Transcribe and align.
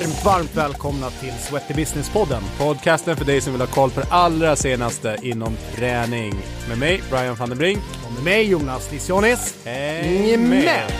varmt, 0.00 0.24
varmt 0.24 0.56
välkomna 0.56 1.10
till 1.10 1.32
Sweaty 1.32 1.74
Business-podden. 1.74 2.42
Podcasten 2.58 3.16
för 3.16 3.24
dig 3.24 3.40
som 3.40 3.52
vill 3.52 3.60
ha 3.60 3.68
koll 3.68 3.90
på 3.90 4.00
det 4.00 4.06
allra 4.10 4.56
senaste 4.56 5.16
inom 5.22 5.56
träning. 5.74 6.32
Med 6.68 6.78
mig, 6.78 7.02
Brian 7.10 7.34
van 7.34 7.48
den 7.48 7.58
Brink. 7.58 7.78
Och 8.06 8.12
med 8.12 8.24
mig, 8.24 8.50
Jonas 8.50 8.92
Lissionis. 8.92 9.64
Häng 9.64 10.48
med! 10.48 10.90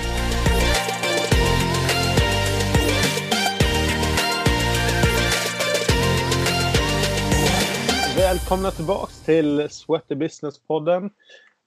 Välkomna 8.16 8.70
tillbaks 8.70 9.20
till 9.20 9.68
Sweaty 9.70 10.14
Business-podden. 10.14 11.10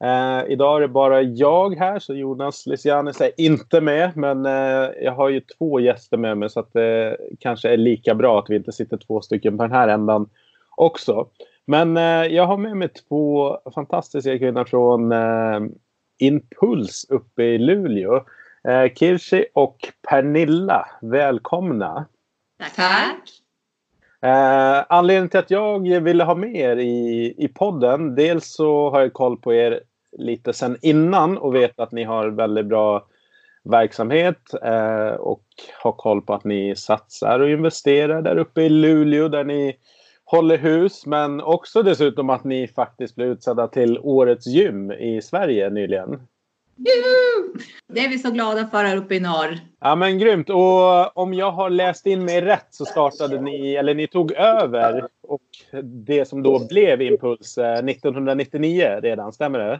Eh, 0.04 0.52
idag 0.52 0.78
är 0.78 0.82
det 0.82 0.88
bara 0.88 1.22
jag 1.22 1.76
här, 1.76 2.00
så 2.00 2.14
Jonas 2.14 2.66
Lysianis 2.66 3.22
är 3.22 3.32
inte 3.38 3.82
med. 3.82 4.18
Men 4.18 4.46
eh, 4.46 4.90
jag 5.02 5.12
har 5.12 5.30
ju 5.30 5.42
två 5.42 5.80
gäster 5.80 6.18
med 6.18 6.38
mig 6.38 6.50
så 6.50 6.60
att 6.60 6.74
det 6.74 7.18
kanske 7.40 7.70
är 7.70 7.78
lika 7.78 8.16
bra 8.16 8.40
att 8.40 8.50
vi 8.50 8.56
inte 8.56 8.72
sitter 8.72 8.98
två 8.98 9.22
stycken 9.22 9.58
på 9.58 9.64
den 9.64 9.72
här 9.72 9.88
ändan 9.88 10.30
också. 10.76 11.28
Men 11.66 11.98
eh, 11.98 12.26
jag 12.26 12.46
har 12.46 12.58
med 12.58 12.78
mig 12.78 12.90
två 12.90 13.58
fantastiska 13.76 14.38
kvinnor 14.38 14.64
från 14.64 15.12
eh, 15.12 15.60
Impuls 16.18 17.06
uppe 17.10 17.44
i 17.44 17.58
Luleå. 17.58 18.16
Eh, 18.64 18.94
Kirsi 18.96 19.46
och 19.54 19.78
Pernilla, 20.10 20.88
välkomna! 21.02 22.06
Tack! 22.76 23.30
Eh, 24.22 24.86
anledningen 24.90 25.30
till 25.30 25.40
att 25.40 25.52
jag 25.52 26.02
ville 26.02 26.24
ha 26.24 26.36
med 26.36 26.56
er 26.56 26.78
i, 26.78 27.34
i 27.38 27.48
podden. 27.48 28.16
Dels 28.16 28.54
så 28.54 28.90
har 28.90 29.02
jag 29.02 29.14
koll 29.14 29.38
på 29.38 29.54
er 29.54 29.80
lite 30.18 30.54
sen 30.54 30.78
innan 30.82 31.38
och 31.38 31.56
vet 31.56 31.80
att 31.80 31.92
ni 31.92 32.04
har 32.04 32.28
väldigt 32.28 32.66
bra 32.66 33.08
verksamhet 33.64 34.54
eh, 34.64 35.10
och 35.10 35.44
har 35.84 35.92
koll 35.92 36.22
på 36.22 36.34
att 36.34 36.44
ni 36.44 36.76
satsar 36.76 37.40
och 37.40 37.50
investerar 37.50 38.22
där 38.22 38.38
uppe 38.38 38.62
i 38.62 38.70
Luleå 38.70 39.28
där 39.28 39.44
ni 39.44 39.76
håller 40.26 40.58
hus. 40.58 41.06
Men 41.06 41.42
också 41.42 41.84
dessutom 41.84 42.30
att 42.30 42.44
ni 42.44 42.68
faktiskt 42.68 43.16
blev 43.16 43.28
utsedda 43.28 43.68
till 43.68 44.00
Årets 44.00 44.48
gym 44.48 44.92
i 44.92 45.22
Sverige 45.22 45.70
nyligen. 45.70 46.10
Juhu! 46.76 47.60
Det 47.94 48.00
är 48.00 48.10
vi 48.10 48.20
så 48.20 48.32
glada 48.32 48.68
för 48.68 48.84
här 48.84 48.98
uppe 48.98 49.16
i 49.16 49.20
norr. 49.20 49.60
Ja 49.80 49.96
men 49.96 50.20
grymt. 50.20 50.50
Och 50.50 51.18
om 51.18 51.34
jag 51.34 51.52
har 51.52 51.70
läst 51.70 52.06
in 52.06 52.26
mig 52.26 52.42
rätt 52.42 52.68
så 52.70 52.86
startade 52.86 53.42
ni, 53.42 53.76
eller 53.76 53.94
ni 53.94 54.08
tog 54.08 54.32
över 54.32 55.08
och 55.22 55.42
det 55.84 56.28
som 56.28 56.44
då 56.44 56.68
blev 56.68 57.02
Impuls 57.02 57.58
1999 57.58 58.84
eh, 58.84 59.02
redan, 59.02 59.34
stämmer 59.34 59.60
det? 59.60 59.80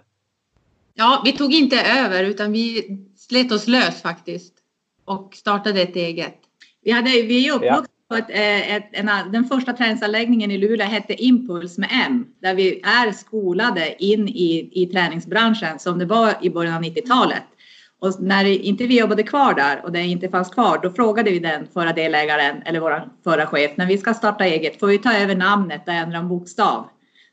Ja, 1.00 1.22
vi 1.26 1.32
tog 1.32 1.54
inte 1.54 1.82
över 1.82 2.24
utan 2.24 2.52
vi 2.52 2.88
slet 3.18 3.52
oss 3.52 3.68
lös 3.68 4.02
faktiskt 4.02 4.54
och 5.06 5.36
startade 5.36 5.82
ett 5.82 5.96
eget. 5.96 6.36
Vi, 6.84 6.92
hade, 6.92 7.10
vi 7.10 7.48
är 7.48 7.54
uppvuxna 7.54 7.86
på 8.10 8.16
ett, 8.16 8.30
eh, 8.30 8.76
ett, 8.76 8.90
en, 8.92 9.32
den 9.32 9.46
första 9.46 9.74
träningsanläggningen 9.74 10.52
i 10.52 10.58
Luleå 10.58 10.88
hette 10.88 11.24
Impuls 11.24 11.78
med 11.78 11.90
M, 12.08 12.26
där 12.42 12.56
vi 12.56 12.82
är 12.84 13.12
skolade 13.12 14.04
in 14.04 14.28
i, 14.28 14.70
i 14.72 14.86
träningsbranschen 14.86 15.80
som 15.80 16.00
det 16.00 16.06
var 16.06 16.34
i 16.42 16.50
början 16.50 16.76
av 16.76 16.82
90-talet. 16.82 17.44
Och 18.00 18.22
när 18.22 18.46
inte 18.46 18.88
vi 18.88 19.00
jobbade 19.00 19.24
kvar 19.24 19.54
där 19.54 19.86
och 19.86 19.92
det 19.92 20.04
inte 20.04 20.30
fanns 20.30 20.50
kvar, 20.50 20.80
då 20.84 20.92
frågade 20.92 21.32
vi 21.32 21.40
den 21.40 21.68
förra 21.74 21.94
delägaren 21.94 22.62
eller 22.66 22.80
vår 22.80 23.10
förra 23.24 23.48
chef, 23.48 23.72
när 23.76 23.86
vi 23.86 23.98
ska 23.98 24.14
starta 24.14 24.46
eget, 24.46 24.80
får 24.80 24.88
vi 24.88 24.98
ta 24.98 25.14
över 25.14 25.36
namnet 25.36 25.82
och 25.88 25.94
ändra 25.94 26.18
en 26.18 26.28
bokstav? 26.30 26.90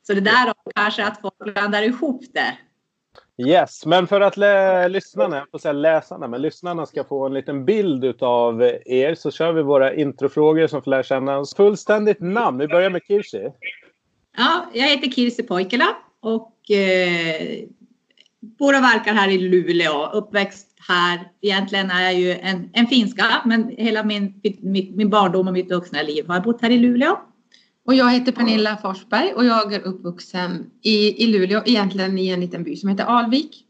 Så 0.07 0.15
det 0.15 0.21
där 0.21 0.53
kanske 0.75 1.05
att 1.05 1.21
folk 1.21 1.55
blandar 1.55 1.83
ihop 1.83 2.23
det. 2.35 2.59
Yes, 3.39 3.87
men 3.87 4.07
för 4.07 4.21
att 4.21 4.37
lyssnarna, 4.91 5.37
jag 5.37 5.51
får 5.51 5.59
säga 5.59 5.73
läsarna, 5.73 6.29
men 6.29 6.43
lyssnarna 6.43 6.87
ska 6.87 7.05
få 7.05 7.27
en 7.27 7.35
liten 7.35 7.65
bild 7.65 8.23
av 8.23 8.63
er 8.87 9.15
så 9.15 9.31
kör 9.31 9.53
vi 9.53 9.63
våra 9.63 9.95
introfrågor 9.95 10.67
som 10.67 10.83
får 10.83 10.91
lära 10.91 11.03
känna 11.03 11.39
oss. 11.39 11.55
Fullständigt 11.55 12.21
namn, 12.21 12.59
vi 12.59 12.69
börjar 12.69 12.91
med 12.91 13.03
Kirsi. 13.07 13.51
Ja, 14.37 14.67
jag 14.73 14.89
heter 14.89 15.11
Kirsi 15.11 15.43
Poikela 15.43 15.97
och 16.21 16.71
eh, 16.71 17.65
bor 18.41 18.77
och 18.77 18.83
verkar 18.83 19.13
här 19.13 19.31
i 19.31 19.39
Luleå. 19.39 20.11
Uppväxt 20.13 20.67
här. 20.89 21.31
Egentligen 21.41 21.91
är 21.91 22.03
jag 22.03 22.15
ju 22.15 22.33
en, 22.33 22.71
en 22.73 22.87
finska, 22.87 23.25
men 23.45 23.69
hela 23.69 24.05
min, 24.05 24.41
min, 24.61 24.97
min 24.97 25.11
barndom 25.11 25.47
och 25.47 25.53
mitt 25.53 25.71
vuxna 25.71 26.03
liv 26.03 26.27
har 26.29 26.35
jag 26.35 26.45
bott 26.45 26.63
här 26.63 26.71
i 26.71 26.79
Luleå. 26.79 27.19
Och 27.87 27.95
jag 27.95 28.13
heter 28.13 28.33
Pernilla 28.33 28.77
Forsberg 28.77 29.33
och 29.33 29.45
jag 29.45 29.73
är 29.73 29.87
uppvuxen 29.87 30.71
i, 30.83 31.25
i 31.25 31.27
Luleå, 31.27 31.63
egentligen 31.67 32.19
i 32.19 32.29
en 32.29 32.41
liten 32.41 32.65
by 32.65 32.77
som 32.77 32.89
heter 32.89 33.05
Alvik. 33.05 33.65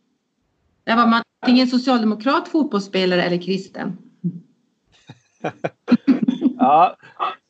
Där 0.85 0.97
var 0.97 1.07
man 1.07 1.23
antingen 1.41 1.67
socialdemokrat, 1.67 2.49
fotbollsspelare 2.49 3.23
eller 3.23 3.43
kristen. 3.43 3.99
ja, 6.59 6.97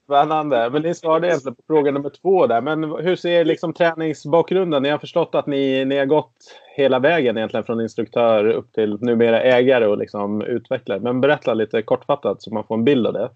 spännande. 0.05 0.71
Men 0.71 0.83
ni 0.83 0.95
svarade 0.95 1.27
egentligen 1.27 1.55
på 1.55 1.63
fråga 1.67 1.91
nummer 1.91 2.11
två 2.11 2.47
där. 2.47 2.61
Men 2.61 2.85
hur 2.85 3.17
ser 3.17 3.45
liksom 3.45 3.73
träningsbakgrunden? 3.73 4.83
Ni 4.83 4.89
har 4.89 4.99
förstått 4.99 5.35
att 5.35 5.47
ni, 5.47 5.85
ni 5.85 5.99
har 5.99 6.07
gått 6.07 6.37
hela 6.77 6.99
vägen 6.99 7.37
egentligen 7.37 7.65
från 7.65 7.81
instruktör 7.81 8.47
upp 8.47 8.73
till 8.73 8.99
numera 9.01 9.43
ägare 9.43 9.87
och 9.87 9.99
liksom 9.99 10.43
utvecklare. 10.43 11.01
Men 11.01 11.21
berätta 11.21 11.55
lite 11.55 11.83
kortfattat 11.83 12.43
så 12.43 12.55
man 12.55 12.65
får 12.65 12.75
en 12.75 12.85
bild 12.85 13.07
av 13.07 13.13
det. 13.13 13.31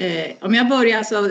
Eh, 0.00 0.36
om 0.40 0.54
jag 0.54 0.68
börjar 0.68 1.02
så 1.02 1.30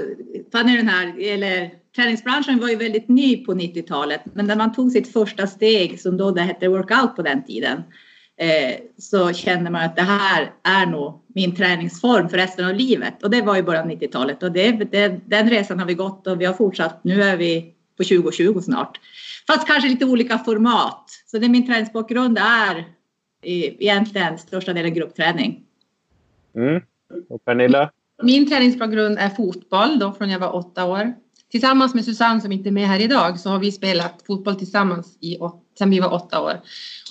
fann 0.51 0.67
den 0.67 0.88
här, 0.88 1.19
eller 1.19 1.72
träningsbranschen 1.95 2.59
var 2.59 2.69
ju 2.69 2.75
väldigt 2.75 3.07
ny 3.07 3.45
på 3.45 3.53
90-talet, 3.53 4.22
men 4.33 4.47
när 4.47 4.55
man 4.55 4.73
tog 4.73 4.91
sitt 4.91 5.13
första 5.13 5.47
steg 5.47 6.01
som 6.01 6.17
då 6.17 6.31
det 6.31 6.41
hette 6.41 6.67
workout 6.67 7.16
på 7.16 7.22
den 7.22 7.45
tiden, 7.45 7.83
eh, 8.38 8.75
så 8.97 9.33
kände 9.33 9.69
man 9.69 9.85
att 9.85 9.95
det 9.95 10.01
här 10.01 10.51
är 10.63 10.85
nog 10.85 11.22
min 11.28 11.55
träningsform 11.55 12.29
för 12.29 12.38
resten 12.38 12.66
av 12.66 12.75
livet. 12.75 13.23
Och 13.23 13.29
det 13.29 13.41
var 13.41 13.57
i 13.57 13.63
början 13.63 13.83
av 13.83 13.91
90-talet 13.91 14.44
och 14.44 14.51
det, 14.51 14.72
det, 14.72 15.19
den 15.25 15.49
resan 15.49 15.79
har 15.79 15.85
vi 15.85 15.94
gått 15.94 16.28
och 16.28 16.41
vi 16.41 16.45
har 16.45 16.53
fortsatt. 16.53 17.03
Nu 17.03 17.23
är 17.23 17.38
vi 17.38 17.73
på 17.97 18.03
2020 18.03 18.59
snart. 18.61 18.99
Fast 19.47 19.67
kanske 19.67 19.89
lite 19.89 20.05
olika 20.05 20.38
format. 20.38 21.09
Så 21.25 21.38
det 21.38 21.49
min 21.49 21.67
träningsbakgrund 21.67 22.38
är 22.41 22.85
egentligen 23.41 24.38
största 24.38 24.73
delen 24.73 24.94
gruppträning. 24.94 25.63
Mm. 26.55 26.81
Och 27.29 27.45
Pernilla? 27.45 27.91
Min 28.23 28.50
träningsbakgrund 28.50 29.17
är 29.17 29.29
fotboll 29.29 30.00
då 30.00 30.11
från 30.11 30.29
jag 30.29 30.39
var 30.39 30.55
åtta 30.55 30.85
år. 30.85 31.13
Tillsammans 31.51 31.94
med 31.94 32.05
Susanne 32.05 32.41
som 32.41 32.51
inte 32.51 32.69
är 32.69 32.72
med 32.72 32.88
här 32.88 33.00
idag 33.00 33.39
så 33.39 33.50
har 33.50 33.59
vi 33.59 33.72
spelat 33.72 34.23
fotboll 34.28 34.55
tillsammans 34.55 35.17
i, 35.22 35.38
sedan 35.78 35.89
vi 35.89 36.00
var 36.00 36.13
åtta 36.13 36.41
år. 36.41 36.61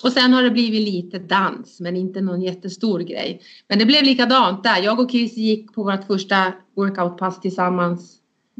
Och 0.03 0.11
sen 0.11 0.33
har 0.33 0.43
det 0.43 0.51
blivit 0.51 0.81
lite 0.81 1.19
dans 1.19 1.79
men 1.79 1.95
inte 1.95 2.21
någon 2.21 2.41
jättestor 2.41 2.99
grej. 2.99 3.41
Men 3.69 3.79
det 3.79 3.85
blev 3.85 4.03
likadant 4.03 4.63
där. 4.63 4.83
Jag 4.83 4.99
och 4.99 5.11
Chris 5.11 5.37
gick 5.37 5.73
på 5.73 5.83
vårt 5.83 6.07
första 6.07 6.53
workoutpass 6.75 7.41
tillsammans 7.41 8.17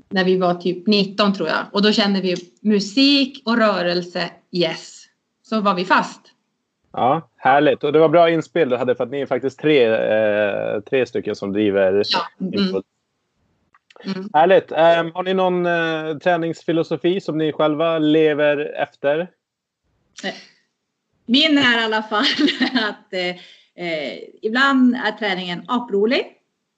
när 0.09 0.24
vi 0.24 0.38
var 0.38 0.53
typ 0.53 0.88
19 0.88 1.34
tror 1.34 1.47
jag. 1.47 1.66
Och 1.72 1.81
då 1.81 1.91
kände 1.91 2.22
vi 2.22 2.35
musik 2.62 3.41
och 3.46 3.58
rörelse, 3.58 4.29
yes. 4.52 5.03
Så 5.50 5.62
var 5.62 5.75
vi 5.75 5.85
fast. 5.85 6.22
Ja, 6.92 7.30
härligt. 7.38 7.84
Och 7.84 7.94
det 7.94 8.00
var 8.00 8.09
bra 8.09 8.30
inspel 8.30 8.70
du 8.70 8.78
hade 8.78 8.96
för 8.96 9.03
att 9.03 9.12
ni 9.12 9.22
är 9.22 9.25
faktiskt 9.25 9.59
tre, 9.59 9.84
eh, 9.86 10.80
tre 10.80 11.06
stycken 11.06 11.36
som 11.36 11.53
driver 11.53 12.03
ja. 12.06 12.48
Mm. 12.48 12.84
Mm. 14.06 14.30
Härligt. 14.34 14.72
Um, 14.72 15.12
har 15.14 15.24
ni 15.24 15.34
någon 15.34 15.66
uh, 15.66 16.18
träningsfilosofi 16.18 17.22
som 17.22 17.38
ni 17.38 17.52
själva 17.52 18.00
lever 18.00 18.58
efter? 18.58 19.20
Eh, 20.24 20.34
min 21.26 21.58
är 21.58 21.81
i 21.81 21.84
alla 21.84 22.03
fall 22.03 22.26
att 22.90 23.14
eh, 23.14 23.36
eh, 23.86 24.20
ibland 24.42 24.96
är 24.96 25.12
träningen 25.12 25.66
aprolig 25.68 26.26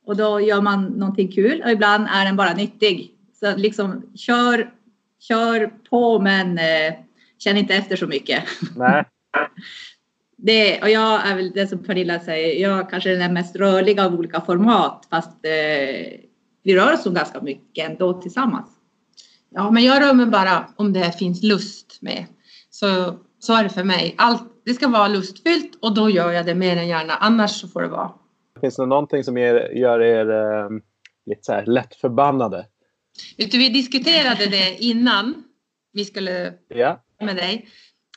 och 0.05 0.17
då 0.17 0.41
gör 0.41 0.61
man 0.61 0.83
någonting 0.83 1.31
kul 1.31 1.61
och 1.65 1.71
ibland 1.71 2.07
är 2.11 2.25
den 2.25 2.35
bara 2.35 2.53
nyttig. 2.53 3.11
Så 3.33 3.55
liksom 3.55 4.11
kör, 4.15 4.73
kör 5.19 5.71
på 5.89 6.19
men 6.19 6.57
eh, 6.57 6.93
känn 7.37 7.57
inte 7.57 7.75
efter 7.75 7.95
så 7.95 8.07
mycket. 8.07 8.43
Nej. 8.75 9.03
det, 10.41 10.81
och 10.81 10.89
jag 10.89 11.27
är 11.27 11.35
väl 11.35 11.51
det 11.51 11.67
som 11.67 11.83
Pernilla 11.83 12.19
säger, 12.19 12.61
jag 12.61 12.89
kanske 12.89 13.11
är 13.11 13.17
den 13.17 13.33
mest 13.33 13.55
rörliga 13.55 14.05
av 14.05 14.13
olika 14.13 14.41
format 14.41 15.07
fast 15.09 15.45
eh, 15.45 16.19
vi 16.63 16.75
rör 16.75 16.93
oss 16.93 17.03
ganska 17.03 17.41
mycket 17.41 17.89
ändå 17.89 18.21
tillsammans. 18.21 18.69
Ja, 19.49 19.71
men 19.71 19.83
jag 19.83 20.01
rör 20.01 20.13
mig 20.13 20.25
bara 20.25 20.67
om 20.75 20.93
det 20.93 21.17
finns 21.17 21.43
lust 21.43 22.01
med. 22.01 22.25
Så, 22.69 23.15
så 23.39 23.53
är 23.53 23.63
det 23.63 23.69
för 23.69 23.83
mig. 23.83 24.15
Allt, 24.17 24.43
det 24.65 24.73
ska 24.73 24.87
vara 24.87 25.07
lustfyllt 25.07 25.77
och 25.81 25.95
då 25.95 26.09
gör 26.09 26.31
jag 26.31 26.45
det 26.45 26.55
mer 26.55 26.77
än 26.77 26.87
gärna. 26.87 27.13
Annars 27.13 27.61
så 27.61 27.67
får 27.67 27.81
det 27.81 27.87
vara. 27.87 28.11
Finns 28.61 28.75
det 28.75 28.85
någonting 28.85 29.23
som 29.23 29.37
er, 29.37 29.71
gör 29.75 30.01
er 30.01 30.29
eh, 30.29 30.69
lite 31.25 31.43
så 31.43 31.53
här 31.53 31.65
lätt 31.65 31.95
förbannade? 31.95 32.65
Vet 33.37 33.51
du, 33.51 33.57
vi 33.57 33.69
diskuterade 33.69 34.45
det 34.45 34.77
innan 34.79 35.43
vi 35.93 36.05
skulle 36.05 36.53
ja. 36.67 37.03
med 37.21 37.35
dig. 37.35 37.69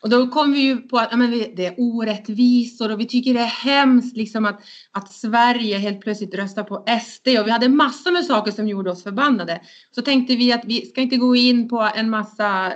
Och 0.03 0.11
då 0.11 0.27
kom 0.27 0.53
vi 0.53 0.61
ju 0.61 0.77
på 0.77 0.99
att 0.99 1.09
ja, 1.11 1.17
men 1.17 1.31
det 1.31 1.67
är 1.67 1.75
orättvisor 1.79 2.93
och 2.93 3.01
vi 3.01 3.07
tycker 3.07 3.35
det 3.35 3.41
är 3.41 3.45
hemskt 3.47 4.17
liksom 4.17 4.45
att, 4.45 4.61
att 4.91 5.13
Sverige 5.13 5.79
helt 5.79 6.01
plötsligt 6.01 6.35
röstar 6.35 6.65
på 6.65 6.85
SD 7.03 7.29
och 7.41 7.47
vi 7.47 7.51
hade 7.51 7.69
massor 7.69 8.13
med 8.13 8.25
saker 8.25 8.53
som 8.53 8.69
gjorde 8.69 8.91
oss 8.91 9.03
förbannade. 9.03 9.61
Så 9.91 10.03
tänkte 10.03 10.37
vi 10.37 10.53
att 10.53 10.65
vi 10.65 10.87
ska 10.87 11.01
inte 11.01 11.17
gå 11.17 11.37
in 11.37 11.69
på 11.69 11.91
en 11.95 12.11
massa 12.11 12.73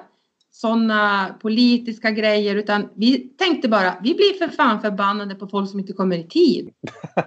sådana 0.52 1.34
politiska 1.43 2.11
grejer 2.11 2.56
utan 2.56 2.88
vi 2.94 3.19
tänkte 3.19 3.69
bara 3.69 3.96
vi 4.02 4.14
blir 4.14 4.38
för 4.38 4.49
fan 4.49 4.81
förbannade 4.81 5.34
på 5.34 5.46
folk 5.46 5.70
som 5.70 5.81
inte 5.81 5.93
kommer 5.93 6.19
i 6.19 6.25
tid. 6.25 6.70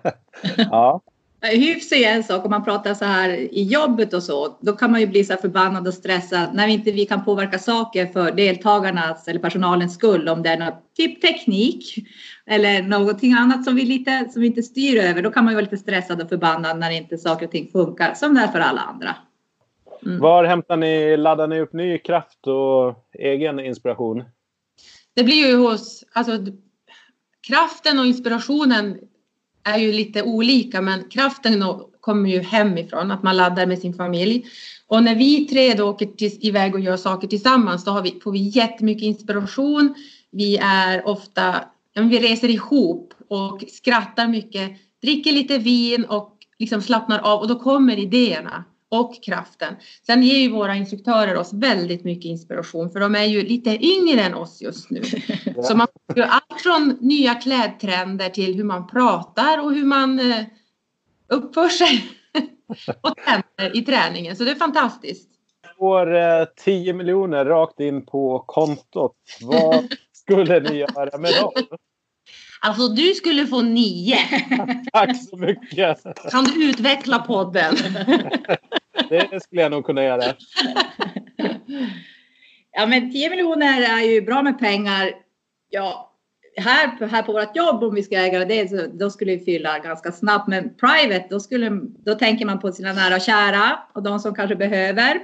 ja. 0.58 1.02
Hyfs 1.42 1.92
är 1.92 2.10
en 2.10 2.24
sak 2.24 2.46
om 2.46 2.52
man 2.52 2.64
pratar 2.64 2.94
så 2.94 3.06
här 3.06 3.30
i 3.30 3.64
jobbet 3.64 4.14
och 4.14 4.24
så. 4.24 4.58
Då 4.62 4.74
kan 4.74 4.92
man 4.92 5.02
ju 5.02 5.08
bli 5.08 5.24
så 5.24 5.34
här 5.34 5.42
förbannad 5.42 5.88
och 5.88 5.94
stressad 5.94 6.50
när 6.54 6.68
inte 6.68 6.92
vi 6.92 7.06
kan 7.06 7.26
påverka 7.26 7.60
saker 7.60 8.06
för 8.06 8.32
deltagarnas 8.32 9.28
eller 9.28 9.40
personalens 9.40 9.94
skull. 9.94 10.30
Om 10.30 10.44
det 10.44 10.50
är 10.50 10.58
någon 10.58 10.74
typ 10.98 11.22
teknik 11.22 11.96
eller 12.46 12.84
någonting 12.84 13.34
annat 13.34 13.66
som 13.66 13.76
vi, 13.76 13.86
lite, 13.86 14.30
som 14.30 14.42
vi 14.42 14.48
inte 14.48 14.64
styr 14.64 14.98
över. 14.98 15.22
Då 15.22 15.32
kan 15.32 15.44
man 15.44 15.52
ju 15.54 15.56
vara 15.56 15.64
lite 15.64 15.78
stressad 15.78 16.22
och 16.22 16.30
förbannad 16.30 16.80
när 16.80 16.92
inte 16.92 17.18
saker 17.18 17.46
och 17.46 17.52
ting 17.52 17.70
funkar 17.72 18.14
som 18.14 18.36
det 18.36 18.42
är 18.42 18.48
för 18.48 18.60
alla 18.60 18.82
andra. 18.82 19.16
Mm. 20.06 20.20
Var 20.20 20.44
hämtar 20.44 20.78
ni, 20.78 21.18
laddar 21.18 21.48
ni 21.48 21.60
upp 21.60 21.74
ny 21.74 21.98
kraft 21.98 22.48
och 22.48 22.96
egen 23.14 23.60
inspiration? 23.60 24.24
Det 25.16 25.24
blir 25.24 25.48
ju 25.48 25.56
hos, 25.56 26.04
alltså 26.14 26.32
kraften 27.48 28.00
och 28.00 28.06
inspirationen 28.06 28.98
är 29.64 29.78
ju 29.78 29.92
lite 29.92 30.24
olika 30.24 30.82
men 30.82 31.04
kraften 31.10 31.64
kommer 32.02 32.30
ju 32.30 32.40
hemifrån, 32.40 33.12
att 33.12 33.24
man 33.24 33.38
laddar 33.38 33.66
med 33.66 33.80
sin 33.80 33.94
familj. 33.94 34.46
Och 34.88 35.04
när 35.04 35.16
vi 35.16 35.46
tre 35.46 35.74
då 35.74 35.90
åker 35.90 36.06
till, 36.06 36.38
iväg 36.40 36.76
och 36.76 36.80
gör 36.80 36.98
saker 36.98 37.28
tillsammans 37.28 37.84
då 37.84 37.92
har 37.92 38.02
vi, 38.02 38.20
får 38.24 38.32
vi 38.32 38.40
jättemycket 38.40 39.04
inspiration. 39.04 39.96
Vi 40.32 40.58
är 40.58 41.08
ofta, 41.08 41.56
ja, 41.94 42.02
vi 42.02 42.20
reser 42.20 42.50
ihop 42.50 43.14
och 43.28 43.64
skrattar 43.68 44.28
mycket, 44.28 44.72
dricker 45.02 45.32
lite 45.32 45.58
vin 45.58 46.06
och 46.06 46.38
liksom 46.60 46.82
slappnar 46.82 47.20
av 47.20 47.40
och 47.40 47.48
då 47.48 47.60
kommer 47.60 48.00
idéerna 48.00 48.64
och 48.90 49.24
kraften. 49.24 49.76
Sen 50.06 50.24
ger 50.24 50.38
ju 50.38 50.50
våra 50.50 50.76
instruktörer 50.76 51.38
oss 51.38 51.54
väldigt 51.54 52.04
mycket 52.04 52.26
inspiration 52.26 52.92
för 52.92 53.00
de 53.00 53.16
är 53.16 53.24
ju 53.24 53.42
lite 53.42 53.86
yngre 53.86 54.22
än 54.22 54.34
oss 54.34 54.62
just 54.62 54.90
nu. 54.90 55.02
Så 55.64 55.76
man 55.76 55.88
får 56.14 56.22
allt 56.22 56.62
från 56.62 56.98
nya 57.00 57.36
klädtrender 57.36 58.30
till 58.30 58.56
hur 58.56 58.64
man 58.64 58.88
pratar 58.88 59.64
och 59.64 59.74
hur 59.74 59.86
man 59.86 60.20
eh, 60.20 60.46
uppför 61.28 61.70
sig 61.70 62.08
och 63.02 63.14
tänder 63.26 63.78
i 63.78 63.82
träningen. 63.82 64.36
Så 64.36 64.44
det 64.44 64.52
är 64.52 64.56
fantastiskt. 64.56 65.30
Får 65.78 66.16
eh, 66.16 66.46
10 66.64 66.94
miljoner 66.94 67.46
rakt 67.46 67.80
in 67.80 68.06
på 68.06 68.40
kontot. 68.48 69.16
Vad 69.42 69.96
skulle 70.14 70.60
ni 70.60 70.78
göra 70.78 71.18
med 71.18 71.34
dem? 71.42 71.52
Alltså 72.62 72.88
du 72.88 73.14
skulle 73.14 73.48
få 73.48 73.62
nio. 73.62 74.18
Tack 74.94 75.24
så 75.30 75.38
mycket. 75.38 76.04
Kan 76.32 76.44
du 76.44 76.70
utveckla 76.70 77.20
podden? 77.20 77.76
Det 79.10 79.44
skulle 79.44 79.62
jag 79.62 79.72
nog 79.72 79.86
kunna 79.86 80.04
göra. 80.04 80.24
Ja 82.72 82.86
men 82.86 83.12
10 83.12 83.30
miljoner 83.30 83.82
är 83.82 84.02
ju 84.02 84.22
bra 84.22 84.44
med 84.44 84.60
pengar. 84.60 85.14
Ja, 85.70 86.16
här, 86.58 87.08
här 87.08 87.24
på 87.24 87.34
vårt 87.34 87.56
jobb 87.56 87.84
om 87.84 87.96
vi 87.96 88.04
ska 88.04 88.16
äga 88.16 88.46
det 88.46 88.70
så 88.70 88.88
då 88.94 89.10
skulle 89.10 89.36
vi 89.36 89.46
fylla 89.46 89.80
ganska 89.80 90.12
snabbt. 90.12 90.48
Men 90.48 90.76
private 90.76 91.28
då, 91.30 91.40
skulle, 91.40 91.70
då 92.06 92.16
tänker 92.16 92.46
man 92.46 92.60
på 92.60 92.72
sina 92.72 92.94
nära 92.94 93.16
och 93.16 93.22
kära 93.22 93.80
och 93.94 94.04
de 94.04 94.20
som 94.20 94.36
kanske 94.36 94.56
behöver 94.56 95.22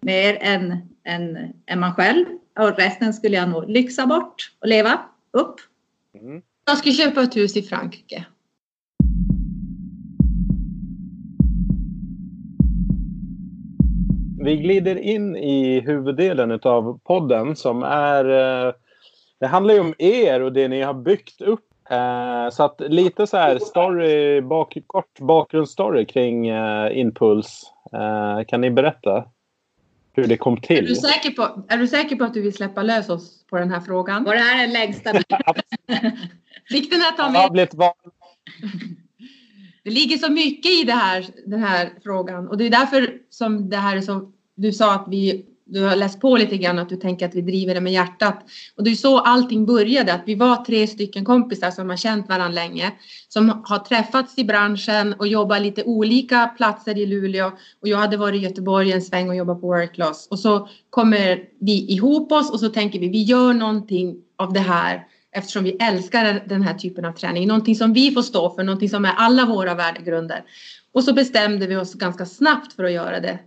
mer 0.00 0.38
än, 0.40 0.76
än, 1.04 1.52
än 1.66 1.80
man 1.80 1.94
själv. 1.94 2.26
Och 2.58 2.76
resten 2.76 3.14
skulle 3.14 3.36
jag 3.36 3.48
nog 3.48 3.70
lyxa 3.70 4.06
bort 4.06 4.52
och 4.60 4.68
leva 4.68 5.00
upp. 5.30 5.60
Mm. 6.20 6.42
Jag 6.66 6.78
ska 6.78 6.90
köpa 6.90 7.22
ett 7.22 7.36
hus 7.36 7.56
i 7.56 7.62
Frankrike. 7.62 8.24
Vi 14.46 14.56
glider 14.56 14.96
in 14.96 15.36
i 15.36 15.80
huvuddelen 15.80 16.60
av 16.62 16.98
podden 17.04 17.56
som 17.56 17.82
är... 17.82 18.24
Eh, 18.24 18.72
det 19.40 19.46
handlar 19.46 19.74
ju 19.74 19.80
om 19.80 19.94
er 19.98 20.42
och 20.42 20.52
det 20.52 20.68
ni 20.68 20.82
har 20.82 20.94
byggt 20.94 21.40
upp. 21.40 21.64
Eh, 21.90 22.50
så 22.52 22.62
att 22.62 22.80
lite 22.80 23.26
så 23.26 23.36
här 23.36 23.58
story, 23.58 24.40
bak, 24.40 24.76
kort 24.86 25.20
bakgrundsstory 25.20 26.06
kring 26.06 26.48
eh, 26.48 26.98
Impuls. 26.98 27.72
Kan 28.48 28.60
ni 28.60 28.70
berätta 28.70 29.24
hur 30.12 30.26
det 30.26 30.36
kom 30.36 30.60
till? 30.60 30.84
Är 30.84 30.88
du, 30.88 30.94
säker 30.94 31.30
på, 31.30 31.64
är 31.68 31.78
du 31.78 31.88
säker 31.88 32.16
på 32.16 32.24
att 32.24 32.34
du 32.34 32.42
vill 32.42 32.54
släppa 32.54 32.82
lös 32.82 33.08
oss 33.08 33.46
på 33.46 33.58
den 33.58 33.70
här 33.70 33.80
frågan? 33.80 34.24
Var 34.24 34.34
det 34.34 34.40
här 34.40 34.62
den 34.62 34.72
längsta? 34.72 35.12
Fick 36.70 36.90
den 36.90 37.00
här 37.00 37.12
ta 37.12 37.30
med? 37.30 37.68
Det 39.84 39.90
ligger 39.90 40.16
så 40.16 40.32
mycket 40.32 40.72
i 40.72 40.84
det 40.84 40.92
här, 40.92 41.26
den 41.46 41.62
här 41.62 41.90
frågan 42.02 42.48
och 42.48 42.58
det 42.58 42.66
är 42.66 42.70
därför 42.70 43.18
som 43.30 43.70
det 43.70 43.76
här 43.76 43.96
är 43.96 44.00
så. 44.00 44.32
Du 44.56 44.72
sa 44.72 44.94
att 44.94 45.06
vi, 45.10 45.46
du 45.64 45.82
har 45.82 45.96
läst 45.96 46.20
på 46.20 46.36
lite 46.36 46.56
grann 46.56 46.78
att 46.78 46.88
du 46.88 46.96
tänker 46.96 47.28
att 47.28 47.34
vi 47.34 47.40
driver 47.40 47.74
det 47.74 47.80
med 47.80 47.92
hjärtat 47.92 48.44
och 48.76 48.84
det 48.84 48.90
är 48.90 48.94
så 48.94 49.18
allting 49.18 49.66
började. 49.66 50.14
Att 50.14 50.22
vi 50.26 50.34
var 50.34 50.64
tre 50.64 50.86
stycken 50.86 51.24
kompisar 51.24 51.70
som 51.70 51.90
har 51.90 51.96
känt 51.96 52.28
varandra 52.28 52.48
länge 52.48 52.92
som 53.28 53.62
har 53.64 53.78
träffats 53.78 54.38
i 54.38 54.44
branschen 54.44 55.12
och 55.12 55.26
jobbat 55.26 55.62
lite 55.62 55.84
olika 55.84 56.46
platser 56.46 56.98
i 56.98 57.06
Luleå 57.06 57.52
och 57.82 57.88
jag 57.88 57.98
hade 57.98 58.16
varit 58.16 58.40
i 58.40 58.44
Göteborg 58.44 58.92
en 58.92 59.02
sväng 59.02 59.28
och 59.28 59.36
jobbat 59.36 59.60
på 59.60 59.66
Workloss 59.66 60.28
och 60.30 60.38
så 60.38 60.68
kommer 60.90 61.44
vi 61.60 61.92
ihop 61.92 62.32
oss 62.32 62.52
och 62.52 62.60
så 62.60 62.68
tänker 62.68 62.98
vi 62.98 63.08
vi 63.08 63.22
gör 63.22 63.54
någonting 63.54 64.16
av 64.36 64.52
det 64.52 64.60
här 64.60 65.06
eftersom 65.32 65.64
vi 65.64 65.70
älskar 65.70 66.42
den 66.48 66.62
här 66.62 66.74
typen 66.74 67.04
av 67.04 67.12
träning. 67.12 67.48
Någonting 67.48 67.76
som 67.76 67.92
vi 67.92 68.10
får 68.10 68.22
stå 68.22 68.50
för, 68.50 68.64
någonting 68.64 68.88
som 68.88 69.04
är 69.04 69.12
alla 69.16 69.46
våra 69.46 69.74
värdegrunder. 69.74 70.44
Och 70.92 71.04
så 71.04 71.12
bestämde 71.12 71.66
vi 71.66 71.76
oss 71.76 71.94
ganska 71.94 72.26
snabbt 72.26 72.72
för 72.72 72.84
att 72.84 72.92
göra 72.92 73.20
det. 73.20 73.38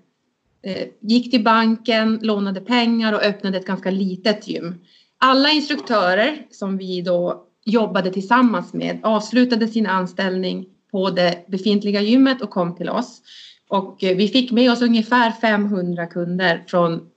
Eh, 0.62 0.88
gick 1.00 1.32
till 1.32 1.44
banken, 1.44 2.20
lånade 2.22 2.62
pengar 2.62 3.14
och 3.14 3.24
öppnade 3.24 3.58
ett 3.58 3.66
ganska 3.66 3.92
litet 3.92 4.48
gym. 4.48 4.76
Alla 5.18 5.50
instruktörer 5.50 6.46
som 6.52 6.78
vi 6.78 7.02
då 7.02 7.46
jobbade 7.66 8.12
tillsammans 8.12 8.74
med 8.74 9.00
avslutade 9.04 9.68
sin 9.68 9.88
anställning 9.88 10.66
på 10.92 11.10
det 11.10 11.46
befintliga 11.48 12.02
gymmet 12.02 12.42
och 12.42 12.50
kom 12.50 12.76
till 12.76 12.90
oss. 12.90 13.22
Och 13.68 14.04
eh, 14.04 14.18
vi 14.18 14.28
fick 14.28 14.52
med 14.52 14.72
oss 14.72 14.82
ungefär 14.82 15.32
500 15.32 16.08
kunder 16.08 16.64
från 16.68 17.10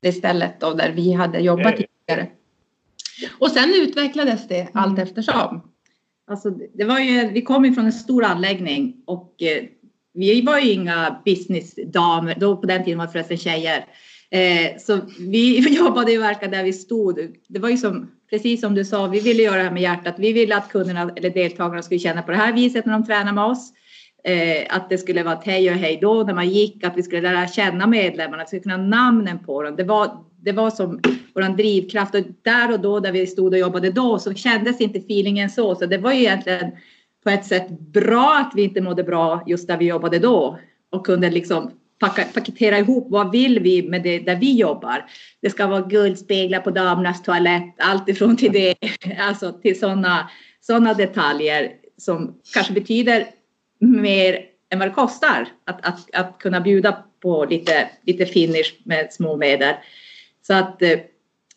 det 0.00 0.12
stället 0.12 0.60
då 0.60 0.74
där 0.74 0.92
vi 0.92 1.12
hade 1.12 1.38
jobbat 1.38 1.76
tidigare. 1.76 2.28
Och 3.38 3.50
sen 3.50 3.74
utvecklades 3.74 4.48
det 4.48 4.68
allt 4.72 4.98
mm. 4.98 5.02
eftersom. 5.02 5.62
Alltså, 6.26 6.50
det 6.50 6.84
var 6.84 6.98
ju, 6.98 7.28
vi 7.28 7.42
kom 7.42 7.64
ju 7.64 7.72
från 7.74 7.86
en 7.86 7.92
stor 7.92 8.24
anläggning 8.24 9.02
och 9.04 9.42
eh, 9.42 9.64
vi 10.14 10.42
var 10.42 10.58
ju 10.58 10.70
inga 10.72 11.20
businessdamer, 11.24 12.36
då 12.38 12.56
på 12.56 12.66
den 12.66 12.84
tiden 12.84 12.98
var 12.98 13.06
det 13.06 13.12
förresten 13.12 13.38
tjejer. 13.38 13.84
Eh, 14.30 14.78
så 14.78 15.00
vi 15.18 15.58
jobbade 15.76 16.12
ju 16.12 16.18
verkligen 16.18 16.52
där 16.52 16.64
vi 16.64 16.72
stod. 16.72 17.18
Det 17.48 17.58
var 17.58 17.68
ju 17.68 17.76
som, 17.76 18.10
precis 18.30 18.60
som 18.60 18.74
du 18.74 18.84
sa, 18.84 19.06
vi 19.06 19.20
ville 19.20 19.42
göra 19.42 19.56
det 19.56 19.62
här 19.62 19.70
med 19.70 19.82
hjärtat. 19.82 20.14
Vi 20.18 20.32
ville 20.32 20.56
att 20.56 20.68
kunderna 20.68 21.10
eller 21.16 21.30
deltagarna 21.30 21.82
skulle 21.82 22.00
känna 22.00 22.22
på 22.22 22.30
det 22.30 22.36
här 22.36 22.52
viset 22.52 22.86
när 22.86 22.92
de 22.92 23.06
tränar 23.06 23.32
med 23.32 23.44
oss. 23.44 23.72
Eh, 24.24 24.76
att 24.76 24.90
det 24.90 24.98
skulle 24.98 25.22
vara 25.22 25.34
ett 25.34 25.44
hej 25.44 25.70
och 25.70 25.76
hej 25.76 25.98
då 26.02 26.22
när 26.22 26.34
man 26.34 26.48
gick, 26.48 26.84
att 26.84 26.96
vi 26.96 27.02
skulle 27.02 27.20
lära 27.20 27.48
känna 27.48 27.86
medlemmarna, 27.86 28.42
att 28.42 28.52
vi 28.52 28.60
skulle 28.60 28.74
kunna 28.74 28.76
namnen 28.76 29.38
på 29.38 29.62
dem. 29.62 29.76
Det 29.76 29.84
var, 29.84 30.10
det 30.42 30.52
var 30.52 30.70
som 30.70 31.00
vår 31.34 31.56
drivkraft 31.56 32.14
och 32.14 32.20
där 32.42 32.72
och 32.72 32.80
då 32.80 33.00
där 33.00 33.12
vi 33.12 33.26
stod 33.26 33.52
och 33.52 33.58
jobbade 33.58 33.90
då 33.90 34.18
så 34.18 34.34
kändes 34.34 34.80
inte 34.80 34.98
feelingen 34.98 35.50
så. 35.50 35.74
Så 35.74 35.86
det 35.86 35.98
var 35.98 36.12
ju 36.12 36.20
egentligen 36.20 36.70
på 37.24 37.30
ett 37.30 37.46
sätt 37.46 37.68
bra 37.70 38.38
att 38.38 38.52
vi 38.54 38.62
inte 38.62 38.80
mådde 38.80 39.02
bra 39.02 39.42
just 39.46 39.68
där 39.68 39.76
vi 39.76 39.84
jobbade 39.84 40.18
då 40.18 40.58
och 40.90 41.06
kunde 41.06 41.30
liksom 41.30 41.70
paketera 42.34 42.78
ihop 42.78 43.06
vad 43.10 43.30
vill 43.30 43.60
vi 43.60 43.88
med 43.88 44.02
det 44.02 44.18
där 44.18 44.36
vi 44.36 44.56
jobbar. 44.56 45.04
Det 45.40 45.50
ska 45.50 45.66
vara 45.66 45.80
guldspeglar 45.80 46.60
på 46.60 46.70
damernas 46.70 47.22
toalett, 47.22 47.74
allt 47.78 48.08
ifrån 48.08 48.36
till 48.36 48.52
det, 48.52 48.74
alltså 49.18 49.52
till 49.52 49.78
sådana 49.78 50.30
såna 50.60 50.94
detaljer 50.94 51.72
som 51.96 52.40
kanske 52.54 52.72
betyder 52.72 53.26
mer 53.78 54.44
än 54.72 54.78
vad 54.78 54.88
det 54.88 54.94
kostar 54.94 55.48
att, 55.64 55.86
att, 55.86 56.14
att 56.14 56.38
kunna 56.38 56.60
bjuda 56.60 57.04
på 57.22 57.44
lite, 57.44 57.88
lite 58.06 58.26
finish 58.26 58.72
med 58.84 59.12
små 59.12 59.36
medel. 59.36 59.74
Så 60.46 60.54
att, 60.54 60.82
eh, 60.82 60.98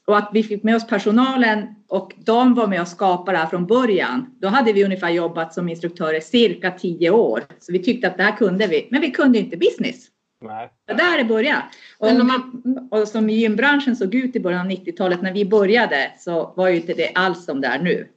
och 0.05 0.17
att 0.17 0.29
vi 0.33 0.43
fick 0.43 0.63
med 0.63 0.75
oss 0.75 0.87
personalen 0.87 1.75
och 1.87 2.13
de 2.17 2.53
var 2.53 2.67
med 2.67 2.81
och 2.81 2.87
skapade 2.87 3.37
det 3.37 3.41
här 3.41 3.49
från 3.49 3.65
början. 3.65 4.35
Då 4.39 4.47
hade 4.47 4.73
vi 4.73 4.83
ungefär 4.85 5.09
jobbat 5.09 5.53
som 5.53 5.69
instruktörer 5.69 6.19
cirka 6.19 6.71
tio 6.71 7.09
år. 7.09 7.43
Så 7.59 7.71
vi 7.71 7.79
tyckte 7.79 8.07
att 8.07 8.17
det 8.17 8.23
här 8.23 8.37
kunde 8.37 8.67
vi, 8.67 8.87
men 8.91 9.01
vi 9.01 9.11
kunde 9.11 9.39
inte 9.39 9.57
business. 9.57 10.07
Nej. 10.41 10.69
Det 10.87 10.93
där 10.93 11.19
är 11.19 11.23
början. 11.23 11.61
Och, 11.97 12.25
man, 12.25 12.63
och 12.91 13.07
som 13.07 13.29
gymbranschen 13.29 13.95
såg 13.95 14.15
ut 14.15 14.35
i 14.35 14.39
början 14.39 14.61
av 14.65 14.71
90-talet 14.71 15.21
när 15.21 15.33
vi 15.33 15.45
började 15.45 16.11
så 16.19 16.53
var 16.55 16.67
ju 16.67 16.75
inte 16.75 16.93
det 16.93 17.11
alls 17.15 17.45
som 17.45 17.61
det 17.61 17.67
är 17.67 17.79
nu. 17.79 18.07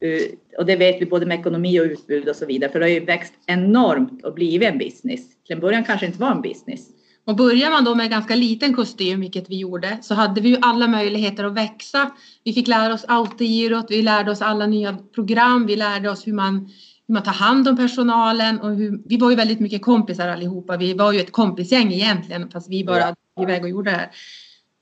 Eh, 0.00 0.58
och 0.58 0.66
det 0.66 0.76
vet 0.76 1.00
vi 1.00 1.06
både 1.06 1.26
med 1.26 1.40
ekonomi 1.40 1.80
och 1.80 1.84
utbud 1.84 2.28
och 2.28 2.36
så 2.36 2.46
vidare. 2.46 2.72
För 2.72 2.80
det 2.80 2.84
har 2.84 2.90
ju 2.90 3.04
växt 3.04 3.34
enormt 3.46 4.24
och 4.24 4.34
blivit 4.34 4.68
en 4.68 4.78
business. 4.78 5.44
Till 5.44 5.54
en 5.54 5.60
början 5.60 5.84
kanske 5.84 6.06
inte 6.06 6.20
var 6.20 6.30
en 6.30 6.42
business. 6.42 6.88
Och 7.26 7.36
börjar 7.36 7.70
man 7.70 7.84
då 7.84 7.94
med 7.94 8.10
ganska 8.10 8.34
liten 8.34 8.74
kostym, 8.74 9.20
vilket 9.20 9.50
vi 9.50 9.58
gjorde, 9.58 9.98
så 10.02 10.14
hade 10.14 10.40
vi 10.40 10.48
ju 10.48 10.56
alla 10.60 10.88
möjligheter 10.88 11.44
att 11.44 11.54
växa. 11.54 12.10
Vi 12.44 12.52
fick 12.52 12.68
lära 12.68 12.94
oss 12.94 13.04
autogirot, 13.08 13.86
vi 13.88 14.02
lärde 14.02 14.30
oss 14.30 14.42
alla 14.42 14.66
nya 14.66 14.98
program, 15.14 15.66
vi 15.66 15.76
lärde 15.76 16.10
oss 16.10 16.26
hur 16.26 16.32
man, 16.32 16.70
hur 17.06 17.12
man 17.14 17.22
tar 17.22 17.32
hand 17.32 17.68
om 17.68 17.76
personalen 17.76 18.60
och 18.60 18.70
hur, 18.70 19.02
vi 19.04 19.16
var 19.16 19.30
ju 19.30 19.36
väldigt 19.36 19.60
mycket 19.60 19.82
kompisar 19.82 20.28
allihopa. 20.28 20.76
Vi 20.76 20.94
var 20.94 21.12
ju 21.12 21.20
ett 21.20 21.32
kompisgäng 21.32 21.92
egentligen, 21.92 22.50
fast 22.50 22.70
vi 22.70 22.84
bara 22.84 23.14
ja. 23.36 23.42
iväg 23.42 23.62
och 23.62 23.70
gjorde 23.70 23.90
det 23.90 23.96
här. 23.96 24.10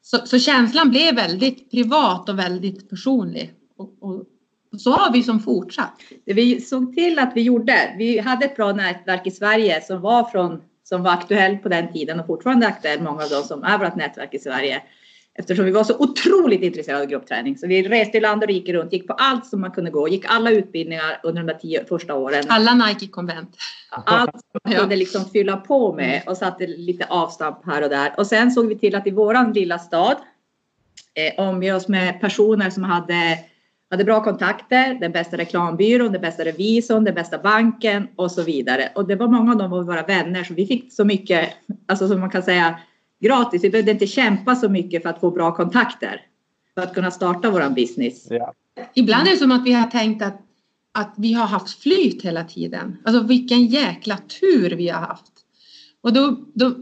Så, 0.03 0.19
så, 0.27 0.39
känslan 0.39 0.91
blev 0.91 1.15
väldigt 1.15 1.71
privat 1.71 2.29
och 2.29 2.39
väldigt 2.39 2.91
personlig. 2.91 3.53
Och, 3.77 3.97
och 4.01 4.25
så 4.81 4.93
har 4.93 5.13
vi 5.13 5.23
som 5.23 5.41
fortsatt. 5.41 6.01
Det 6.27 6.35
vi 6.35 6.61
såg 6.61 6.95
till 6.95 7.19
att 7.19 7.33
vi 7.35 7.43
gjorde, 7.43 7.95
vi 7.99 8.19
hade 8.19 8.45
ett 8.45 8.57
bra 8.57 8.73
nätverk 8.73 9.27
i 9.27 9.31
Sverige 9.31 9.81
som 9.81 10.01
var 10.01 10.25
från 10.25 10.61
som 10.85 11.03
var 11.03 11.13
aktuell 11.13 11.57
på 11.57 11.69
den 11.69 11.93
tiden 11.93 12.21
och 12.21 12.27
fortfarande 12.27 12.67
aktuell, 12.67 13.03
många 13.03 13.23
av 13.23 13.31
dem 13.31 13.43
som 13.43 13.65
är 13.65 13.79
vårt 13.79 13.97
nätverk 13.97 14.35
i 14.35 14.39
Sverige. 14.39 14.83
Eftersom 15.35 15.65
vi 15.65 15.71
var 15.71 15.85
så 15.85 15.97
otroligt 15.99 16.63
intresserade 16.63 17.03
av 17.03 17.09
gruppträning. 17.09 17.59
Så 17.59 17.67
vi 17.67 17.83
reste 17.83 18.19
i 18.19 18.21
land 18.21 18.43
och 18.43 18.49
rike 18.49 18.73
runt, 18.73 18.93
gick 18.93 19.07
på 19.07 19.13
allt 19.13 19.47
som 19.47 19.61
man 19.61 19.71
kunde 19.71 19.91
gå, 19.91 20.09
gick 20.09 20.25
alla 20.29 20.51
utbildningar 20.51 21.21
under 21.23 21.43
de 21.43 21.59
tio 21.59 21.85
första 21.85 22.15
åren. 22.15 22.45
Alla 22.49 22.75
Nike-konvent. 22.75 23.57
Allt 23.91 24.31
som 24.31 24.61
man 24.65 24.75
kunde 24.75 24.97
liksom 24.97 25.25
fylla 25.25 25.57
på 25.57 25.93
med 25.93 26.23
och 26.27 26.37
satte 26.37 26.67
lite 26.67 27.07
avstamp 27.07 27.59
här 27.67 27.83
och 27.83 27.91
där. 27.91 28.15
Och 28.17 28.27
sen 28.27 28.51
såg 28.51 28.67
vi 28.67 28.79
till 28.79 28.95
att 28.95 29.07
i 29.07 29.11
våran 29.11 29.53
lilla 29.53 29.79
stad 29.79 30.17
eh, 31.15 31.49
omge 31.49 31.73
oss 31.75 31.89
med 31.89 32.21
personer 32.21 32.71
som 32.71 32.85
hade 32.85 33.39
hade 33.93 34.05
bra 34.05 34.25
kontakter, 34.25 34.95
den 34.95 35.13
bästa 35.13 35.37
reklambyrån, 35.37 36.13
den 36.13 36.21
bästa 36.21 36.45
revisorn, 36.45 37.05
den 37.05 37.15
bästa 37.15 37.39
banken 37.39 38.09
och 38.17 38.33
så 38.33 38.43
vidare. 38.43 38.93
Och 38.95 39.07
det 39.07 39.17
var 39.17 39.29
många 39.29 39.53
av 39.53 39.59
dem 39.59 39.73
av 39.73 39.87
våra 39.87 40.03
vänner 40.03 40.45
så 40.45 40.55
vi 40.55 40.67
fick 40.67 40.93
så 40.93 41.05
mycket, 41.05 41.49
alltså 41.87 42.09
som 42.09 42.21
man 42.21 42.31
kan 42.31 42.43
säga 42.43 42.79
gratis. 43.21 43.65
Vi 43.65 43.71
behövde 43.71 43.93
inte 43.93 44.07
kämpa 44.07 44.57
så 44.57 44.69
mycket 44.69 45.03
för 45.03 45.11
att 45.11 45.21
få 45.21 45.31
bra 45.31 45.55
kontakter 45.55 46.21
för 46.75 46.83
att 46.83 46.95
kunna 46.95 47.11
starta 47.11 47.51
våran 47.51 47.75
business. 47.75 48.27
Ja. 48.31 48.53
Ibland 48.95 49.27
är 49.27 49.31
det 49.31 49.37
som 49.37 49.53
att 49.53 49.67
vi 49.67 49.73
har 49.73 49.87
tänkt 49.87 50.23
att, 50.23 50.41
att 50.93 51.15
vi 51.17 51.33
har 51.33 51.47
haft 51.47 51.83
flyt 51.83 52.23
hela 52.23 52.45
tiden. 52.45 52.97
Alltså 53.05 53.23
vilken 53.23 53.67
jäkla 53.67 54.17
tur 54.41 54.71
vi 54.71 54.89
har 54.89 55.01
haft. 55.01 55.33
Och 56.01 56.13
då, 56.13 56.39
då, 56.55 56.75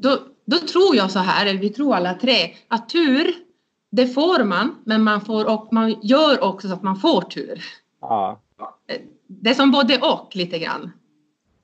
då, 0.00 0.18
då 0.44 0.58
tror 0.58 0.96
jag 0.96 1.10
så 1.10 1.18
här, 1.18 1.46
eller 1.46 1.60
vi 1.60 1.68
tror 1.68 1.94
alla 1.94 2.14
tre, 2.14 2.54
att 2.68 2.88
tur 2.88 3.34
det 3.92 4.06
får 4.06 4.44
man, 4.44 4.76
men 4.84 5.02
man, 5.02 5.20
får, 5.20 5.50
och 5.50 5.68
man 5.72 5.96
gör 6.02 6.44
också 6.44 6.68
så 6.68 6.74
att 6.74 6.82
man 6.82 6.96
får 6.96 7.20
tur. 7.20 7.64
Ja. 8.00 8.40
Det 9.26 9.50
är 9.50 9.54
som 9.54 9.70
både 9.70 9.98
och 9.98 10.30
lite 10.34 10.58
grann. 10.58 10.92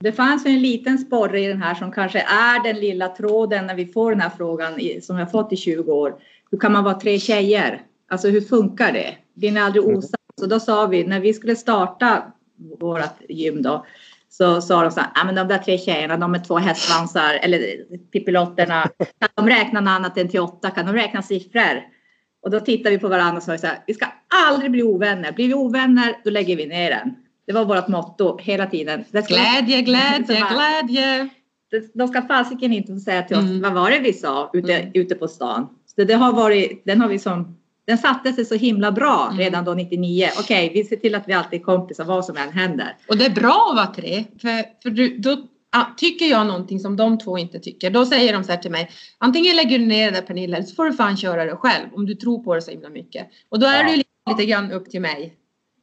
Det 0.01 0.13
fanns 0.13 0.47
en 0.47 0.63
liten 0.63 0.99
sporre 0.99 1.41
i 1.41 1.47
den 1.47 1.63
här 1.63 1.75
som 1.75 1.93
kanske 1.93 2.21
är 2.21 2.63
den 2.63 2.81
lilla 2.81 3.09
tråden 3.09 3.67
när 3.67 3.75
vi 3.75 3.87
får 3.87 4.11
den 4.11 4.21
här 4.21 4.31
frågan 4.37 4.81
som 5.03 5.19
jag 5.19 5.31
fått 5.31 5.53
i 5.53 5.57
20 5.57 5.93
år. 5.93 6.15
Hur 6.51 6.59
kan 6.59 6.73
man 6.73 6.85
vara 6.85 7.01
tre 7.01 7.19
tjejer? 7.19 7.83
Alltså 8.09 8.29
hur 8.29 8.41
funkar 8.41 8.93
det? 8.93 9.17
Blir 9.35 9.53
ni 9.53 9.61
aldrig 9.61 9.85
osams? 9.85 10.15
Så 10.41 10.47
då 10.47 10.61
sa 10.61 10.87
vi 10.87 11.05
när 11.05 11.21
vi 11.21 11.35
skulle 11.35 11.57
starta 11.57 12.23
vårt 12.81 13.21
gym 13.29 13.63
då 13.63 13.87
så 14.29 14.61
sa 14.61 14.83
de 14.83 14.91
så 14.91 15.01
här, 15.01 15.11
ah, 15.15 15.25
men 15.25 15.35
de 15.35 15.49
där 15.49 15.59
tre 15.59 15.79
tjejerna, 15.79 16.17
de 16.17 16.35
är 16.35 16.39
två 16.39 16.59
hästsvansar 16.59 17.39
eller 17.43 17.85
pippilotterna. 18.13 18.83
Kan 19.19 19.29
de 19.35 19.49
räkna 19.49 19.81
något 19.81 19.91
annat 19.91 20.19
än 20.19 20.29
till 20.29 20.41
åtta? 20.41 20.71
Kan 20.71 20.87
de 20.87 20.95
räkna 20.95 21.23
siffror? 21.23 21.98
Och 22.49 22.53
då 22.53 22.61
tittade 22.61 22.91
vi 22.91 22.99
på 22.99 23.09
varandra 23.09 23.37
och 23.37 23.43
sa 23.43 23.59
så 23.59 23.67
här, 23.67 23.79
vi 23.87 23.95
ska 23.95 24.07
aldrig 24.47 24.71
bli 24.71 24.83
ovänner. 24.83 25.33
Blir 25.33 25.49
vi 25.49 25.55
ovänner, 25.55 26.17
då 26.25 26.31
lägger 26.31 26.57
vi 26.57 26.67
ner 26.67 26.91
den. 26.91 27.15
Det 27.47 27.53
var 27.53 27.65
vårt 27.65 27.89
motto 27.89 28.39
hela 28.39 28.67
tiden. 28.67 29.05
Det 29.11 29.23
ska 29.23 29.35
glädje, 29.35 29.83
glädje, 29.83 30.47
glädje. 30.53 31.29
De 31.95 32.09
ska 32.09 32.23
fasiken 32.23 32.73
inte 32.73 32.93
få 32.93 33.01
säga 33.01 33.23
till 33.23 33.37
oss, 33.37 33.43
mm. 33.43 33.63
vad 33.63 33.73
var 33.73 33.91
det 33.91 33.99
vi 33.99 34.13
sa 34.13 34.51
ute, 34.53 34.75
mm. 34.75 34.91
ute 34.95 35.15
på 35.15 35.29
stan? 35.29 35.69
Så 35.97 36.05
det 36.05 36.15
har 36.15 36.33
varit, 36.33 36.83
den 36.85 37.01
har 37.01 37.09
vi 37.09 37.19
som, 37.19 37.59
den 37.87 37.99
satte 37.99 38.33
sig 38.33 38.45
så 38.45 38.55
himla 38.55 38.93
bra 38.93 39.27
mm. 39.27 39.39
redan 39.39 39.65
då 39.65 39.75
99. 39.75 40.29
Okej, 40.39 40.67
okay, 40.71 40.83
vi 40.83 40.89
ser 40.89 40.97
till 40.97 41.15
att 41.15 41.29
vi 41.29 41.33
alltid 41.33 41.61
är 41.61 41.65
kompisar 41.65 42.05
vad 42.05 42.25
som 42.25 42.37
än 42.37 42.53
händer. 42.53 42.97
Och 43.09 43.17
det 43.17 43.27
är 43.27 43.31
bra 43.31 43.69
att 43.71 43.77
vara 43.77 43.95
tre, 43.95 44.25
för, 44.41 44.83
för 44.83 44.91
du, 44.91 45.19
då 45.19 45.37
tycker 45.97 46.27
jag 46.27 46.47
någonting 46.47 46.81
som 46.81 46.97
de 46.97 47.19
två 47.19 47.39
inte 47.39 47.59
tycker, 47.59 47.91
då 47.91 48.07
säger 48.07 48.33
de 48.33 48.45
så 48.45 48.53
här 48.53 48.59
till 48.59 48.71
mig. 48.71 48.91
Antingen 49.19 49.57
lägger 49.57 49.79
du 49.79 49.87
ner 49.87 50.11
det 50.11 50.21
där 50.21 50.27
Pernilla 50.27 50.57
eller 50.57 50.67
så 50.67 50.75
får 50.75 50.85
du 50.85 50.93
fan 50.93 51.17
köra 51.17 51.45
det 51.45 51.57
själv 51.57 51.87
om 51.95 52.07
du 52.07 52.15
tror 52.15 52.45
på 52.45 52.55
det 52.55 52.63
så 52.63 52.71
himla 52.71 52.89
mycket. 52.89 53.29
Och 53.49 53.59
då 53.59 53.67
är 53.67 53.85
det 53.85 53.91
ju 53.91 53.97
lite, 53.97 54.11
lite 54.31 54.45
grann 54.47 54.73
upp 54.73 54.91
till 54.91 55.01
mig. 55.01 55.35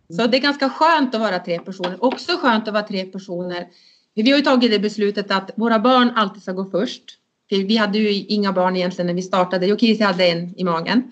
Så 0.09 0.27
det 0.27 0.37
är 0.37 0.41
ganska 0.41 0.69
skönt 0.69 1.15
att 1.15 1.21
vara 1.21 1.39
tre 1.39 1.59
personer. 1.59 2.03
Också 2.03 2.37
skönt 2.37 2.67
att 2.67 2.73
vara 2.73 2.87
tre 2.87 3.05
personer. 3.05 3.67
Vi 4.15 4.31
har 4.31 4.37
ju 4.37 4.43
tagit 4.43 4.71
det 4.71 4.79
beslutet 4.79 5.31
att 5.31 5.51
våra 5.55 5.79
barn 5.79 6.11
alltid 6.15 6.41
ska 6.41 6.51
gå 6.51 6.65
först. 6.65 7.03
För 7.49 7.55
vi 7.55 7.77
hade 7.77 7.97
ju 7.97 8.09
inga 8.09 8.53
barn 8.53 8.75
egentligen 8.75 9.07
när 9.07 9.13
vi 9.13 9.21
startade. 9.21 9.73
Och 9.73 9.79
Kirsi 9.79 10.03
hade 10.03 10.27
en 10.27 10.59
i 10.59 10.63
magen. 10.63 11.11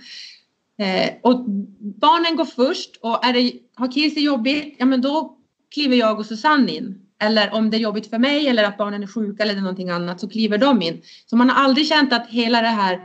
Eh, 0.78 1.10
och 1.22 1.46
barnen 1.80 2.36
går 2.36 2.46
först 2.46 2.98
och 3.02 3.26
är 3.26 3.34
det, 3.34 3.54
har 3.76 3.92
Kirsi 3.92 4.22
jobbigt, 4.22 4.76
ja 4.80 4.86
men 4.86 5.02
då 5.02 5.38
kliver 5.74 5.96
jag 5.96 6.20
och 6.20 6.26
Susanne 6.26 6.72
in. 6.72 7.03
Eller 7.24 7.54
om 7.54 7.70
det 7.70 7.78
är 7.78 7.80
jobbigt 7.80 8.10
för 8.10 8.20
mig 8.20 8.48
eller 8.48 8.64
att 8.64 8.78
barnen 8.78 9.04
är 9.04 9.08
sjuka 9.08 9.44
eller 9.44 9.56
någonting 9.56 9.90
annat 9.90 10.20
så 10.20 10.30
kliver 10.30 10.58
de 10.58 10.82
in. 10.82 11.02
Så 11.26 11.36
man 11.36 11.50
har 11.50 11.64
aldrig 11.64 11.88
känt 11.88 12.14
att 12.14 12.30
hela 12.30 12.62
det 12.62 12.68
här 12.68 13.00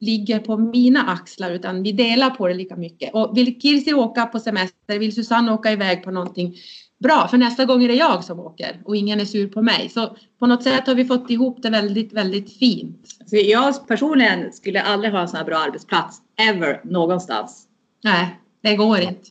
ligger 0.00 0.38
på 0.38 0.56
mina 0.56 1.02
axlar 1.02 1.50
utan 1.50 1.82
vi 1.82 1.92
delar 1.92 2.30
på 2.30 2.48
det 2.48 2.54
lika 2.54 2.76
mycket. 2.76 3.14
Och 3.14 3.38
vill 3.38 3.60
Kirsi 3.60 3.94
åka 3.94 4.26
på 4.26 4.40
semester, 4.40 4.98
vill 4.98 5.14
Susanne 5.14 5.52
åka 5.52 5.72
iväg 5.72 6.04
på 6.04 6.10
någonting 6.10 6.56
bra 7.02 7.28
för 7.28 7.38
nästa 7.38 7.64
gång 7.64 7.84
är 7.84 7.88
det 7.88 7.94
jag 7.94 8.24
som 8.24 8.40
åker 8.40 8.80
och 8.84 8.96
ingen 8.96 9.20
är 9.20 9.24
sur 9.24 9.48
på 9.48 9.62
mig. 9.62 9.88
Så 9.88 10.16
på 10.38 10.46
något 10.46 10.62
sätt 10.62 10.86
har 10.86 10.94
vi 10.94 11.04
fått 11.04 11.30
ihop 11.30 11.62
det 11.62 11.70
väldigt, 11.70 12.12
väldigt 12.12 12.58
fint. 12.58 13.06
Så 13.26 13.36
jag 13.36 13.88
personligen 13.88 14.52
skulle 14.52 14.82
aldrig 14.82 15.12
ha 15.12 15.20
en 15.20 15.28
sån 15.28 15.36
här 15.36 15.44
bra 15.44 15.58
arbetsplats 15.58 16.18
ever 16.36 16.80
någonstans. 16.84 17.66
Nej, 18.04 18.40
det 18.62 18.76
går 18.76 19.00
inte. 19.00 19.30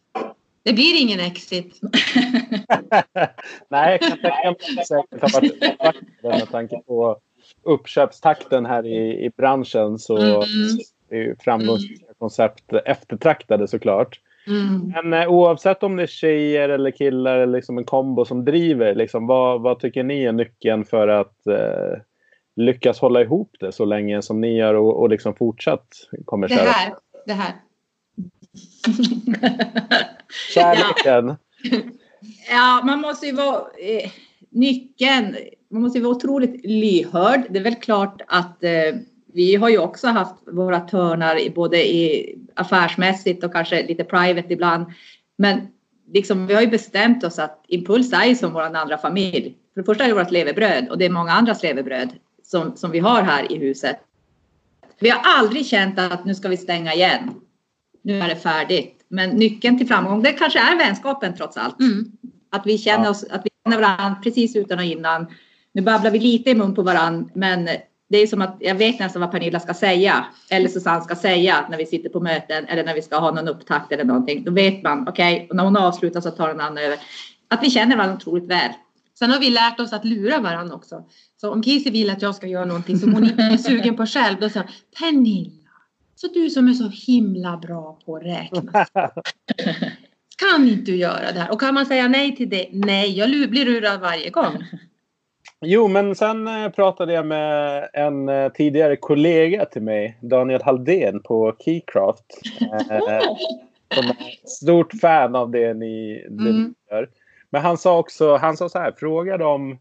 Det 0.63 0.73
blir 0.73 1.01
ingen 1.01 1.19
exit. 1.19 1.79
Nej, 3.69 3.91
jag 3.91 4.09
kan 4.09 4.17
tänka 4.17 4.73
mig 4.75 4.85
säkert 4.85 5.21
har 5.21 5.41
varit 5.41 6.39
med 6.39 6.51
tanke 6.51 6.81
på 6.87 7.17
uppköpstakten 7.63 8.65
här 8.65 8.85
i, 8.85 9.25
i 9.25 9.29
branschen 9.37 9.99
så 9.99 10.17
mm. 10.17 10.41
är 11.09 11.35
framgångsrika 11.43 12.05
mm. 12.05 12.15
koncept 12.19 12.73
eftertraktade 12.85 13.67
såklart. 13.67 14.19
Mm. 14.47 14.93
Men 14.93 15.21
eh, 15.21 15.29
oavsett 15.29 15.83
om 15.83 15.95
det 15.95 16.03
är 16.03 16.07
tjejer 16.07 16.69
eller 16.69 16.91
killar 16.91 17.37
eller 17.37 17.57
liksom 17.57 17.77
en 17.77 17.83
kombo 17.83 18.25
som 18.25 18.45
driver, 18.45 18.95
liksom, 18.95 19.27
vad, 19.27 19.61
vad 19.61 19.79
tycker 19.79 20.03
ni 20.03 20.23
är 20.23 20.31
nyckeln 20.31 20.85
för 20.85 21.07
att 21.07 21.47
eh, 21.47 22.01
lyckas 22.55 22.99
hålla 22.99 23.21
ihop 23.21 23.55
det 23.59 23.71
så 23.71 23.85
länge 23.85 24.21
som 24.21 24.41
ni 24.41 24.57
gör 24.57 24.73
och, 24.73 25.01
och 25.01 25.09
liksom 25.09 25.35
fortsatt 25.35 25.87
kommer 26.25 26.47
köra? 26.47 26.63
Det 26.63 26.69
här. 26.69 26.93
Det 27.25 27.33
här. 27.33 27.53
Kärleken. 30.53 31.27
Ja 31.63 31.79
ja, 32.49 32.81
man 32.85 33.01
måste 33.01 33.25
ju 33.25 33.31
vara 33.31 33.61
eh, 33.79 34.11
nyckeln. 34.49 35.37
Man 35.69 35.81
måste 35.81 35.97
ju 35.97 36.03
vara 36.03 36.15
otroligt 36.15 36.65
lyhörd. 36.65 37.41
Det 37.49 37.59
är 37.59 37.63
väl 37.63 37.75
klart 37.75 38.21
att 38.27 38.63
eh, 38.63 38.95
vi 39.33 39.55
har 39.55 39.69
ju 39.69 39.77
också 39.77 40.07
haft 40.07 40.35
våra 40.47 40.79
törnar 40.79 41.49
både 41.55 41.89
i 41.93 42.35
affärsmässigt 42.55 43.43
och 43.43 43.53
kanske 43.53 43.87
lite 43.87 44.03
private 44.03 44.53
ibland. 44.53 44.85
Men 45.37 45.67
liksom, 46.13 46.47
vi 46.47 46.53
har 46.53 46.61
ju 46.61 46.67
bestämt 46.67 47.23
oss 47.23 47.39
att 47.39 47.65
Impuls 47.67 48.13
är 48.13 48.25
ju 48.25 48.35
som 48.35 48.53
vår 48.53 48.61
andra 48.61 48.97
familj. 48.97 49.55
För 49.73 49.81
det 49.81 49.85
första 49.85 50.03
är 50.03 50.07
det 50.07 50.13
vårt 50.13 50.31
levebröd 50.31 50.89
och 50.89 50.97
det 50.97 51.05
är 51.05 51.09
många 51.09 51.31
andras 51.31 51.63
levebröd 51.63 52.09
som, 52.43 52.75
som 52.75 52.91
vi 52.91 52.99
har 52.99 53.21
här 53.21 53.51
i 53.51 53.57
huset. 53.57 53.97
Vi 54.99 55.09
har 55.09 55.21
aldrig 55.23 55.65
känt 55.65 55.99
att 55.99 56.25
nu 56.25 56.35
ska 56.35 56.49
vi 56.49 56.57
stänga 56.57 56.93
igen 56.93 57.41
nu 58.01 58.19
är 58.19 58.27
det 58.27 58.35
färdigt. 58.35 59.00
Men 59.11 59.29
nyckeln 59.29 59.77
till 59.77 59.87
framgång, 59.87 60.23
det 60.23 60.33
kanske 60.33 60.59
är 60.59 60.77
vänskapen 60.77 61.35
trots 61.37 61.57
allt. 61.57 61.79
Mm. 61.79 62.11
Att 62.51 62.65
vi 62.65 62.77
känner 62.77 63.09
oss, 63.09 63.23
att 63.23 63.41
vi 63.45 63.49
känner 63.65 63.81
varandra 63.81 64.15
precis 64.23 64.55
utan 64.55 64.79
och 64.79 64.85
innan. 64.85 65.27
Nu 65.73 65.81
babblar 65.81 66.11
vi 66.11 66.19
lite 66.19 66.49
i 66.49 66.55
mun 66.55 66.75
på 66.75 66.81
varandra, 66.81 67.29
men 67.33 67.69
det 68.09 68.17
är 68.17 68.27
som 68.27 68.41
att 68.41 68.57
jag 68.59 68.75
vet 68.75 68.99
nästan 68.99 69.21
vad 69.21 69.31
Pernilla 69.31 69.59
ska 69.59 69.73
säga 69.73 70.25
eller 70.49 70.69
Susanne 70.69 71.01
ska 71.01 71.15
säga 71.15 71.65
när 71.69 71.77
vi 71.77 71.85
sitter 71.85 72.09
på 72.09 72.19
möten 72.19 72.65
eller 72.65 72.83
när 72.83 72.95
vi 72.95 73.01
ska 73.01 73.19
ha 73.19 73.31
någon 73.31 73.47
upptakt 73.47 73.91
eller 73.91 74.03
någonting. 74.03 74.43
Då 74.43 74.51
vet 74.51 74.83
man, 74.83 75.07
okej, 75.07 75.35
okay, 75.35 75.57
när 75.57 75.63
hon 75.63 75.77
avslutar 75.77 76.21
så 76.21 76.31
tar 76.31 76.47
den 76.47 76.61
andra 76.61 76.81
över. 76.81 76.97
Att 77.47 77.63
vi 77.63 77.69
känner 77.69 77.95
varandra 77.95 78.15
otroligt 78.15 78.49
väl. 78.49 78.71
Sen 79.19 79.31
har 79.31 79.39
vi 79.39 79.49
lärt 79.49 79.79
oss 79.79 79.93
att 79.93 80.05
lura 80.05 80.39
varandra 80.39 80.75
också. 80.75 81.03
Så 81.41 81.51
om 81.51 81.63
Kisi 81.63 81.89
vill 81.89 82.09
att 82.09 82.21
jag 82.21 82.35
ska 82.35 82.47
göra 82.47 82.65
någonting 82.65 82.99
som 82.99 83.13
hon 83.13 83.23
inte 83.23 83.43
är 83.43 83.57
sugen 83.57 83.95
på 83.95 84.05
själv, 84.05 84.37
då 84.39 84.49
säger 84.49 84.65
hon 84.65 84.75
Pernilla, 84.99 85.60
så 86.21 86.27
du 86.27 86.49
som 86.49 86.67
är 86.67 86.73
så 86.73 86.89
himla 87.11 87.57
bra 87.57 87.99
på 88.05 88.15
att 88.15 88.23
räkna. 88.23 88.85
kan 90.37 90.67
inte 90.67 90.91
du 90.91 90.95
göra 90.95 91.31
det 91.31 91.39
här? 91.39 91.51
Och 91.51 91.59
kan 91.59 91.73
man 91.73 91.85
säga 91.85 92.07
nej 92.07 92.35
till 92.35 92.49
det? 92.49 92.67
Nej, 92.71 93.17
jag 93.17 93.49
blir 93.49 93.65
lurad 93.65 93.99
varje 93.99 94.29
gång. 94.29 94.63
Jo, 95.61 95.87
men 95.87 96.15
sen 96.15 96.47
eh, 96.47 96.69
pratade 96.69 97.13
jag 97.13 97.25
med 97.25 97.89
en 97.93 98.29
eh, 98.29 98.51
tidigare 98.51 98.95
kollega 98.95 99.65
till 99.65 99.81
mig, 99.81 100.17
Daniel 100.21 100.61
Halldén 100.61 101.19
på 101.19 101.55
Keycraft. 101.59 102.25
Eh, 102.61 103.19
som 103.95 104.05
är 104.05 104.47
stort 104.47 104.93
fan 105.01 105.35
av 105.35 105.51
det 105.51 105.73
ni, 105.73 106.25
det 106.29 106.49
mm. 106.49 106.63
ni 106.63 106.95
gör. 106.95 107.09
Men 107.49 107.61
han 107.61 107.77
sa 107.77 107.99
också, 107.99 108.35
han 108.35 108.57
sa 108.57 108.69
så 108.69 108.79
här, 108.79 108.91
fråga 108.97 109.37
dem 109.37 109.77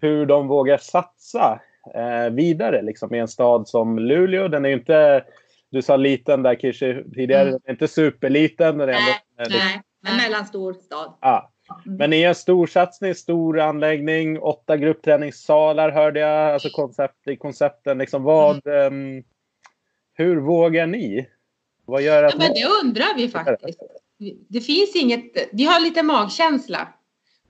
hur 0.00 0.26
de 0.26 0.48
vågar 0.48 0.78
satsa 0.78 1.60
eh, 1.94 2.30
vidare 2.30 2.82
liksom, 2.82 3.14
i 3.14 3.18
en 3.18 3.28
stad 3.28 3.68
som 3.68 3.98
Luleå. 3.98 4.48
Den 4.48 4.64
är 4.64 4.68
ju 4.68 4.74
inte 4.74 5.24
du 5.70 5.82
sa 5.82 5.96
liten 5.96 6.42
där 6.42 6.54
kanske 6.54 7.04
tidigare. 7.14 7.48
Mm. 7.48 7.60
Inte 7.68 7.88
superliten. 7.88 8.76
Nej, 8.76 8.96
ändå, 9.38 9.56
nej, 9.56 9.82
en 10.06 10.16
mellanstor 10.16 10.72
stad. 10.72 11.14
Ja. 11.20 11.52
Mm. 11.86 11.96
Men 11.96 12.12
i 12.12 12.22
en 12.22 12.34
stor 12.34 12.66
satsning, 12.66 13.14
stor 13.14 13.60
anläggning, 13.60 14.40
åtta 14.40 14.76
gruppträningssalar 14.76 15.90
hörde 15.90 16.20
jag. 16.20 16.52
Alltså 16.52 16.68
koncept, 16.68 17.28
i 17.28 17.36
koncepten. 17.36 17.98
Liksom 17.98 18.22
vad, 18.22 18.66
mm. 18.66 19.16
um, 19.16 19.24
hur 20.14 20.36
vågar 20.36 20.86
ni? 20.86 21.28
Vad 21.84 22.02
gör 22.02 22.24
att 22.24 22.32
ja, 22.32 22.38
men 22.38 22.54
det 22.54 22.86
undrar 22.86 23.16
vi 23.16 23.28
faktiskt. 23.28 23.80
det 24.48 24.60
finns 24.60 24.96
inget, 24.96 25.48
vi 25.52 25.64
har 25.64 25.80
lite 25.80 26.02
magkänsla. 26.02 26.88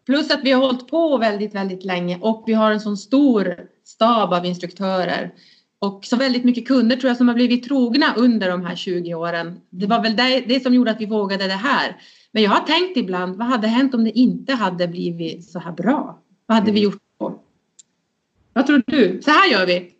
Plus 0.06 0.30
att 0.30 0.44
vi 0.44 0.52
har 0.52 0.66
hållit 0.66 0.88
på 0.88 1.18
väldigt, 1.18 1.54
väldigt 1.54 1.84
länge 1.84 2.18
och 2.20 2.44
vi 2.46 2.52
har 2.52 2.72
en 2.72 2.80
sån 2.80 2.96
stor 2.96 3.68
stab 3.84 4.32
av 4.32 4.44
instruktörer. 4.44 5.34
Och 5.80 6.04
så 6.04 6.16
väldigt 6.16 6.44
mycket 6.44 6.68
kunder 6.68 6.96
tror 6.96 7.08
jag 7.08 7.16
som 7.16 7.28
har 7.28 7.34
blivit 7.34 7.64
trogna 7.64 8.14
under 8.16 8.50
de 8.50 8.64
här 8.64 8.76
20 8.76 9.14
åren. 9.14 9.60
Det 9.70 9.86
var 9.86 10.02
väl 10.02 10.16
det, 10.16 10.44
det 10.46 10.62
som 10.62 10.74
gjorde 10.74 10.90
att 10.90 11.00
vi 11.00 11.06
vågade 11.06 11.46
det 11.46 11.52
här. 11.52 11.96
Men 12.32 12.42
jag 12.42 12.50
har 12.50 12.66
tänkt 12.66 12.96
ibland, 12.96 13.36
vad 13.36 13.46
hade 13.46 13.68
hänt 13.68 13.94
om 13.94 14.04
det 14.04 14.18
inte 14.18 14.52
hade 14.54 14.88
blivit 14.88 15.44
så 15.44 15.58
här 15.58 15.72
bra? 15.72 16.22
Vad 16.46 16.58
hade 16.58 16.72
vi 16.72 16.80
gjort 16.80 17.02
då? 17.20 17.42
Vad 18.52 18.66
tror 18.66 18.82
du? 18.86 19.20
Så 19.24 19.30
här 19.30 19.50
gör 19.50 19.66
vi. 19.66 19.94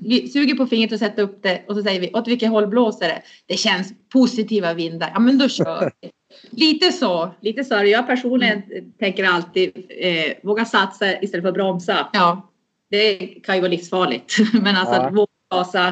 Vi 0.00 0.28
suger 0.28 0.54
på 0.54 0.66
fingret 0.66 0.92
och 0.92 0.98
sätter 0.98 1.22
upp 1.22 1.42
det 1.42 1.64
och 1.68 1.74
så 1.74 1.82
säger 1.82 2.00
vi 2.00 2.12
åt 2.12 2.28
vilket 2.28 2.50
håll 2.50 2.66
blåser 2.66 3.08
det? 3.08 3.22
Det 3.46 3.56
känns 3.56 3.92
positiva 4.12 4.74
vindar. 4.74 5.10
Ja 5.14 5.20
men 5.20 5.38
då 5.38 5.48
kör 5.48 5.92
vi. 6.00 6.10
Lite 6.50 6.92
så. 6.92 7.30
Lite 7.40 7.64
så. 7.64 7.74
Jag 7.74 8.06
personligen 8.06 8.62
mm. 8.62 8.92
tänker 8.98 9.24
alltid 9.24 9.70
eh, 9.88 10.32
våga 10.42 10.64
satsa 10.64 11.22
istället 11.22 11.42
för 11.42 11.48
att 11.48 11.54
bromsa. 11.54 12.08
Ja. 12.12 12.50
Det 12.94 13.16
kan 13.16 13.54
ju 13.54 13.60
vara 13.60 13.70
livsfarligt. 13.70 14.36
Men 14.52 14.76
alltså 14.76 14.94
ja. 14.94 15.00
att 15.00 15.14
våga 15.14 15.26
gasa. 15.50 15.86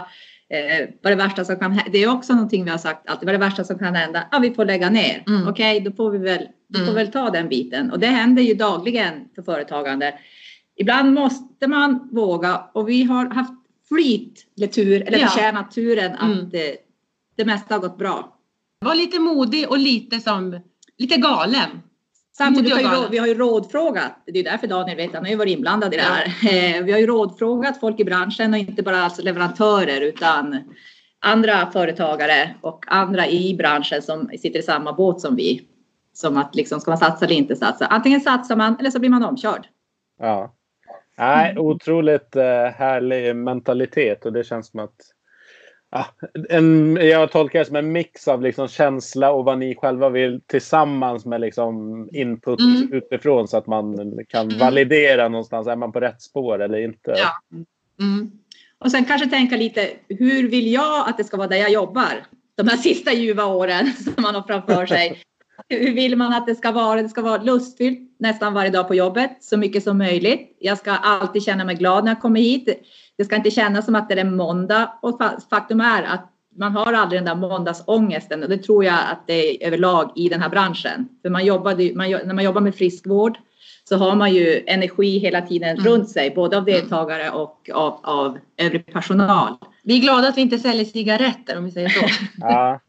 Eh, 0.49 0.89
vad 1.03 1.13
det 1.13 1.17
värsta 1.17 1.45
som 1.45 1.57
kan 1.57 1.73
hända. 1.73 1.91
Det 1.93 1.99
är 1.99 2.11
också 2.11 2.33
någonting 2.33 2.65
vi 2.65 2.71
har 2.71 2.79
sagt 2.79 3.09
alltid. 3.11 3.27
Vad 3.27 3.35
det 3.35 3.39
värsta 3.39 3.65
som 3.65 3.79
kan 3.79 3.95
hända? 3.95 4.29
Ja, 4.33 4.39
vi 4.39 4.55
får 4.55 4.65
lägga 4.65 4.91
ner. 4.91 5.25
Mm. 5.27 5.49
Okej, 5.49 5.77
okay, 5.77 5.91
då 5.91 5.97
får 5.97 6.11
vi 6.11 6.19
väl, 6.19 6.49
då 6.69 6.79
får 6.79 6.83
mm. 6.83 6.95
väl 6.95 7.13
ta 7.13 7.31
den 7.31 7.49
biten. 7.49 7.91
Och 7.91 7.99
det 7.99 8.07
händer 8.07 8.43
ju 8.43 8.55
dagligen 8.55 9.29
för 9.35 9.43
företagande. 9.43 10.15
Ibland 10.77 11.13
måste 11.13 11.67
man 11.67 12.09
våga 12.13 12.65
och 12.73 12.89
vi 12.89 13.03
har 13.03 13.31
haft 13.31 13.53
flyt 13.89 14.47
eller 14.57 14.67
tur 14.67 15.03
eller 15.03 15.19
ja. 15.19 15.29
förtjänat 15.29 15.71
turen 15.71 16.13
att 16.13 16.33
mm. 16.33 16.51
det, 16.51 16.77
det 17.37 17.45
mesta 17.45 17.75
har 17.75 17.81
gått 17.81 17.99
bra. 17.99 18.39
Var 18.81 18.95
lite 18.95 19.19
modig 19.19 19.69
och 19.69 19.79
lite 19.79 20.21
som 20.21 20.61
lite 20.99 21.17
galen. 21.17 21.69
Samtidigt 22.37 22.73
har 22.73 23.09
vi 23.09 23.19
har 23.19 23.27
ju 23.27 23.35
rådfrågat, 23.35 24.13
det 24.27 24.39
är 24.39 24.45
därför 24.45 24.67
Daniel 24.67 24.97
vet, 24.97 25.15
han 25.15 25.25
har 25.25 25.31
ju 25.31 25.37
varit 25.37 25.57
inblandad 25.57 25.95
i 25.95 25.97
det 25.97 26.03
här. 26.03 26.27
Ja. 26.43 26.83
Vi 26.83 26.93
har 26.93 26.99
ju 26.99 27.07
rådfrågat 27.07 27.81
folk 27.81 28.01
i 28.01 28.05
branschen 28.05 28.53
och 28.53 28.59
inte 28.59 28.83
bara 28.83 29.03
alltså 29.03 29.23
leverantörer 29.23 30.01
utan 30.01 30.75
andra 31.21 31.71
företagare 31.71 32.55
och 32.61 32.85
andra 32.89 33.29
i 33.29 33.55
branschen 33.55 34.03
som 34.03 34.31
sitter 34.39 34.59
i 34.59 34.63
samma 34.63 34.93
båt 34.93 35.21
som 35.21 35.37
vi. 35.37 35.69
Som 36.15 36.37
att 36.37 36.55
liksom, 36.55 36.81
ska 36.81 36.91
man 36.91 36.99
satsa 36.99 37.25
eller 37.25 37.37
inte 37.37 37.57
satsa? 37.57 37.87
Antingen 37.87 38.21
satsar 38.21 38.57
man 38.57 38.77
eller 38.79 38.91
så 38.91 38.99
blir 38.99 39.11
man 39.11 39.25
omkörd. 39.25 39.67
Ja. 40.19 40.55
Nej, 41.19 41.59
otroligt 41.59 42.37
eh, 42.37 42.65
härlig 42.65 43.37
mentalitet 43.37 44.27
och 44.27 44.33
det 44.33 44.45
känns 44.45 44.71
som 44.71 44.81
att 44.81 44.97
Ja, 45.95 46.07
en, 46.49 46.97
jag 46.97 47.33
tolkar 47.33 47.59
det 47.59 47.65
som 47.65 47.77
en 47.77 47.93
mix 47.93 48.29
av 48.29 48.43
liksom 48.43 48.69
känsla 48.69 49.33
och 49.33 49.45
vad 49.45 49.59
ni 49.59 49.75
själva 49.75 50.09
vill 50.09 50.41
tillsammans 50.47 51.25
med 51.25 51.41
liksom 51.41 52.09
input 52.13 52.61
mm. 52.61 52.93
utifrån 52.93 53.49
så 53.49 53.57
att 53.57 53.67
man 53.67 53.97
kan 54.29 54.47
mm. 54.47 54.59
validera 54.59 55.29
någonstans. 55.29 55.67
Är 55.67 55.77
man 55.77 55.93
på 55.93 56.01
rätt 56.01 56.23
spår 56.23 56.63
eller 56.63 56.79
inte? 56.79 57.15
Ja. 57.17 57.59
Mm. 58.05 58.31
Och 58.79 58.91
sen 58.91 59.05
kanske 59.05 59.29
tänka 59.29 59.57
lite, 59.57 59.91
hur 60.09 60.49
vill 60.49 60.73
jag 60.73 61.09
att 61.09 61.17
det 61.17 61.25
ska 61.25 61.37
vara 61.37 61.49
där 61.49 61.57
jag 61.57 61.73
jobbar? 61.73 62.27
De 62.55 62.69
här 62.69 62.77
sista 62.77 63.13
ljuva 63.13 63.47
åren 63.47 63.93
som 64.05 64.23
man 64.23 64.35
har 64.35 64.43
framför 64.43 64.87
sig. 64.87 65.23
hur 65.69 65.95
vill 65.95 66.17
man 66.17 66.33
att 66.33 66.47
det 66.47 66.55
ska 66.55 66.73
vara? 66.73 67.03
Det 67.03 67.09
ska 67.09 67.23
vara 67.23 67.43
lustfyllt 67.43 68.17
nästan 68.19 68.55
varje 68.55 68.71
dag 68.71 68.89
på 68.89 68.95
jobbet, 68.95 69.37
så 69.41 69.57
mycket 69.57 69.85
som 69.85 69.99
möjligt. 69.99 70.57
Jag 70.59 70.79
ska 70.79 70.91
alltid 70.91 71.43
känna 71.43 71.65
mig 71.65 71.75
glad 71.75 72.05
när 72.05 72.11
jag 72.11 72.21
kommer 72.21 72.41
hit. 72.41 72.69
Det 73.23 73.27
ska 73.27 73.37
inte 73.37 73.51
kännas 73.51 73.85
som 73.85 73.95
att 73.95 74.09
det 74.09 74.21
är 74.21 74.25
måndag 74.25 74.93
och 75.03 75.21
faktum 75.51 75.81
är 75.81 76.03
att 76.03 76.29
man 76.57 76.73
har 76.73 76.93
aldrig 76.93 77.21
den 77.21 77.27
där 77.27 77.49
måndagsångesten 77.49 78.43
och 78.43 78.49
det 78.49 78.59
tror 78.59 78.85
jag 78.85 78.95
att 78.95 79.27
det 79.27 79.33
är 79.33 79.67
överlag 79.67 80.13
i 80.17 80.29
den 80.29 80.43
här 80.43 80.49
branschen. 80.49 81.09
För 81.23 81.31
man 81.31 81.45
jobbade, 81.45 81.93
man, 81.95 82.11
när 82.11 82.35
man 82.35 82.45
jobbar 82.45 82.61
med 82.61 82.75
friskvård 82.75 83.39
så 83.85 83.97
har 83.97 84.17
man 84.17 84.33
ju 84.33 84.65
energi 84.67 85.19
hela 85.19 85.41
tiden 85.41 85.69
mm. 85.69 85.85
runt 85.85 86.11
sig, 86.11 86.31
både 86.31 86.57
av 86.57 86.65
deltagare 86.65 87.31
och 87.31 87.71
av, 87.75 87.99
av 88.03 88.39
övrig 88.57 88.87
personal. 88.93 89.55
Vi 89.85 89.97
är 89.97 90.03
glada 90.03 90.29
att 90.29 90.37
vi 90.37 90.41
inte 90.41 90.59
säljer 90.59 90.85
cigaretter 90.85 91.59
om 91.59 91.65
vi 91.65 91.71
säger 91.71 91.89
så. 91.89 92.07
ja, 92.39 92.81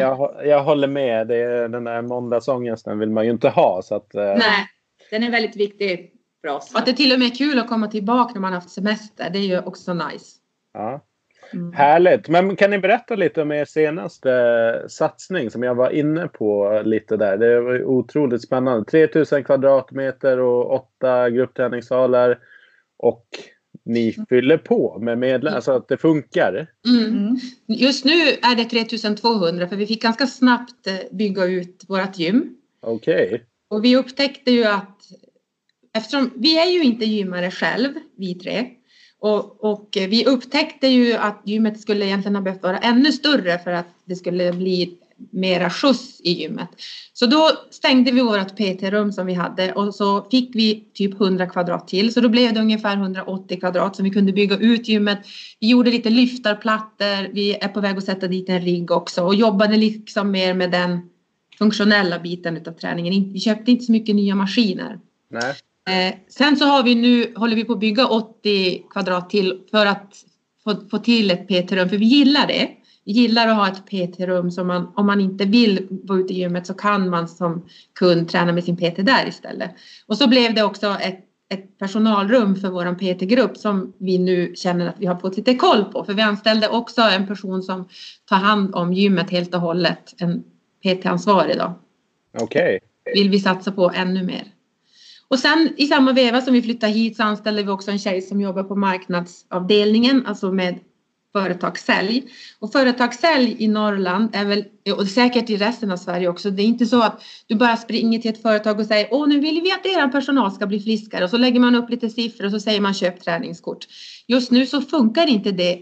jag, 0.00 0.32
jag 0.44 0.64
håller 0.64 0.88
med. 0.88 1.28
Det, 1.28 1.68
den 1.68 1.84
där 1.84 2.02
måndagsångesten 2.02 2.98
vill 2.98 3.10
man 3.10 3.24
ju 3.24 3.30
inte 3.30 3.48
ha. 3.48 3.82
Så 3.82 3.94
att, 3.94 4.14
eh, 4.14 4.22
Nej, 4.22 4.66
den 5.10 5.22
är 5.22 5.30
väldigt 5.30 5.56
viktig 5.56 6.12
för 6.40 6.48
oss. 6.48 6.72
Och 6.72 6.78
att 6.78 6.86
det 6.86 6.92
till 6.92 7.12
och 7.12 7.18
med 7.18 7.26
är 7.26 7.34
kul 7.34 7.58
att 7.58 7.68
komma 7.68 7.88
tillbaka 7.88 8.34
när 8.34 8.40
man 8.40 8.52
haft 8.52 8.70
semester. 8.70 9.30
Det 9.30 9.38
är 9.38 9.42
ju 9.42 9.58
också 9.58 9.94
nice. 9.94 10.36
Ja. 10.72 11.06
Mm. 11.52 11.72
Härligt! 11.72 12.28
Men 12.28 12.56
kan 12.56 12.70
ni 12.70 12.78
berätta 12.78 13.14
lite 13.14 13.42
om 13.42 13.52
er 13.52 13.64
senaste 13.64 14.84
satsning 14.88 15.50
som 15.50 15.62
jag 15.62 15.74
var 15.74 15.90
inne 15.90 16.28
på 16.28 16.82
lite 16.84 17.16
där. 17.16 17.36
Det 17.36 17.60
var 17.60 17.84
otroligt 17.84 18.42
spännande. 18.42 18.84
3000 18.84 19.44
kvadratmeter 19.44 20.38
och 20.38 20.74
åtta 20.74 21.30
gruppträningssalar. 21.30 22.38
Och 22.98 23.26
ni 23.84 24.16
fyller 24.28 24.58
på 24.58 24.98
med 25.00 25.18
medlemmar, 25.18 25.56
alltså 25.56 25.72
att 25.72 25.88
det 25.88 25.96
funkar. 25.96 26.66
Mm. 26.86 27.36
Just 27.66 28.04
nu 28.04 28.12
är 28.42 28.56
det 28.56 28.64
3200 28.64 29.68
för 29.68 29.76
vi 29.76 29.86
fick 29.86 30.02
ganska 30.02 30.26
snabbt 30.26 30.86
eh, 30.86 30.94
bygga 31.10 31.44
ut 31.44 31.84
vårt 31.88 32.18
gym. 32.18 32.56
Okej. 32.80 33.26
Okay. 33.26 33.40
Och 33.68 33.84
vi 33.84 33.96
upptäckte 33.96 34.50
ju 34.50 34.64
att 34.64 34.98
eftersom 35.94 36.30
vi 36.36 36.58
är 36.58 36.70
ju 36.70 36.82
inte 36.82 37.04
gymmare 37.04 37.50
själv, 37.50 37.94
vi 38.16 38.34
tre. 38.34 38.66
Och, 39.20 39.64
och, 39.64 39.88
vi 39.92 40.26
upptäckte 40.26 40.86
ju 40.86 41.14
att 41.14 41.42
gymmet 41.44 41.80
skulle 41.80 42.06
egentligen 42.06 42.34
ha 42.34 42.42
behövt 42.42 42.62
vara 42.62 42.78
ännu 42.78 43.12
större 43.12 43.58
för 43.58 43.70
att 43.70 43.86
det 44.04 44.16
skulle 44.16 44.52
bli 44.52 44.98
mera 45.30 45.70
skjuts 45.70 46.20
i 46.20 46.32
gymmet. 46.32 46.68
Så 47.12 47.26
då 47.26 47.50
stängde 47.70 48.10
vi 48.10 48.20
vårt 48.20 48.56
PT-rum 48.56 49.12
som 49.12 49.26
vi 49.26 49.34
hade 49.34 49.72
och 49.72 49.94
så 49.94 50.28
fick 50.30 50.54
vi 50.54 50.84
typ 50.94 51.20
100 51.20 51.46
kvadrat 51.46 51.88
till. 51.88 52.12
Så 52.12 52.20
då 52.20 52.28
blev 52.28 52.54
det 52.54 52.60
ungefär 52.60 52.96
180 52.96 53.60
kvadrat 53.60 53.96
som 53.96 54.04
vi 54.04 54.10
kunde 54.10 54.32
bygga 54.32 54.56
ut 54.56 54.88
gymmet. 54.88 55.18
Vi 55.60 55.68
gjorde 55.68 55.90
lite 55.90 56.10
lyftarplattor. 56.10 57.32
Vi 57.32 57.54
är 57.54 57.68
på 57.68 57.80
väg 57.80 57.98
att 57.98 58.04
sätta 58.04 58.28
dit 58.28 58.48
en 58.48 58.60
rigg 58.60 58.90
också 58.90 59.24
och 59.24 59.34
jobbade 59.34 59.76
liksom 59.76 60.30
mer 60.30 60.54
med 60.54 60.70
den 60.70 61.00
funktionella 61.58 62.18
biten 62.18 62.56
av 62.66 62.72
träningen. 62.72 63.32
Vi 63.32 63.40
köpte 63.40 63.70
inte 63.70 63.84
så 63.84 63.92
mycket 63.92 64.16
nya 64.16 64.34
maskiner. 64.34 64.98
Nej. 65.30 65.54
Eh, 65.90 66.14
sen 66.28 66.56
så 66.56 66.64
har 66.64 66.82
vi 66.82 66.94
nu, 66.94 67.34
håller 67.36 67.56
vi 67.56 67.64
på 67.64 67.72
att 67.72 67.80
bygga 67.80 68.06
80 68.06 68.82
kvadrat 68.90 69.30
till 69.30 69.60
för 69.70 69.86
att 69.86 70.14
få, 70.64 70.74
få 70.90 70.98
till 70.98 71.30
ett 71.30 71.48
PT-rum, 71.48 71.88
för 71.88 71.96
vi 71.96 72.06
gillar 72.06 72.46
det. 72.46 72.68
Vi 73.04 73.12
gillar 73.12 73.48
att 73.48 73.56
ha 73.56 73.68
ett 73.68 73.86
PT-rum 73.86 74.50
som 74.50 74.66
man, 74.66 74.92
om 74.96 75.06
man 75.06 75.20
inte 75.20 75.44
vill 75.44 75.86
vara 75.90 76.18
ute 76.18 76.32
i 76.32 76.36
gymmet 76.36 76.66
så 76.66 76.74
kan 76.74 77.08
man 77.08 77.28
som 77.28 77.66
kund 77.98 78.28
träna 78.28 78.52
med 78.52 78.64
sin 78.64 78.76
PT 78.76 78.96
där 78.96 79.28
istället. 79.28 79.70
Och 80.06 80.16
så 80.16 80.28
blev 80.28 80.54
det 80.54 80.62
också 80.62 80.86
ett, 80.86 81.20
ett 81.54 81.78
personalrum 81.78 82.56
för 82.56 82.68
vår 82.68 82.94
PT-grupp 82.94 83.56
som 83.56 83.92
vi 83.98 84.18
nu 84.18 84.52
känner 84.56 84.88
att 84.88 84.96
vi 84.98 85.06
har 85.06 85.16
fått 85.16 85.36
lite 85.36 85.54
koll 85.54 85.84
på. 85.84 86.04
För 86.04 86.14
vi 86.14 86.22
anställde 86.22 86.68
också 86.68 87.02
en 87.02 87.26
person 87.26 87.62
som 87.62 87.88
tar 88.24 88.36
hand 88.36 88.74
om 88.74 88.92
gymmet 88.92 89.30
helt 89.30 89.54
och 89.54 89.60
hållet, 89.60 90.14
en 90.18 90.44
PT-ansvarig 90.84 91.58
då. 91.58 91.78
Okej. 92.38 92.80
Okay. 93.04 93.14
Vill 93.14 93.30
vi 93.30 93.40
satsa 93.40 93.72
på 93.72 93.90
ännu 93.94 94.22
mer. 94.22 94.44
Och 95.30 95.38
sen 95.38 95.74
i 95.76 95.86
samma 95.86 96.12
veva 96.12 96.40
som 96.40 96.52
vi 96.52 96.62
flyttade 96.62 96.92
hit 96.92 97.16
så 97.16 97.22
anställde 97.22 97.62
vi 97.62 97.68
också 97.68 97.90
en 97.90 97.98
tjej 97.98 98.22
som 98.22 98.40
jobbar 98.40 98.62
på 98.62 98.76
marknadsavdelningen, 98.76 100.26
alltså 100.26 100.52
med 100.52 100.78
företagssälj. 101.32 102.24
Och 102.58 102.72
företagssälj 102.72 103.56
i 103.58 103.68
Norrland 103.68 104.30
är 104.32 104.44
väl, 104.44 104.64
och 104.96 105.06
säkert 105.06 105.50
i 105.50 105.56
resten 105.56 105.90
av 105.90 105.96
Sverige 105.96 106.28
också, 106.28 106.50
det 106.50 106.62
är 106.62 106.66
inte 106.66 106.86
så 106.86 107.02
att 107.02 107.22
du 107.46 107.54
bara 107.54 107.76
springer 107.76 108.18
till 108.18 108.30
ett 108.30 108.42
företag 108.42 108.80
och 108.80 108.86
säger 108.86 109.08
åh 109.10 109.28
nu 109.28 109.40
vill 109.40 109.60
vi 109.62 109.72
att 109.72 109.86
er 109.86 110.08
personal 110.08 110.52
ska 110.52 110.66
bli 110.66 110.80
friskare 110.80 111.24
och 111.24 111.30
så 111.30 111.36
lägger 111.36 111.60
man 111.60 111.74
upp 111.74 111.90
lite 111.90 112.10
siffror 112.10 112.46
och 112.46 112.52
så 112.52 112.60
säger 112.60 112.80
man 112.80 112.94
köp 112.94 113.24
träningskort. 113.24 113.86
Just 114.26 114.50
nu 114.50 114.66
så 114.66 114.80
funkar 114.80 115.26
inte 115.26 115.50
det 115.50 115.78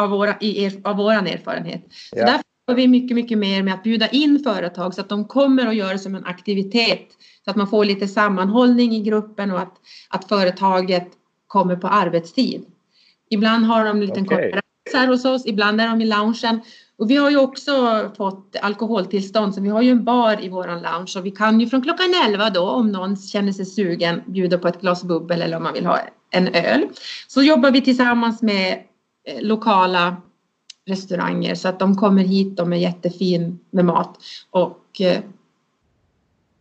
av, 0.00 0.10
våra, 0.10 0.36
i 0.40 0.64
er, 0.64 0.80
av 0.84 0.96
våran 0.96 1.26
erfarenhet. 1.26 1.84
Så 2.10 2.16
därför 2.16 2.47
vi 2.74 2.88
mycket, 2.88 3.14
mycket 3.14 3.38
mer 3.38 3.62
med 3.62 3.74
att 3.74 3.82
bjuda 3.82 4.08
in 4.08 4.40
företag 4.44 4.94
så 4.94 5.00
att 5.00 5.08
de 5.08 5.24
kommer 5.24 5.66
och 5.66 5.74
gör 5.74 5.92
det 5.92 5.98
som 5.98 6.14
en 6.14 6.24
aktivitet 6.24 7.08
så 7.44 7.50
att 7.50 7.56
man 7.56 7.68
får 7.68 7.84
lite 7.84 8.08
sammanhållning 8.08 8.92
i 8.92 9.02
gruppen 9.02 9.50
och 9.50 9.60
att, 9.60 9.74
att 10.08 10.28
företaget 10.28 11.08
kommer 11.46 11.76
på 11.76 11.88
arbetstid. 11.88 12.64
Ibland 13.30 13.64
har 13.66 13.84
de 13.84 13.90
en 13.90 14.06
liten 14.06 14.24
okay. 14.24 14.36
konferens 14.36 14.62
här 14.94 15.08
hos 15.08 15.24
oss, 15.24 15.46
ibland 15.46 15.80
är 15.80 15.88
de 15.88 16.00
i 16.00 16.06
loungen. 16.06 16.60
Och 16.98 17.10
vi 17.10 17.16
har 17.16 17.30
ju 17.30 17.36
också 17.36 17.72
fått 18.16 18.56
alkoholtillstånd 18.62 19.54
så 19.54 19.60
vi 19.60 19.68
har 19.68 19.82
ju 19.82 19.90
en 19.90 20.04
bar 20.04 20.44
i 20.44 20.48
våran 20.48 20.82
lounge 20.82 21.14
och 21.18 21.26
vi 21.26 21.30
kan 21.30 21.60
ju 21.60 21.66
från 21.66 21.82
klockan 21.82 22.14
11 22.26 22.50
då 22.50 22.70
om 22.70 22.92
någon 22.92 23.16
känner 23.16 23.52
sig 23.52 23.66
sugen 23.66 24.22
bjuda 24.26 24.58
på 24.58 24.68
ett 24.68 24.80
glas 24.80 25.04
bubbel 25.04 25.42
eller 25.42 25.56
om 25.56 25.62
man 25.62 25.72
vill 25.72 25.86
ha 25.86 25.98
en 26.30 26.48
öl. 26.48 26.86
Så 27.28 27.42
jobbar 27.42 27.70
vi 27.70 27.80
tillsammans 27.80 28.42
med 28.42 28.72
eh, 29.24 29.42
lokala 29.42 30.16
restauranger 30.88 31.54
så 31.54 31.68
att 31.68 31.78
de 31.78 31.96
kommer 31.96 32.22
hit, 32.22 32.56
de 32.56 32.72
är 32.72 32.76
jättefin 32.76 33.58
med 33.70 33.84
mat 33.84 34.18
och 34.50 35.00
eh, 35.00 35.20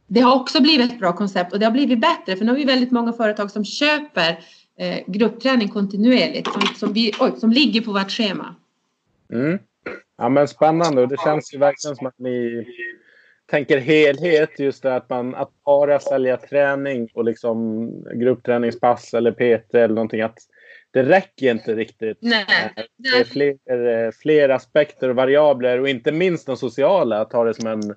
det 0.08 0.20
har 0.20 0.36
också 0.36 0.62
blivit 0.62 0.92
ett 0.92 1.00
bra 1.00 1.14
koncept 1.14 1.54
och 1.54 1.60
det 1.60 1.66
har 1.66 1.72
blivit 1.72 2.02
bättre 2.02 2.36
för 2.36 2.46
nu 2.46 2.52
har 2.52 2.58
vi 2.58 2.66
väldigt 2.66 2.92
många 2.92 3.14
företag 3.14 3.52
som 3.52 3.66
köper 3.66 4.40
eh, 4.78 5.00
gruppträning 5.08 5.68
kontinuerligt 5.68 6.48
som, 6.54 6.62
som, 6.62 6.94
vi, 6.94 7.12
oj, 7.20 7.32
som 7.38 7.52
ligger 7.52 7.82
på 7.82 7.92
vårt 7.92 8.12
schema. 8.12 8.56
Mm. 9.34 9.60
Ja, 10.18 10.30
men 10.30 10.48
spännande 10.48 11.02
och 11.02 11.08
det 11.08 11.20
känns 11.24 11.54
ju 11.54 11.58
verkligen 11.58 11.96
som 11.96 12.08
att 12.08 12.20
ni 12.20 12.66
tänker 13.46 13.78
helhet, 13.78 14.60
just 14.60 14.84
det 14.84 14.96
att 14.96 15.10
man 15.10 15.36
att 15.36 15.52
bara 15.66 16.00
sälja 16.00 16.38
träning 16.38 17.10
och 17.14 17.26
liksom 17.26 17.90
gruppträningspass 18.14 19.14
eller 19.14 19.32
PT 19.32 19.76
eller 19.76 19.96
någonting. 19.96 20.22
Att 20.22 20.38
det 20.98 21.10
räcker 21.10 21.52
inte 21.52 21.76
riktigt. 21.76 22.18
Nej. 22.22 22.46
Det 22.98 23.10
är 23.10 23.24
fler, 23.24 24.12
fler 24.12 24.50
aspekter 24.50 25.10
och 25.10 25.16
variabler 25.16 25.80
och 25.80 25.90
inte 25.90 26.12
minst 26.12 26.46
de 26.46 26.58
sociala. 26.58 27.22
Att 27.22 27.34
ha 27.34 27.44
det 27.44 27.54
som 27.54 27.68
en 27.68 27.96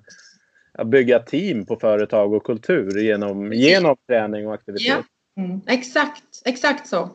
att 0.73 0.87
bygga 0.87 1.19
team 1.19 1.65
på 1.65 1.75
företag 1.75 2.33
och 2.33 2.43
kultur 2.43 2.99
genom, 2.99 3.53
genom 3.53 3.95
träning 4.07 4.47
och 4.47 4.53
aktivitet. 4.53 4.87
Ja, 4.87 5.43
mm. 5.43 5.61
exakt, 5.67 6.23
exakt 6.45 6.87
så. 6.87 7.09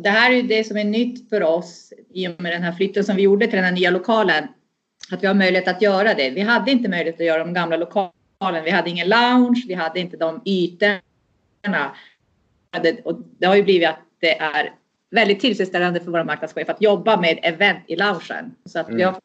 Det 0.00 0.10
här 0.10 0.32
är 0.32 0.42
det 0.42 0.64
som 0.64 0.76
är 0.76 0.84
nytt 0.84 1.28
för 1.28 1.42
oss 1.42 1.92
i 2.10 2.28
och 2.28 2.42
med 2.42 2.52
den 2.52 2.62
här 2.62 2.72
flytten 2.72 3.04
som 3.04 3.16
vi 3.16 3.22
gjorde 3.22 3.46
till 3.46 3.56
den 3.56 3.64
här 3.64 3.72
nya 3.72 3.90
lokalen. 3.90 4.44
Att 5.12 5.22
vi 5.22 5.26
har 5.26 5.34
möjlighet 5.34 5.68
att 5.68 5.82
göra 5.82 6.14
det. 6.14 6.30
Vi 6.30 6.40
hade 6.40 6.70
inte 6.70 6.88
möjlighet 6.88 7.20
att 7.20 7.26
göra 7.26 7.44
de 7.44 7.54
gamla 7.54 7.76
lokalen. 7.76 8.64
Vi 8.64 8.70
hade 8.70 8.90
ingen 8.90 9.08
lounge, 9.08 9.64
vi 9.68 9.74
hade 9.74 10.00
inte 10.00 10.16
de 10.16 10.42
ytorna. 10.44 11.96
Och 13.04 13.20
det 13.38 13.46
har 13.46 13.56
ju 13.56 13.62
blivit 13.62 13.88
att 13.88 14.00
det 14.20 14.38
är 14.38 14.74
väldigt 15.10 15.40
tillfredsställande 15.40 16.00
för 16.00 16.10
våra 16.10 16.24
marknadschef 16.24 16.68
att 16.68 16.82
jobba 16.82 17.20
med 17.20 17.38
event 17.42 17.84
i 17.86 17.96
loungen. 17.96 18.54
Så 18.64 18.78
att 18.78 18.86
mm. 18.86 18.96
vi, 18.96 19.02
har, 19.02 19.16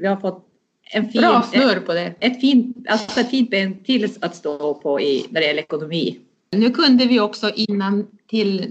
vi 0.00 0.06
har 0.06 0.16
fått 0.16 0.48
en 0.94 1.08
fin, 1.08 1.20
Bra 1.20 1.42
snurr 1.42 1.80
på 1.80 1.92
det. 1.92 2.14
Ett 2.20 2.40
fint, 2.40 2.76
alltså 2.88 3.20
ett 3.20 3.30
fint 3.30 3.50
ben 3.50 3.84
till 3.84 4.08
att 4.20 4.36
stå 4.36 4.74
på 4.74 5.00
i, 5.00 5.26
när 5.30 5.40
det 5.40 5.46
gäller 5.46 5.62
ekonomi. 5.62 6.18
Nu 6.50 6.70
kunde 6.70 7.06
vi 7.06 7.20
också 7.20 7.50
innan 7.54 8.06
till 8.26 8.68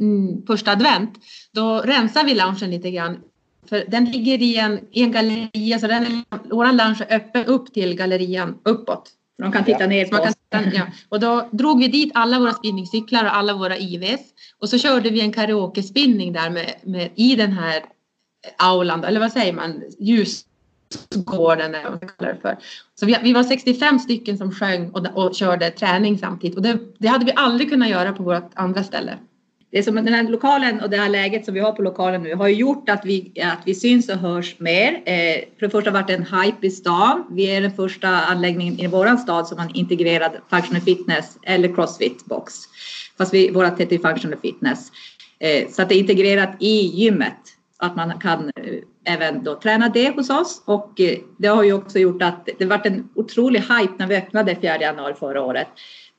första 0.48 0.72
advent, 0.72 1.14
då 1.52 1.80
rensar 1.80 2.24
vi 2.24 2.34
loungen 2.34 2.72
lite 2.72 2.92
grann. 2.92 3.20
För 3.70 3.84
den 3.88 4.06
ligger 4.06 4.42
i 4.42 4.58
en, 4.58 4.80
i 4.92 5.04
en 5.04 5.12
galleria, 5.12 5.80
så 5.80 5.88
den, 5.88 6.24
vår 6.50 6.66
lounge 6.66 7.06
är 7.08 7.16
öppen 7.16 7.46
upp 7.46 7.74
till 7.74 7.96
gallerian 7.96 8.58
uppåt. 8.64 9.12
De 9.41 9.51
kan 9.51 9.65
titta 9.65 9.80
ja. 9.80 9.88
ner 9.88 10.06
på 10.06 10.17
oss. 10.17 10.34
Ja. 10.49 10.84
Och 11.10 11.19
då 11.19 11.49
drog 11.51 11.80
vi 11.80 11.88
dit 11.88 12.12
alla 12.15 12.39
våra 12.39 12.54
spinningcyklar 12.54 13.25
och 13.25 13.36
alla 13.36 13.54
våra 13.54 13.77
IVs. 13.77 14.21
Och 14.60 14.69
så 14.69 14.77
körde 14.77 15.10
vi 15.10 15.21
en 15.21 15.32
karaoke-spinning 15.32 16.34
där 16.34 16.49
med, 16.49 16.73
med, 16.84 17.10
i 17.15 17.36
den 17.36 17.51
här 17.51 17.84
aulan, 18.58 19.04
eller 19.04 19.19
vad 19.19 19.32
säger 19.32 19.54
man, 19.54 19.84
ljus 19.99 20.45
gården 21.15 21.75
eller 21.75 21.89
vad 21.89 22.01
man 22.01 22.10
kallar 22.10 22.34
det 22.34 22.39
för. 22.41 22.58
Så 22.99 23.06
vi, 23.06 23.17
vi 23.23 23.34
var 23.34 23.43
65 23.43 23.99
stycken 23.99 24.38
som 24.38 24.51
sjöng 24.51 24.89
och, 24.89 25.08
och 25.13 25.36
körde 25.36 25.71
träning 25.71 26.17
samtidigt 26.17 26.58
och 26.58 26.63
det, 26.63 26.80
det, 26.97 27.08
hade 27.08 27.25
vi 27.25 27.34
aldrig 27.36 27.69
kunnat 27.69 27.89
göra 27.89 28.13
på 28.13 28.23
vårt 28.23 28.51
andra 28.54 28.84
ställe. 28.84 29.17
Det 29.72 29.78
är 29.78 29.84
som 29.84 29.96
den 29.96 30.08
här 30.08 30.24
lokalen 30.24 30.82
och 30.82 30.90
det 30.90 30.98
här 30.98 31.10
läget 31.10 31.46
som 31.46 31.54
vi 31.54 31.60
har 31.60 31.72
på 31.72 31.82
lokalen 31.82 32.24
nu 32.24 32.36
har 32.36 32.48
gjort 32.48 32.90
att 32.90 33.06
vi, 33.06 33.32
att 33.44 33.62
vi 33.66 33.76
syns 33.76 34.10
och 34.10 34.18
hörs 34.18 34.60
mer. 34.60 34.94
Eh, 35.06 35.44
för 35.60 35.66
det 35.66 35.70
första 35.70 35.92
har 35.92 35.98
det 35.98 36.02
varit 36.02 36.10
en 36.10 36.42
hype 36.42 36.68
i 36.68 36.72
stan. 36.72 37.26
Vi 37.32 37.56
är 37.56 37.62
den 37.62 37.72
första 37.72 38.08
anläggningen 38.08 38.80
i 38.80 38.88
vår 38.88 39.18
stad 39.18 39.48
som 39.48 39.58
har 39.58 39.66
en 39.66 39.76
integrerad 39.76 40.32
functional 40.50 40.82
fitness 40.82 41.38
eller 41.44 41.76
crossfit 41.76 42.26
box. 42.26 42.54
Fast 43.18 43.34
vi, 43.34 43.50
vårat 43.50 43.80
heter 43.80 43.98
functional 43.98 44.40
fitness. 44.40 44.92
Eh, 45.40 45.70
så 45.70 45.82
att 45.82 45.90
det 45.90 45.96
är 45.96 46.00
integrerat 46.00 46.56
i 46.60 46.82
gymmet. 46.82 47.38
Att 47.78 47.96
man 47.96 48.20
kan 48.20 48.52
eh, 48.56 49.14
även 49.14 49.44
då 49.44 49.56
träna 49.56 49.90
det 49.90 50.16
hos 50.16 50.30
oss 50.30 50.64
och 50.66 51.02
eh, 51.02 51.18
det 51.38 51.48
har 51.48 51.64
ju 51.64 51.74
också 51.74 52.00
gjort 52.00 52.22
att 52.22 52.50
det 52.60 52.66
varit 52.66 52.86
en 52.86 53.10
otrolig 53.16 53.60
hype 53.60 53.94
när 53.98 54.08
vi 54.08 54.16
öppnade 54.16 54.56
4 54.56 54.82
januari 54.82 55.14
förra 55.14 55.42
året. 55.42 55.68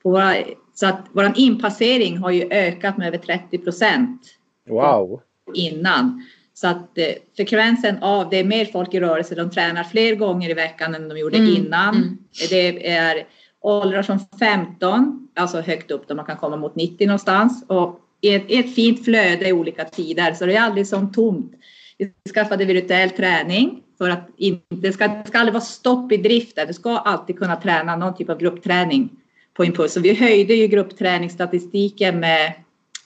På 0.02 0.10
våra, 0.10 0.34
så 0.82 0.88
att 0.88 1.06
vår 1.12 1.32
inpassering 1.36 2.18
har 2.18 2.30
ju 2.30 2.48
ökat 2.50 2.96
med 2.96 3.08
över 3.08 3.18
30 3.18 3.58
procent. 3.58 4.20
Wow! 4.68 5.20
Innan. 5.54 6.26
Så 6.54 6.68
att 6.68 6.98
eh, 6.98 7.06
frekvensen 7.36 8.02
av, 8.02 8.30
det 8.30 8.36
är 8.36 8.44
mer 8.44 8.64
folk 8.64 8.94
i 8.94 9.00
rörelse, 9.00 9.34
de 9.34 9.50
tränar 9.50 9.84
fler 9.84 10.14
gånger 10.14 10.50
i 10.50 10.54
veckan 10.54 10.94
än 10.94 11.08
de 11.08 11.18
gjorde 11.18 11.38
mm. 11.38 11.56
innan. 11.56 11.96
Mm. 11.96 12.18
Det 12.50 12.88
är 12.90 13.26
åldrar 13.60 14.02
som 14.02 14.18
15, 14.38 15.28
alltså 15.36 15.60
högt 15.60 15.90
upp 15.90 16.08
där 16.08 16.14
man 16.14 16.24
kan 16.24 16.36
komma 16.36 16.56
mot 16.56 16.74
90 16.74 17.06
någonstans 17.06 17.64
och 17.68 18.00
i 18.20 18.34
ett, 18.34 18.44
ett 18.48 18.74
fint 18.74 19.04
flöde 19.04 19.48
i 19.48 19.52
olika 19.52 19.84
tider 19.84 20.34
så 20.34 20.46
det 20.46 20.56
är 20.56 20.60
aldrig 20.60 20.86
som 20.86 21.12
tomt. 21.12 21.52
Vi 21.98 22.12
skaffade 22.34 22.64
virtuell 22.64 23.10
träning 23.10 23.82
för 23.98 24.10
att 24.10 24.28
inte, 24.36 24.64
det 24.68 24.92
ska, 24.92 25.08
det 25.08 25.24
ska 25.26 25.38
aldrig 25.38 25.54
vara 25.54 25.64
stopp 25.64 26.12
i 26.12 26.16
driften. 26.16 26.66
Du 26.66 26.74
ska 26.74 26.98
alltid 26.98 27.38
kunna 27.38 27.56
träna 27.56 27.96
någon 27.96 28.16
typ 28.16 28.30
av 28.30 28.38
gruppträning 28.38 29.10
på 29.54 29.64
impuls. 29.64 29.96
Och 29.96 30.04
vi 30.04 30.14
höjde 30.14 30.54
ju 30.54 30.66
gruppträningsstatistiken 30.66 32.20
med 32.20 32.52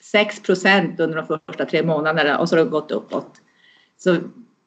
6 0.03 0.43
procent 0.43 1.01
under 1.01 1.17
de 1.17 1.27
första 1.27 1.65
tre 1.65 1.83
månaderna 1.83 2.39
och 2.39 2.49
så 2.49 2.57
har 2.57 2.65
det 2.65 2.71
gått 2.71 2.91
uppåt. 2.91 3.41
Så 3.99 4.17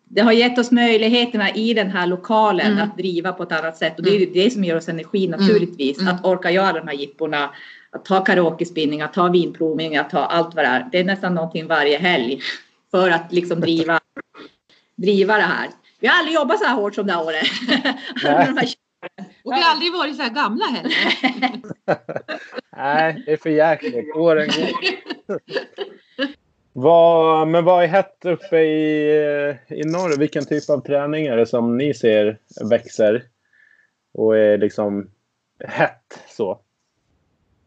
det 0.10 0.22
har 0.22 0.32
gett 0.32 0.60
oss 0.60 0.72
möjligheterna 0.72 1.50
i 1.50 1.74
den 1.74 1.90
här 1.90 2.08
lokalen 2.08 2.72
mm. 2.72 2.84
att 2.84 2.98
driva 2.98 3.34
på 3.34 3.44
ett 3.44 3.52
annat 3.52 3.78
sätt 3.78 3.98
och 3.98 4.04
det 4.04 4.10
är 4.10 4.34
det 4.34 4.52
som 4.54 4.64
ger 4.64 4.78
oss 4.78 4.90
energi 4.90 5.26
mm. 5.26 5.40
naturligtvis. 5.40 6.02
Mm. 6.02 6.16
Att 6.16 6.26
orka 6.26 6.52
göra 6.52 6.74
de 6.74 6.88
här 6.88 6.96
jipporna, 6.96 7.50
att 7.92 8.06
ta 8.06 8.24
karaokespinning, 8.24 9.02
att 9.02 9.14
ta 9.14 9.28
vinprovning, 9.28 9.98
att 9.98 10.10
ta 10.10 10.20
allt 10.20 10.56
vad 10.56 10.66
det 10.66 10.70
är. 10.70 10.90
Det 10.92 11.00
är 11.00 11.04
nästan 11.04 11.36
någonting 11.36 11.68
varje 11.68 11.98
helg 11.98 12.42
för 12.92 13.10
att 13.10 13.32
liksom 13.34 13.62
driva, 13.62 14.00
driva 14.96 15.38
det 15.38 15.44
här. 15.44 15.68
Vi 16.00 16.08
har 16.08 16.20
aldrig 16.20 16.36
jobbat 16.36 16.60
så 16.60 16.66
här 16.66 16.76
hårt 16.76 16.96
som 16.96 17.08
det 17.08 17.14
här 17.14 17.26
året. 17.26 17.48
Och 19.44 19.54
vi 19.54 19.62
har 19.62 19.72
aldrig 19.72 19.94
varit 19.94 20.16
så 20.16 20.22
här 20.22 20.30
gamla 20.30 20.66
heller. 20.66 20.94
Nej, 22.78 23.24
det 23.26 23.32
är 23.34 23.38
för 23.38 23.50
jäkligt. 23.50 24.16
Åren 24.16 24.48
går. 24.48 25.40
vad, 26.74 27.48
men 27.48 27.66
vad 27.66 27.84
är 27.84 27.88
hett 27.88 28.26
uppe 28.26 28.58
i, 28.58 29.10
i 29.68 29.84
norr? 29.84 30.18
Vilken 30.18 30.46
typ 30.46 30.70
av 30.70 30.82
träning 30.82 31.26
är 31.26 31.38
det 31.38 31.46
som 31.46 31.78
ni 31.78 31.94
ser 31.94 32.38
växer 32.70 33.24
och 34.14 34.38
är 34.38 34.58
liksom 34.58 35.12
hett 35.64 36.20
så? 36.30 36.60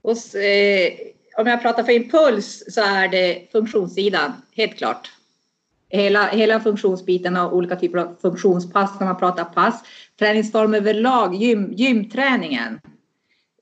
Hos, 0.03 0.35
eh, 0.35 0.93
om 1.37 1.47
jag 1.47 1.63
pratar 1.63 1.83
för 1.83 1.93
impuls 1.93 2.65
så 2.69 2.81
är 2.81 3.09
det 3.09 3.49
funktionssidan, 3.53 4.33
helt 4.53 4.79
klart. 4.79 5.11
Hela, 5.89 6.27
hela 6.27 6.61
funktionsbiten 6.61 7.37
och 7.37 7.57
olika 7.57 7.77
typer 7.77 7.99
av 7.99 8.17
funktionspass 8.23 9.01
när 9.01 9.07
man 9.07 9.19
pratar 9.19 9.45
pass. 9.45 9.83
Träningsform 10.23 10.75
överlag, 10.75 11.35
gym, 11.35 11.73
gymträningen. 11.73 12.81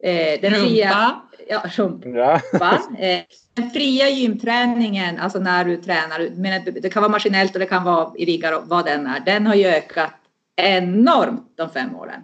Eh, 0.02 0.40
den 0.40 0.52
fria, 0.52 1.20
ja, 1.48 1.62
rumpan. 1.76 2.96
Eh, 2.98 3.20
den 3.54 3.70
fria 3.70 4.08
gymträningen, 4.08 5.18
alltså 5.18 5.38
när 5.38 5.64
du 5.64 5.76
tränar, 5.76 6.30
men 6.36 6.64
det 6.82 6.90
kan 6.90 7.02
vara 7.02 7.12
maskinellt 7.12 7.54
och 7.54 7.60
det 7.60 7.66
kan 7.66 7.84
vara 7.84 8.12
i 8.16 8.24
riggar 8.24 8.58
och 8.58 8.68
vad 8.68 8.84
den 8.84 9.06
är. 9.06 9.20
Den 9.20 9.46
har 9.46 9.54
ju 9.54 9.66
ökat 9.66 10.14
enormt 10.56 11.52
de 11.56 11.70
fem 11.70 11.96
åren. 11.96 12.20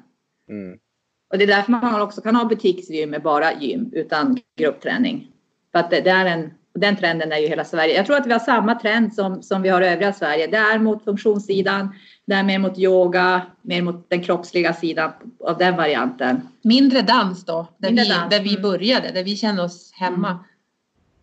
Mm. 0.49 0.79
Och 1.33 1.38
det 1.38 1.44
är 1.44 1.49
därför 1.49 1.72
man 1.72 2.01
också 2.01 2.20
kan 2.20 2.37
ha 2.37 2.44
butiksgym 2.44 3.11
med 3.11 3.22
bara 3.22 3.53
gym 3.53 3.90
utan 3.92 4.38
gruppträning. 4.59 5.31
För 5.72 5.79
att 5.79 5.90
det, 5.90 6.01
det 6.01 6.11
är 6.11 6.27
en, 6.27 6.51
den 6.75 6.96
trenden 6.96 7.33
är 7.33 7.38
ju 7.38 7.49
hela 7.49 7.64
Sverige. 7.64 7.96
Jag 7.96 8.07
tror 8.07 8.16
att 8.16 8.27
vi 8.27 8.33
har 8.33 8.40
samma 8.40 8.75
trend 8.75 9.14
som, 9.14 9.42
som 9.42 9.62
vi 9.62 9.68
har 9.68 9.83
i 9.83 9.88
övriga 9.88 10.12
Sverige. 10.12 10.46
Det 10.46 10.57
är 10.57 10.79
mot 10.79 11.05
funktionssidan, 11.05 11.94
det 12.27 12.35
är 12.35 12.43
mer 12.43 12.59
mot 12.59 12.79
yoga, 12.79 13.43
mer 13.62 13.83
mot 13.83 14.11
den 14.11 14.23
kroppsliga 14.23 14.75
sidan 14.75 15.12
av 15.41 15.59
den 15.59 15.77
varianten. 15.77 16.49
Mindre 16.62 17.03
dans 17.03 17.45
då, 17.45 17.67
där, 17.79 17.89
Mindre 17.89 18.05
vi, 18.05 18.11
dans. 18.11 18.31
där 18.31 18.41
vi 18.41 18.51
mm. 18.51 18.62
började, 18.62 19.11
där 19.11 19.25
vi 19.25 19.37
känner 19.37 19.65
oss 19.65 19.93
hemma. 19.93 20.45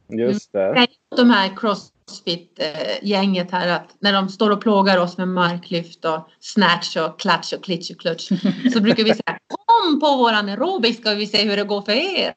Just 0.09 0.51
det. 0.51 0.87
De 1.15 1.29
här 1.29 1.55
cross 1.57 1.93
Crossfit-gänget 2.05 3.51
här 3.51 3.67
att 3.67 3.95
när 3.99 4.13
de 4.13 4.29
står 4.29 4.49
och 4.49 4.61
plågar 4.61 4.97
oss 4.97 5.17
med 5.17 5.27
marklyft 5.27 6.05
och 6.05 6.29
snatch 6.39 6.97
och 6.97 7.19
klatsch 7.19 7.53
och 7.53 7.63
klitsch 7.63 7.91
och 7.91 7.99
klutsch 7.99 8.31
så 8.73 8.81
brukar 8.81 9.03
vi 9.03 9.09
säga 9.09 9.37
kom 9.65 9.99
på 9.99 10.17
våran 10.17 10.49
aerobic 10.49 10.97
ska 10.97 11.13
vi 11.13 11.27
se 11.27 11.49
hur 11.49 11.57
det 11.57 11.63
går 11.63 11.81
för 11.81 11.91
er. 11.91 12.33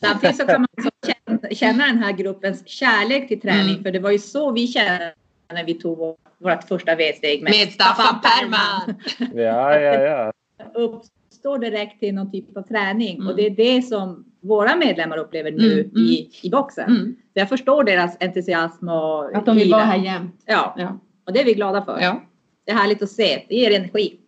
Samtidigt 0.00 0.36
så 0.36 0.46
kan 0.46 0.60
man 0.60 1.54
känna 1.54 1.86
den 1.86 1.98
här 1.98 2.12
gruppens 2.12 2.68
kärlek 2.68 3.28
till 3.28 3.40
träning 3.40 3.70
mm. 3.70 3.82
för 3.82 3.90
det 3.90 3.98
var 3.98 4.10
ju 4.10 4.18
så 4.18 4.52
vi 4.52 4.66
kände 4.66 5.14
när 5.54 5.64
vi 5.64 5.74
tog 5.74 5.98
vårt 6.38 6.64
första 6.68 6.94
V-steg 6.94 7.42
med, 7.42 7.50
med 7.50 7.72
Staffan 7.72 8.20
Perman. 8.20 8.94
ja, 9.34 9.80
ja, 9.80 10.00
ja. 10.00 10.32
Uppstår 10.74 11.58
direkt 11.58 12.00
till 12.00 12.14
någon 12.14 12.30
typ 12.30 12.56
av 12.56 12.62
träning 12.62 13.16
mm. 13.16 13.28
och 13.28 13.36
det 13.36 13.46
är 13.46 13.50
det 13.50 13.82
som 13.82 14.24
våra 14.40 14.76
medlemmar 14.76 15.16
upplever 15.16 15.50
nu 15.50 15.72
mm, 15.72 15.90
mm. 15.90 16.02
i, 16.02 16.30
i 16.42 16.50
boxen. 16.50 16.90
Mm. 16.90 17.16
jag 17.32 17.48
förstår 17.48 17.84
deras 17.84 18.16
entusiasm 18.20 18.88
och 18.88 19.36
Att 19.36 19.46
de 19.46 19.56
vill 19.56 19.72
vara 19.72 19.84
här 19.84 19.98
jämt. 19.98 20.42
Ja. 20.46 20.74
ja. 20.78 20.98
och 21.26 21.32
det 21.32 21.40
är 21.40 21.44
vi 21.44 21.54
glada 21.54 21.84
för. 21.84 22.00
Ja. 22.00 22.22
Det 22.64 22.70
är 22.70 22.76
härligt 22.76 23.02
att 23.02 23.10
se. 23.10 23.44
Det 23.48 23.54
ger 23.54 23.76
energi. 23.76 24.19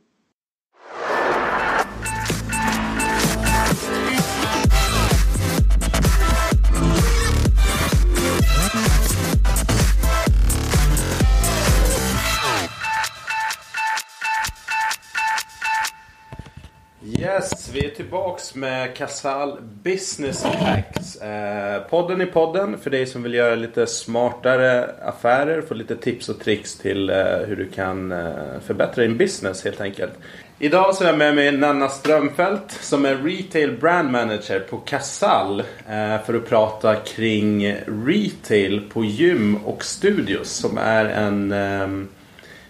Yes, 17.32 17.70
vi 17.72 17.86
är 17.86 17.90
tillbaks 17.90 18.54
med 18.54 18.96
Casal 18.96 19.58
Business 19.82 20.44
Hacks. 20.44 21.16
Eh, 21.16 21.82
podden 21.82 22.20
i 22.20 22.26
podden 22.26 22.78
för 22.78 22.90
dig 22.90 23.06
som 23.06 23.22
vill 23.22 23.34
göra 23.34 23.54
lite 23.54 23.86
smartare 23.86 24.90
affärer. 25.02 25.62
Få 25.62 25.74
lite 25.74 25.96
tips 25.96 26.28
och 26.28 26.40
tricks 26.40 26.78
till 26.78 27.10
eh, 27.10 27.16
hur 27.46 27.56
du 27.56 27.68
kan 27.68 28.12
eh, 28.12 28.60
förbättra 28.66 29.02
din 29.02 29.16
business 29.16 29.64
helt 29.64 29.80
enkelt. 29.80 30.12
Idag 30.58 30.94
så 30.94 31.04
är 31.04 31.08
jag 31.08 31.18
med 31.18 31.34
mig 31.34 31.52
Nanna 31.52 31.88
Strömfelt 31.88 32.70
som 32.70 33.04
är 33.04 33.16
Retail 33.16 33.78
Brand 33.80 34.10
Manager 34.10 34.60
på 34.60 34.76
Casall 34.76 35.60
eh, 35.60 36.22
för 36.26 36.34
att 36.34 36.48
prata 36.48 36.94
kring 36.96 37.76
retail 38.06 38.90
på 38.92 39.04
gym 39.04 39.56
och 39.64 39.84
studios 39.84 40.48
som 40.48 40.78
är 40.78 41.04
en 41.04 41.52
eh, 41.52 42.06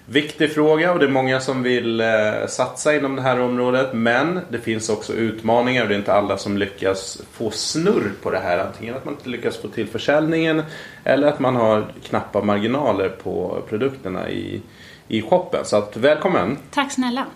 viktig 0.07 0.53
fråga 0.55 0.93
och 0.93 0.99
det 0.99 1.05
är 1.05 1.11
många 1.11 1.41
som 1.41 1.63
vill 1.63 2.01
eh, 2.01 2.07
satsa 2.49 2.97
inom 2.97 3.17
det 3.17 3.23
här 3.23 3.41
området 3.41 3.93
men 3.93 4.41
det 4.49 4.59
finns 4.59 4.89
också 4.89 5.13
utmaningar 5.13 5.83
och 5.83 5.89
det 5.89 5.95
är 5.95 5.99
inte 5.99 6.13
alla 6.13 6.39
som 6.39 6.59
lyckas 6.59 7.23
få 7.33 7.51
snurr 7.51 8.13
på 8.23 8.31
det 8.31 8.39
här. 8.39 8.59
Antingen 8.59 8.95
att 8.95 9.05
man 9.05 9.15
inte 9.15 9.29
lyckas 9.29 9.57
få 9.57 9.69
till 9.69 9.87
försäljningen 9.87 10.63
eller 11.05 11.29
att 11.29 11.41
man 11.41 11.57
har 11.57 11.87
knappa 12.05 12.45
marginaler 12.45 13.09
på 13.09 13.63
produkterna 13.69 14.31
i, 14.31 14.63
i 15.09 15.23
shoppen. 15.23 15.65
Så 15.65 15.77
att, 15.77 15.97
välkommen! 15.97 16.59
Tack 16.71 16.93
snälla! 16.93 17.27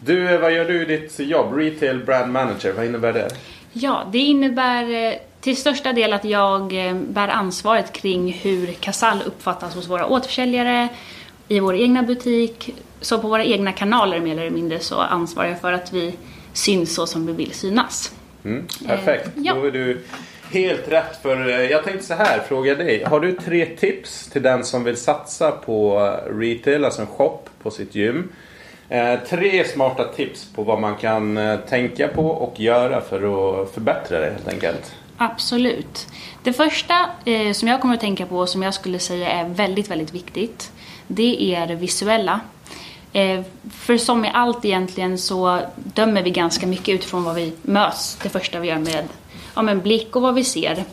Du, 0.00 0.38
vad 0.38 0.52
gör 0.52 0.64
du 0.64 0.82
i 0.82 0.84
ditt 0.84 1.18
jobb? 1.18 1.54
Retail 1.56 2.04
Brand 2.04 2.32
Manager, 2.32 2.72
vad 2.72 2.84
innebär 2.86 3.12
det? 3.12 3.28
Ja, 3.72 4.04
det 4.12 4.18
innebär 4.18 5.06
eh, 5.08 5.14
till 5.40 5.56
största 5.56 5.92
del 5.92 6.12
att 6.12 6.24
jag 6.24 6.86
eh, 6.86 6.94
bär 6.94 7.28
ansvaret 7.28 7.92
kring 7.92 8.32
hur 8.32 8.66
Casall 8.66 9.22
uppfattas 9.26 9.74
hos 9.74 9.88
våra 9.88 10.06
återförsäljare, 10.06 10.88
i 11.52 11.60
vår 11.60 11.76
egna 11.76 12.02
butik, 12.02 12.74
så 13.00 13.18
på 13.18 13.28
våra 13.28 13.44
egna 13.44 13.72
kanaler 13.72 14.20
mer 14.20 14.38
eller 14.38 14.50
mindre 14.50 14.78
så 14.78 14.96
ansvarar 14.96 15.48
jag 15.48 15.60
för 15.60 15.72
att 15.72 15.92
vi 15.92 16.14
syns 16.52 16.94
så 16.94 17.06
som 17.06 17.26
vi 17.26 17.32
vill 17.32 17.52
synas. 17.52 18.12
Mm, 18.44 18.66
perfekt, 18.86 19.26
eh, 19.26 19.42
ja. 19.42 19.54
då 19.54 19.64
är 19.64 19.70
du 19.70 20.04
helt 20.50 20.88
rätt 20.88 21.22
för 21.22 21.48
jag 21.48 21.84
tänkte 21.84 22.06
så 22.06 22.14
här 22.14 22.40
fråga 22.48 22.74
dig. 22.74 23.04
Har 23.04 23.20
du 23.20 23.32
tre 23.32 23.66
tips 23.66 24.28
till 24.28 24.42
den 24.42 24.64
som 24.64 24.84
vill 24.84 24.96
satsa 24.96 25.50
på 25.50 25.98
retail, 26.30 26.84
alltså 26.84 27.00
en 27.00 27.06
shop 27.06 27.40
på 27.62 27.70
sitt 27.70 27.94
gym? 27.94 28.32
Eh, 28.88 29.18
tre 29.28 29.64
smarta 29.64 30.04
tips 30.04 30.48
på 30.54 30.62
vad 30.62 30.80
man 30.80 30.96
kan 30.96 31.36
eh, 31.36 31.58
tänka 31.58 32.08
på 32.08 32.26
och 32.26 32.60
göra 32.60 33.00
för 33.00 33.16
att 33.62 33.70
förbättra 33.70 34.20
det 34.20 34.30
helt 34.30 34.48
enkelt. 34.48 34.94
Absolut. 35.16 36.06
Det 36.42 36.52
första 36.52 37.10
eh, 37.24 37.52
som 37.52 37.68
jag 37.68 37.80
kommer 37.80 37.94
att 37.94 38.00
tänka 38.00 38.26
på 38.26 38.46
som 38.46 38.62
jag 38.62 38.74
skulle 38.74 38.98
säga 38.98 39.28
är 39.28 39.48
väldigt, 39.48 39.90
väldigt 39.90 40.14
viktigt. 40.14 40.72
Det 41.14 41.54
är 41.54 41.66
det 41.66 41.74
visuella. 41.74 42.40
Eh, 43.12 43.40
för 43.70 43.96
som 43.96 44.20
med 44.20 44.30
allt 44.34 44.64
egentligen 44.64 45.18
så 45.18 45.60
dömer 45.74 46.22
vi 46.22 46.30
ganska 46.30 46.66
mycket 46.66 46.88
utifrån 46.88 47.24
vad 47.24 47.34
vi 47.34 47.52
möts 47.62 48.18
det 48.22 48.28
första 48.28 48.60
vi 48.60 48.68
gör 48.68 48.78
med 48.78 49.08
ja, 49.54 49.62
men 49.62 49.80
blick 49.80 50.16
och 50.16 50.22
vad 50.22 50.34
vi 50.34 50.44
ser. 50.44 50.84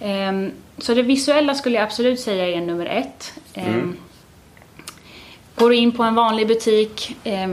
Eh, 0.00 0.32
så 0.78 0.94
det 0.94 1.02
visuella 1.02 1.54
skulle 1.54 1.76
jag 1.76 1.84
absolut 1.84 2.20
säga 2.20 2.48
är 2.48 2.60
nummer 2.60 2.86
ett. 2.86 3.32
Ehm, 3.54 3.74
mm. 3.74 3.96
Går 5.54 5.70
du 5.70 5.76
in 5.76 5.92
på 5.92 6.02
en 6.02 6.14
vanlig 6.14 6.48
butik 6.48 7.16
eh, 7.24 7.48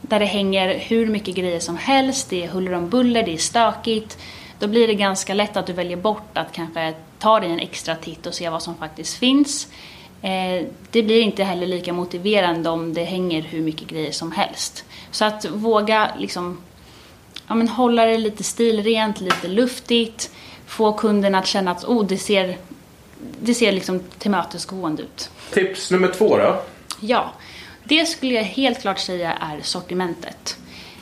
där 0.00 0.18
det 0.18 0.26
hänger 0.26 0.78
hur 0.78 1.06
mycket 1.06 1.34
grejer 1.34 1.60
som 1.60 1.76
helst, 1.76 2.30
det 2.30 2.44
är 2.44 2.48
huller 2.48 2.72
om 2.72 2.88
buller, 2.88 3.22
det 3.22 3.34
är 3.34 3.38
stökigt. 3.38 4.18
Då 4.58 4.66
blir 4.66 4.88
det 4.88 4.94
ganska 4.94 5.34
lätt 5.34 5.56
att 5.56 5.66
du 5.66 5.72
väljer 5.72 5.96
bort 5.96 6.38
att 6.38 6.52
kanske 6.52 6.94
ta 7.18 7.40
dig 7.40 7.50
en 7.50 7.60
extra 7.60 7.94
titt 7.96 8.26
och 8.26 8.34
se 8.34 8.48
vad 8.48 8.62
som 8.62 8.74
faktiskt 8.74 9.18
finns. 9.18 9.68
Eh, 10.22 10.64
det 10.90 11.02
blir 11.02 11.20
inte 11.20 11.44
heller 11.44 11.66
lika 11.66 11.92
motiverande 11.92 12.70
om 12.70 12.94
det 12.94 13.04
hänger 13.04 13.42
hur 13.42 13.60
mycket 13.60 13.88
grejer 13.88 14.12
som 14.12 14.32
helst. 14.32 14.84
Så 15.10 15.24
att 15.24 15.44
våga 15.44 16.10
liksom, 16.18 16.58
ja, 17.48 17.54
men 17.54 17.68
hålla 17.68 18.04
det 18.04 18.18
lite 18.18 18.44
stilrent, 18.44 19.20
lite 19.20 19.48
luftigt. 19.48 20.30
Få 20.66 20.92
kunden 20.92 21.34
att 21.34 21.46
känna 21.46 21.70
att 21.70 21.84
oh, 21.84 22.06
det 22.06 22.18
ser, 22.18 22.56
det 23.40 23.54
ser 23.54 23.72
liksom 23.72 24.00
tillmötesgående 24.18 25.02
ut. 25.02 25.30
Tips 25.52 25.90
nummer 25.90 26.08
två 26.08 26.36
då? 26.36 26.62
Ja, 27.00 27.32
det 27.84 28.06
skulle 28.06 28.34
jag 28.34 28.42
helt 28.42 28.80
klart 28.80 28.98
säga 28.98 29.32
är 29.32 29.60
sortimentet. 29.62 30.58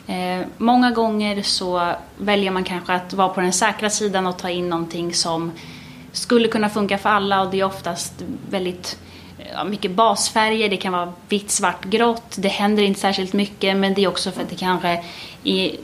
Eh, 0.06 0.46
många 0.58 0.90
gånger 0.90 1.42
så 1.42 1.92
väljer 2.18 2.50
man 2.50 2.64
kanske 2.64 2.92
att 2.92 3.12
vara 3.12 3.28
på 3.28 3.40
den 3.40 3.52
säkra 3.52 3.90
sidan 3.90 4.26
och 4.26 4.38
ta 4.38 4.50
in 4.50 4.68
någonting 4.68 5.14
som 5.14 5.52
skulle 6.14 6.48
kunna 6.48 6.68
funka 6.70 6.98
för 6.98 7.10
alla 7.10 7.42
och 7.42 7.50
det 7.50 7.60
är 7.60 7.64
oftast 7.64 8.12
väldigt 8.50 8.98
ja, 9.52 9.64
mycket 9.64 9.90
basfärger, 9.90 10.68
det 10.68 10.76
kan 10.76 10.92
vara 10.92 11.12
vitt, 11.28 11.50
svart, 11.50 11.84
grått. 11.84 12.36
Det 12.38 12.48
händer 12.48 12.82
inte 12.82 13.00
särskilt 13.00 13.32
mycket 13.32 13.76
men 13.76 13.94
det 13.94 14.04
är 14.04 14.08
också 14.08 14.30
för 14.30 14.42
att 14.42 14.50
det 14.50 14.56
kanske 14.56 15.04
är, 15.44 15.76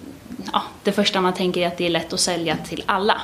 ja, 0.52 0.62
det 0.82 0.92
första 0.92 1.20
man 1.20 1.34
tänker 1.34 1.60
är 1.60 1.66
att 1.66 1.78
det 1.78 1.86
är 1.86 1.90
lätt 1.90 2.12
att 2.12 2.20
sälja 2.20 2.56
till 2.56 2.82
alla. 2.86 3.20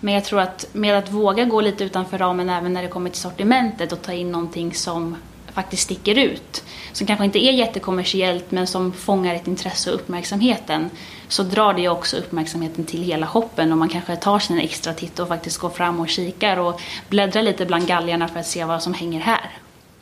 Men 0.00 0.14
jag 0.14 0.24
tror 0.24 0.40
att 0.40 0.66
med 0.72 0.98
att 0.98 1.10
våga 1.10 1.44
gå 1.44 1.60
lite 1.60 1.84
utanför 1.84 2.18
ramen 2.18 2.50
även 2.50 2.72
när 2.72 2.82
det 2.82 2.88
kommer 2.88 3.10
till 3.10 3.20
sortimentet 3.20 3.92
och 3.92 4.02
ta 4.02 4.12
in 4.12 4.32
någonting 4.32 4.74
som 4.74 5.16
faktiskt 5.56 5.82
sticker 5.82 6.18
ut. 6.18 6.64
Som 6.92 7.06
kanske 7.06 7.24
inte 7.24 7.38
är 7.38 7.52
jättekommersiellt 7.52 8.50
men 8.50 8.66
som 8.66 8.92
fångar 8.92 9.34
ett 9.34 9.46
intresse 9.46 9.90
och 9.90 9.96
uppmärksamheten. 9.96 10.90
Så 11.28 11.42
drar 11.42 11.74
det 11.74 11.88
också 11.88 12.16
uppmärksamheten 12.16 12.84
till 12.84 13.02
hela 13.02 13.26
shoppen 13.26 13.72
och 13.72 13.78
man 13.78 13.88
kanske 13.88 14.16
tar 14.16 14.38
sig 14.38 14.56
en 14.56 14.62
extra 14.62 14.92
titt 14.92 15.18
och 15.18 15.28
faktiskt 15.28 15.58
går 15.58 15.70
fram 15.70 16.00
och 16.00 16.08
kikar 16.08 16.56
och 16.56 16.80
bläddrar 17.08 17.42
lite 17.42 17.66
bland 17.66 17.86
galgarna 17.86 18.28
för 18.28 18.40
att 18.40 18.46
se 18.46 18.64
vad 18.64 18.82
som 18.82 18.94
hänger 18.94 19.20
här. 19.20 19.50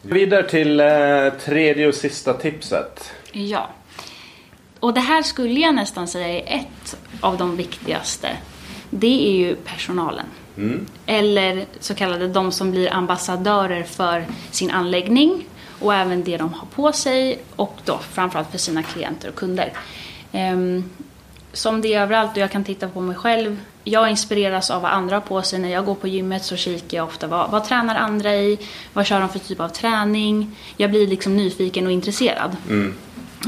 Vidare 0.02 0.48
till 0.48 0.80
eh, 0.80 0.86
tredje 1.44 1.88
och 1.88 1.94
sista 1.94 2.34
tipset. 2.34 3.12
Ja. 3.32 3.70
Och 4.80 4.94
det 4.94 5.00
här 5.00 5.22
skulle 5.22 5.60
jag 5.60 5.74
nästan 5.74 6.08
säga 6.08 6.28
är 6.28 6.56
ett 6.56 6.96
av 7.20 7.38
de 7.38 7.56
viktigaste. 7.56 8.28
Det 8.90 9.28
är 9.28 9.32
ju 9.32 9.56
personalen. 9.56 10.26
Mm. 10.56 10.86
Eller 11.06 11.66
så 11.80 11.94
kallade 11.94 12.28
de 12.28 12.52
som 12.52 12.70
blir 12.70 12.92
ambassadörer 12.92 13.82
för 13.82 14.26
sin 14.50 14.70
anläggning 14.70 15.44
och 15.80 15.94
även 15.94 16.24
det 16.24 16.36
de 16.36 16.52
har 16.54 16.66
på 16.66 16.92
sig 16.92 17.38
och 17.56 17.76
då 17.84 17.98
framförallt 17.98 18.50
för 18.50 18.58
sina 18.58 18.82
klienter 18.82 19.28
och 19.28 19.34
kunder. 19.34 19.72
Um, 20.32 20.90
som 21.52 21.80
det 21.80 21.94
är 21.94 22.00
överallt 22.00 22.30
och 22.30 22.38
jag 22.38 22.50
kan 22.50 22.64
titta 22.64 22.88
på 22.88 23.00
mig 23.00 23.16
själv. 23.16 23.60
Jag 23.84 24.10
inspireras 24.10 24.70
av 24.70 24.82
vad 24.82 24.90
andra 24.90 25.16
har 25.16 25.20
på 25.20 25.42
sig. 25.42 25.58
När 25.58 25.68
jag 25.68 25.84
går 25.84 25.94
på 25.94 26.08
gymmet 26.08 26.44
så 26.44 26.56
kikar 26.56 26.96
jag 26.98 27.06
ofta 27.06 27.26
vad, 27.26 27.50
vad 27.50 27.64
tränar 27.64 27.94
andra 27.94 28.36
i? 28.36 28.58
Vad 28.92 29.06
kör 29.06 29.20
de 29.20 29.28
för 29.28 29.38
typ 29.38 29.60
av 29.60 29.68
träning? 29.68 30.56
Jag 30.76 30.90
blir 30.90 31.06
liksom 31.06 31.36
nyfiken 31.36 31.86
och 31.86 31.92
intresserad. 31.92 32.56
Mm. 32.68 32.94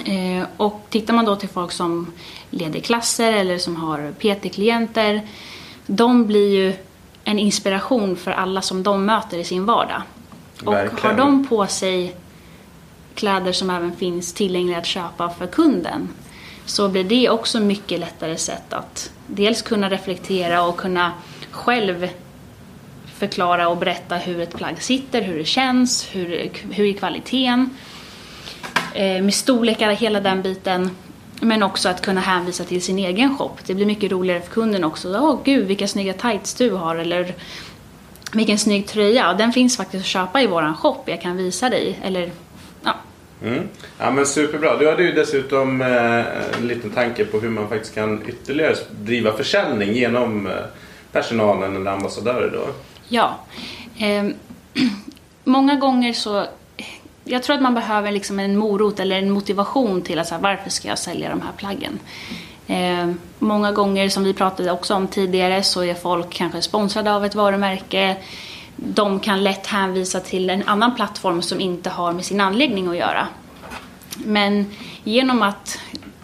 Eh, 0.04 0.46
och 0.56 0.86
tittar 0.90 1.14
man 1.14 1.24
då 1.24 1.36
till 1.36 1.48
folk 1.48 1.72
som 1.72 2.12
leder 2.50 2.80
klasser 2.80 3.32
eller 3.32 3.58
som 3.58 3.76
har 3.76 4.12
PT-klienter. 4.12 5.22
De 5.86 6.26
blir 6.26 6.54
ju 6.54 6.72
en 7.28 7.38
inspiration 7.38 8.16
för 8.16 8.30
alla 8.30 8.62
som 8.62 8.82
de 8.82 9.06
möter 9.06 9.38
i 9.38 9.44
sin 9.44 9.66
vardag. 9.66 10.02
Och 10.64 10.74
har 10.74 11.14
de 11.14 11.46
på 11.46 11.66
sig 11.66 12.16
kläder 13.14 13.52
som 13.52 13.70
även 13.70 13.96
finns 13.96 14.32
tillgängliga 14.32 14.78
att 14.78 14.86
köpa 14.86 15.30
för 15.30 15.46
kunden 15.46 16.08
så 16.64 16.88
blir 16.88 17.04
det 17.04 17.30
också 17.30 17.60
mycket 17.60 18.00
lättare 18.00 18.36
sätt 18.36 18.72
att 18.72 19.10
dels 19.26 19.62
kunna 19.62 19.90
reflektera 19.90 20.62
och 20.62 20.76
kunna 20.76 21.12
själv 21.50 22.08
förklara 23.18 23.68
och 23.68 23.76
berätta 23.76 24.16
hur 24.16 24.40
ett 24.40 24.56
plagg 24.56 24.82
sitter, 24.82 25.22
hur 25.22 25.38
det 25.38 25.44
känns, 25.44 26.08
hur, 26.12 26.50
hur 26.70 26.86
är 26.86 26.92
kvaliteten, 26.92 27.70
eh, 28.94 29.22
med 29.22 29.34
storlekar, 29.34 29.90
hela 29.90 30.20
den 30.20 30.42
biten. 30.42 30.90
Men 31.40 31.62
också 31.62 31.88
att 31.88 32.02
kunna 32.02 32.20
hänvisa 32.20 32.64
till 32.64 32.82
sin 32.82 32.98
egen 32.98 33.38
shop. 33.38 33.52
Det 33.66 33.74
blir 33.74 33.86
mycket 33.86 34.12
roligare 34.12 34.40
för 34.40 34.50
kunden 34.50 34.84
också. 34.84 35.08
Åh 35.08 35.30
oh, 35.30 35.40
gud 35.44 35.66
vilka 35.66 35.88
snygga 35.88 36.12
tights 36.12 36.54
du 36.54 36.70
har 36.70 36.96
eller 36.96 37.34
vilken 38.32 38.58
snygg 38.58 38.86
tröja. 38.86 39.34
Den 39.34 39.52
finns 39.52 39.76
faktiskt 39.76 40.00
att 40.00 40.06
köpa 40.06 40.42
i 40.42 40.46
våran 40.46 40.76
shop. 40.76 41.02
Jag 41.04 41.20
kan 41.20 41.36
visa 41.36 41.68
dig. 41.68 41.98
Eller, 42.02 42.30
ja. 42.82 42.94
Mm. 43.42 43.68
Ja 43.98 44.10
men 44.10 44.26
superbra. 44.26 44.76
Du 44.76 44.90
hade 44.90 45.02
ju 45.02 45.12
dessutom 45.12 45.80
eh, 45.80 46.58
en 46.58 46.68
liten 46.68 46.90
tanke 46.90 47.24
på 47.24 47.40
hur 47.40 47.50
man 47.50 47.68
faktiskt 47.68 47.94
kan 47.94 48.22
ytterligare 48.26 48.74
driva 48.90 49.32
försäljning 49.32 49.92
genom 49.92 50.46
eh, 50.46 50.52
personalen 51.12 51.76
eller 51.76 51.90
ambassadörer 51.90 52.50
då. 52.50 52.66
Ja. 53.08 53.38
Eh, 53.98 54.24
många 55.44 55.74
gånger 55.74 56.12
så 56.12 56.46
jag 57.28 57.42
tror 57.42 57.56
att 57.56 57.62
man 57.62 57.74
behöver 57.74 58.12
liksom 58.12 58.38
en 58.38 58.56
morot 58.56 59.00
eller 59.00 59.18
en 59.18 59.30
motivation 59.30 60.02
till 60.02 60.18
att 60.18 60.28
så 60.28 60.34
här, 60.34 60.42
varför 60.42 60.70
ska 60.70 60.88
jag 60.88 60.98
sälja 60.98 61.30
de 61.30 61.40
här 61.40 61.52
plaggen. 61.56 61.98
Eh, 62.66 63.10
många 63.38 63.72
gånger, 63.72 64.08
som 64.08 64.24
vi 64.24 64.34
pratade 64.34 64.72
också 64.72 64.94
om 64.94 65.08
tidigare, 65.08 65.62
så 65.62 65.84
är 65.84 65.94
folk 65.94 66.30
kanske 66.30 66.62
sponsrade 66.62 67.14
av 67.14 67.24
ett 67.24 67.34
varumärke. 67.34 68.16
De 68.76 69.20
kan 69.20 69.44
lätt 69.44 69.66
hänvisa 69.66 70.20
till 70.20 70.50
en 70.50 70.62
annan 70.62 70.94
plattform 70.94 71.42
som 71.42 71.60
inte 71.60 71.90
har 71.90 72.12
med 72.12 72.24
sin 72.24 72.40
anläggning 72.40 72.88
att 72.88 72.96
göra. 72.96 73.26
Men 74.24 74.66
genom 75.04 75.42
att 75.42 75.78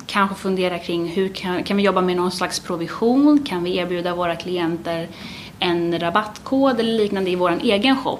kanske 0.07 0.37
fundera 0.37 0.79
kring 0.79 1.09
hur 1.09 1.29
kan, 1.29 1.65
kan 1.65 1.77
vi 1.77 1.83
jobba 1.83 2.01
med 2.01 2.17
någon 2.17 2.31
slags 2.33 2.61
provision? 2.61 3.45
Kan 3.49 3.65
vi 3.65 3.77
erbjuda 3.77 4.15
våra 4.15 4.37
klienter 4.37 5.09
en 5.59 5.99
rabattkod 5.99 6.81
eller 6.81 6.93
liknande 6.93 7.31
i 7.31 7.37
vår 7.37 7.59
egen 7.63 7.97
shop? 7.97 8.19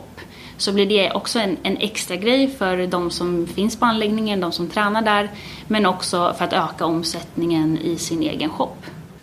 Så 0.63 0.73
blir 0.73 0.87
det 0.87 1.11
också 1.11 1.39
en, 1.39 1.57
en, 1.63 1.77
extra 1.77 2.17
grej 2.17 2.51
för 2.59 2.87
de 2.87 3.11
som 3.11 3.47
finns 3.47 3.81
på 3.81 3.85
anläggningen, 3.87 4.41
de 4.41 4.53
som 4.53 4.69
tränar 4.69 5.03
där, 5.03 5.31
men 5.69 5.87
också 5.87 6.35
för 6.39 6.45
att 6.45 6.53
öka 6.53 6.85
omsättningen 6.85 7.79
i 7.79 7.97
sin 7.97 8.23
egen 8.23 8.51
shop. 8.51 8.77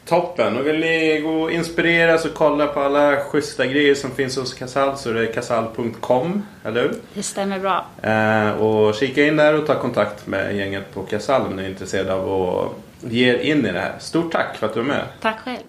Toppen! 0.06 0.58
Och 0.58 0.68
vill 0.68 0.80
ni 0.80 1.22
gå 1.22 1.42
och 1.42 1.52
inspireras 1.52 2.26
och 2.26 2.34
kolla 2.34 2.68
på 2.68 2.80
alla 2.80 3.16
schyssta 3.18 3.66
grejer 3.66 3.96
som 3.96 4.12
finns 4.12 4.38
hos 4.38 4.54
Casall 4.54 4.98
så 4.98 5.10
är 5.10 5.14
det 5.14 5.28
casall.com, 5.28 6.46
eller 6.64 6.82
hur? 6.82 6.96
Det 7.14 7.24
stämmer 7.24 7.60
bra. 7.60 7.86
Eh, 8.02 8.52
och 8.52 8.96
kika 8.96 9.28
in 9.28 9.36
där 9.36 9.54
och 9.54 9.68
ta 9.68 9.80
kontakt 9.80 10.28
med 10.28 10.56
gänget 10.56 10.94
på 10.94 11.04
Casall 11.04 11.42
om 11.42 11.56
ni 11.56 11.64
är 11.64 11.70
intresserade 11.70 12.14
av 12.14 12.58
att 12.58 13.12
ge 13.12 13.30
er 13.30 13.40
in 13.40 13.66
i 13.66 13.72
det 13.72 13.80
här. 13.80 13.96
Stort 14.00 14.32
tack 14.32 14.58
för 14.58 14.66
att 14.66 14.74
du 14.74 14.80
är 14.80 14.84
med! 14.84 15.04
Tack 15.22 15.40
själv! 15.40 15.60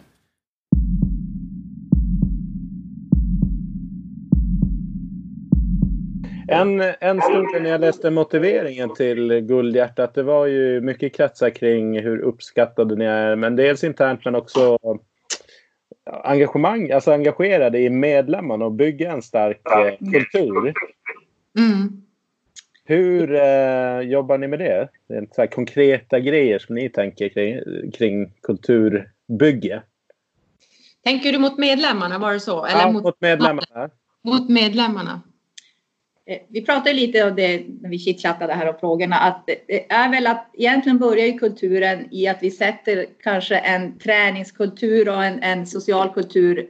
En, 6.50 6.80
en 7.00 7.20
stund 7.20 7.48
när 7.62 7.70
jag 7.70 7.80
läste 7.80 8.10
motiveringen 8.10 8.94
till 8.94 9.40
Guldhjärtat, 9.40 10.14
det 10.14 10.22
var 10.22 10.46
ju 10.46 10.80
mycket 10.80 11.16
kretsar 11.16 11.50
kring 11.50 12.00
hur 12.00 12.18
uppskattade 12.18 12.96
ni 12.96 13.04
är, 13.04 13.36
men 13.36 13.56
dels 13.56 13.84
internt 13.84 14.24
men 14.24 14.34
också 14.34 14.78
engagemang, 16.24 16.90
alltså 16.90 17.12
engagerade 17.12 17.78
i 17.78 17.90
medlemmarna 17.90 18.64
och 18.64 18.72
bygga 18.72 19.12
en 19.12 19.22
stark 19.22 19.60
eh, 19.64 20.10
kultur. 20.12 20.74
Mm. 21.58 22.02
Hur 22.84 23.34
eh, 23.34 24.00
jobbar 24.00 24.38
ni 24.38 24.48
med 24.48 24.58
det? 24.58 24.88
det 25.08 25.14
är 25.14 25.26
så 25.32 25.46
konkreta 25.46 26.20
grejer 26.20 26.58
som 26.58 26.74
ni 26.74 26.88
tänker 26.88 27.28
kring, 27.28 27.60
kring 27.92 28.32
kulturbygge? 28.42 29.82
Tänker 31.04 31.32
du 31.32 31.38
mot 31.38 31.58
medlemmarna, 31.58 32.18
var 32.18 32.32
det 32.32 32.40
så? 32.40 32.64
Eller 32.64 32.80
ja, 32.80 32.92
mot, 32.92 33.02
mot 33.02 33.20
medlemmarna. 33.20 33.90
Mot 34.24 34.48
medlemmarna. 34.48 35.20
Eh, 36.26 36.38
vi 36.48 36.62
pratade 36.62 36.92
lite 36.92 37.24
om 37.24 37.36
det 37.36 37.64
när 37.80 37.90
vi 37.90 37.98
chitchattade 37.98 38.52
här 38.52 38.68
om 38.68 38.74
frågorna, 38.80 39.16
att 39.16 39.46
det 39.46 39.92
är 39.92 40.10
väl 40.10 40.26
att 40.26 40.50
egentligen 40.52 40.98
börjar 40.98 41.26
ju 41.26 41.38
kulturen 41.38 42.08
i 42.10 42.28
att 42.28 42.38
vi 42.40 42.50
sätter 42.50 43.06
kanske 43.22 43.56
en 43.58 43.98
träningskultur 43.98 45.08
och 45.08 45.24
en, 45.24 45.42
en 45.42 45.66
social 45.66 46.14
kultur. 46.14 46.66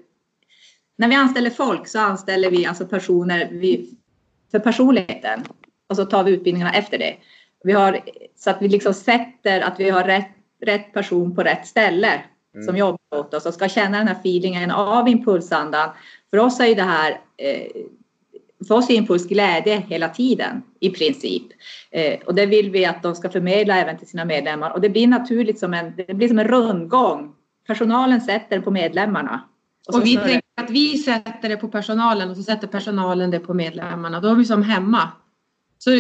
När 0.99 1.09
vi 1.09 1.15
anställer 1.15 1.51
folk 1.51 1.89
så 1.89 1.99
anställer 1.99 2.51
vi 2.51 2.67
alltså 2.67 2.87
personer 2.87 3.49
vi, 3.51 3.91
för 4.51 4.59
personligheten 4.59 5.41
och 5.89 5.97
så 5.97 6.05
tar 6.05 6.25
vi 6.25 6.33
utbildningarna 6.33 6.75
efter 6.75 6.99
det. 6.99 7.17
Vi 7.65 7.73
har, 7.73 8.01
så 8.37 8.51
att 8.51 8.63
vi 8.63 8.69
liksom 8.69 8.95
sätter 8.95 9.61
att 9.61 9.81
vi 9.81 9.91
har 9.91 10.05
rätt, 10.05 10.31
rätt 10.61 10.93
person 10.93 11.35
på 11.35 11.43
rätt 11.43 11.67
ställe 11.67 12.23
mm. 12.55 12.67
som 12.67 12.77
jobbar 12.77 12.99
åt 13.17 13.35
oss 13.35 13.47
och 13.47 13.55
ska 13.55 13.69
känna 13.69 13.99
den 13.99 14.09
här 14.09 14.15
feelingen 14.15 14.71
av 14.71 15.09
impulsandan. 15.09 15.91
För 16.31 16.39
oss 16.39 16.61
är 16.61 16.67
ju 16.67 16.75
det 16.75 16.83
här 16.83 17.21
eh, 17.37 17.67
för 18.69 18.75
oss 18.75 18.91
är 18.91 18.95
impuls 18.95 19.29
glädje 19.29 19.83
hela 19.89 20.09
tiden 20.09 20.63
i 20.81 20.91
princip. 20.91 21.43
Eh, 21.91 22.19
och 22.27 22.35
det 22.35 22.47
vill 22.47 22.71
vi 22.71 22.87
att 22.87 23.03
de 23.03 23.15
ska 23.15 23.31
förmedla 23.31 23.77
även 23.77 23.99
till 23.99 24.09
sina 24.09 24.25
medlemmar 24.25 24.71
och 24.71 24.81
det 24.81 24.89
blir 24.89 25.07
naturligt 25.07 25.59
som 25.59 25.75
en, 25.75 25.93
det 25.97 26.15
blir 26.15 26.29
som 26.29 26.39
en 26.39 26.49
rundgång. 26.49 27.35
Personalen 27.67 28.21
sätter 28.21 28.57
det 28.57 28.63
på 28.63 28.71
medlemmarna. 28.71 29.45
Och, 29.89 29.95
och 29.95 30.07
vi 30.07 30.17
tänker 30.17 30.43
att 30.57 30.71
vi 30.71 30.99
sätter 30.99 31.49
det 31.49 31.57
på 31.57 31.69
personalen 31.69 32.31
och 32.31 32.37
så 32.37 32.43
sätter 32.43 32.67
personalen 32.67 33.31
det 33.31 33.41
på 33.41 33.55
medlemmarna. 33.55 34.21
Då 34.21 34.29
är 34.29 34.35
vi 34.35 34.45
som 34.45 34.63
hemma. 34.63 35.09
Så 35.79 35.91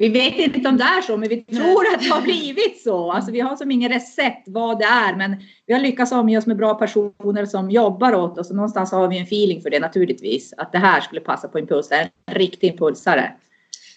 vi 0.00 0.08
vet 0.08 0.38
inte 0.38 0.68
om 0.68 0.76
det 0.76 0.84
är 0.84 1.02
så, 1.02 1.16
men 1.16 1.28
vi 1.28 1.42
tror 1.42 1.94
att 1.94 2.02
det 2.02 2.08
har 2.08 2.22
blivit 2.22 2.82
så. 2.82 3.12
Alltså, 3.12 3.32
vi 3.32 3.40
har 3.40 3.56
som 3.56 3.70
ingen 3.70 3.92
recept 3.92 4.42
vad 4.46 4.78
det 4.78 4.84
är, 4.84 5.16
men 5.16 5.36
vi 5.66 5.72
har 5.72 5.80
lyckats 5.80 6.12
omge 6.12 6.38
oss 6.38 6.46
med 6.46 6.56
bra 6.56 6.74
personer 6.74 7.46
som 7.46 7.70
jobbar 7.70 8.14
åt 8.14 8.38
oss 8.38 8.50
och 8.50 8.56
någonstans 8.56 8.92
har 8.92 9.08
vi 9.08 9.18
en 9.18 9.24
feeling 9.24 9.62
för 9.62 9.70
det 9.70 9.80
naturligtvis. 9.80 10.54
Att 10.56 10.72
det 10.72 10.78
här 10.78 11.00
skulle 11.00 11.20
passa 11.20 11.48
på 11.48 11.58
Impuls, 11.58 11.88
en 11.90 12.34
riktig 12.34 12.70
impulsare. 12.70 13.32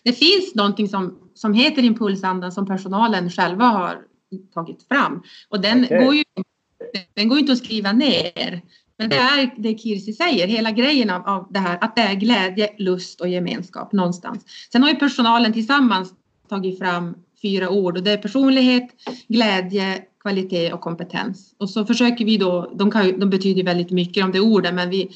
Det 0.04 0.14
finns 0.14 0.56
någonting 0.56 0.88
som, 0.88 1.20
som 1.34 1.54
heter 1.54 1.84
Impulsandan 1.84 2.52
som 2.52 2.68
personalen 2.68 3.30
själva 3.30 3.66
har 3.66 4.02
tagit 4.54 4.88
fram 4.88 5.24
och 5.50 5.62
den 5.62 5.84
okay. 5.84 6.06
går 6.06 6.16
ju 6.16 6.24
den 7.14 7.30
går 7.30 7.40
inte 7.40 7.52
att 7.52 7.58
skriva 7.58 7.92
ner. 7.92 8.62
Det 9.10 9.16
är 9.16 9.54
det 9.58 9.78
Kirsi 9.78 10.14
säger, 10.14 10.48
hela 10.48 10.72
grejen 10.72 11.10
av, 11.10 11.28
av 11.28 11.48
det 11.50 11.60
här 11.60 11.78
att 11.82 11.96
det 11.96 12.02
är 12.02 12.14
glädje, 12.14 12.70
lust 12.78 13.22
och 13.22 13.28
gemenskap 13.28 13.92
någonstans. 13.92 14.46
Sen 14.72 14.84
har 14.84 14.90
ju 14.90 14.96
personalen 14.96 15.54
tillsammans 15.54 16.14
tagit 16.50 16.80
fram 16.80 17.16
fyra 17.42 17.70
ord 17.70 17.98
och 17.98 18.04
det 18.04 18.12
är 18.12 18.18
personlighet, 18.18 18.90
glädje, 19.28 20.02
kvalitet 20.22 20.74
och 20.74 20.82
kompetens. 20.82 21.56
Och 21.58 21.70
så 21.70 21.86
försöker 21.86 22.26
vi 22.26 22.38
då, 22.38 22.72
de, 22.76 22.92
kan, 22.92 23.20
de 23.20 23.30
betyder 23.30 23.64
väldigt 23.64 23.92
mycket 23.92 24.24
om 24.24 24.32
det 24.32 24.40
orden 24.40 24.76
men 24.76 24.90
vi, 24.90 25.10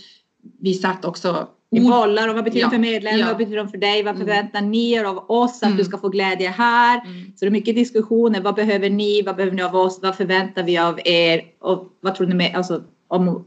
vi 0.61 0.73
satt 0.73 1.05
också 1.05 1.47
vi 1.69 1.81
bollar 1.81 2.27
och 2.27 2.35
vad 2.35 2.43
betyder 2.43 2.65
ja, 2.65 2.69
för 2.69 2.77
medlemmar, 2.77 3.19
ja. 3.19 3.27
vad 3.27 3.37
betyder 3.37 3.57
de 3.57 3.69
för 3.69 3.77
dig, 3.77 4.03
vad 4.03 4.15
mm. 4.15 4.27
förväntar 4.27 4.59
mm. 4.59 4.71
ni 4.71 4.91
er 4.91 5.03
av 5.03 5.25
oss 5.31 5.63
att 5.63 5.67
mm. 5.67 5.77
du 5.77 5.83
ska 5.83 5.97
få 5.97 6.09
glädje 6.09 6.49
här? 6.49 7.05
Mm. 7.05 7.33
Så 7.35 7.45
det 7.45 7.49
är 7.49 7.51
mycket 7.51 7.75
diskussioner, 7.75 8.41
vad 8.41 8.55
behöver 8.55 8.89
ni, 8.89 9.21
vad 9.21 9.35
behöver 9.35 9.55
ni 9.55 9.61
av 9.61 9.75
oss, 9.75 9.99
vad 10.01 10.15
förväntar 10.15 10.63
vi 10.63 10.77
av 10.77 10.99
er 11.05 11.41
och 11.59 11.97
vad 12.01 12.15
tror 12.15 12.27
ni 12.27 12.35
med, 12.35 12.55
alltså 12.55 12.83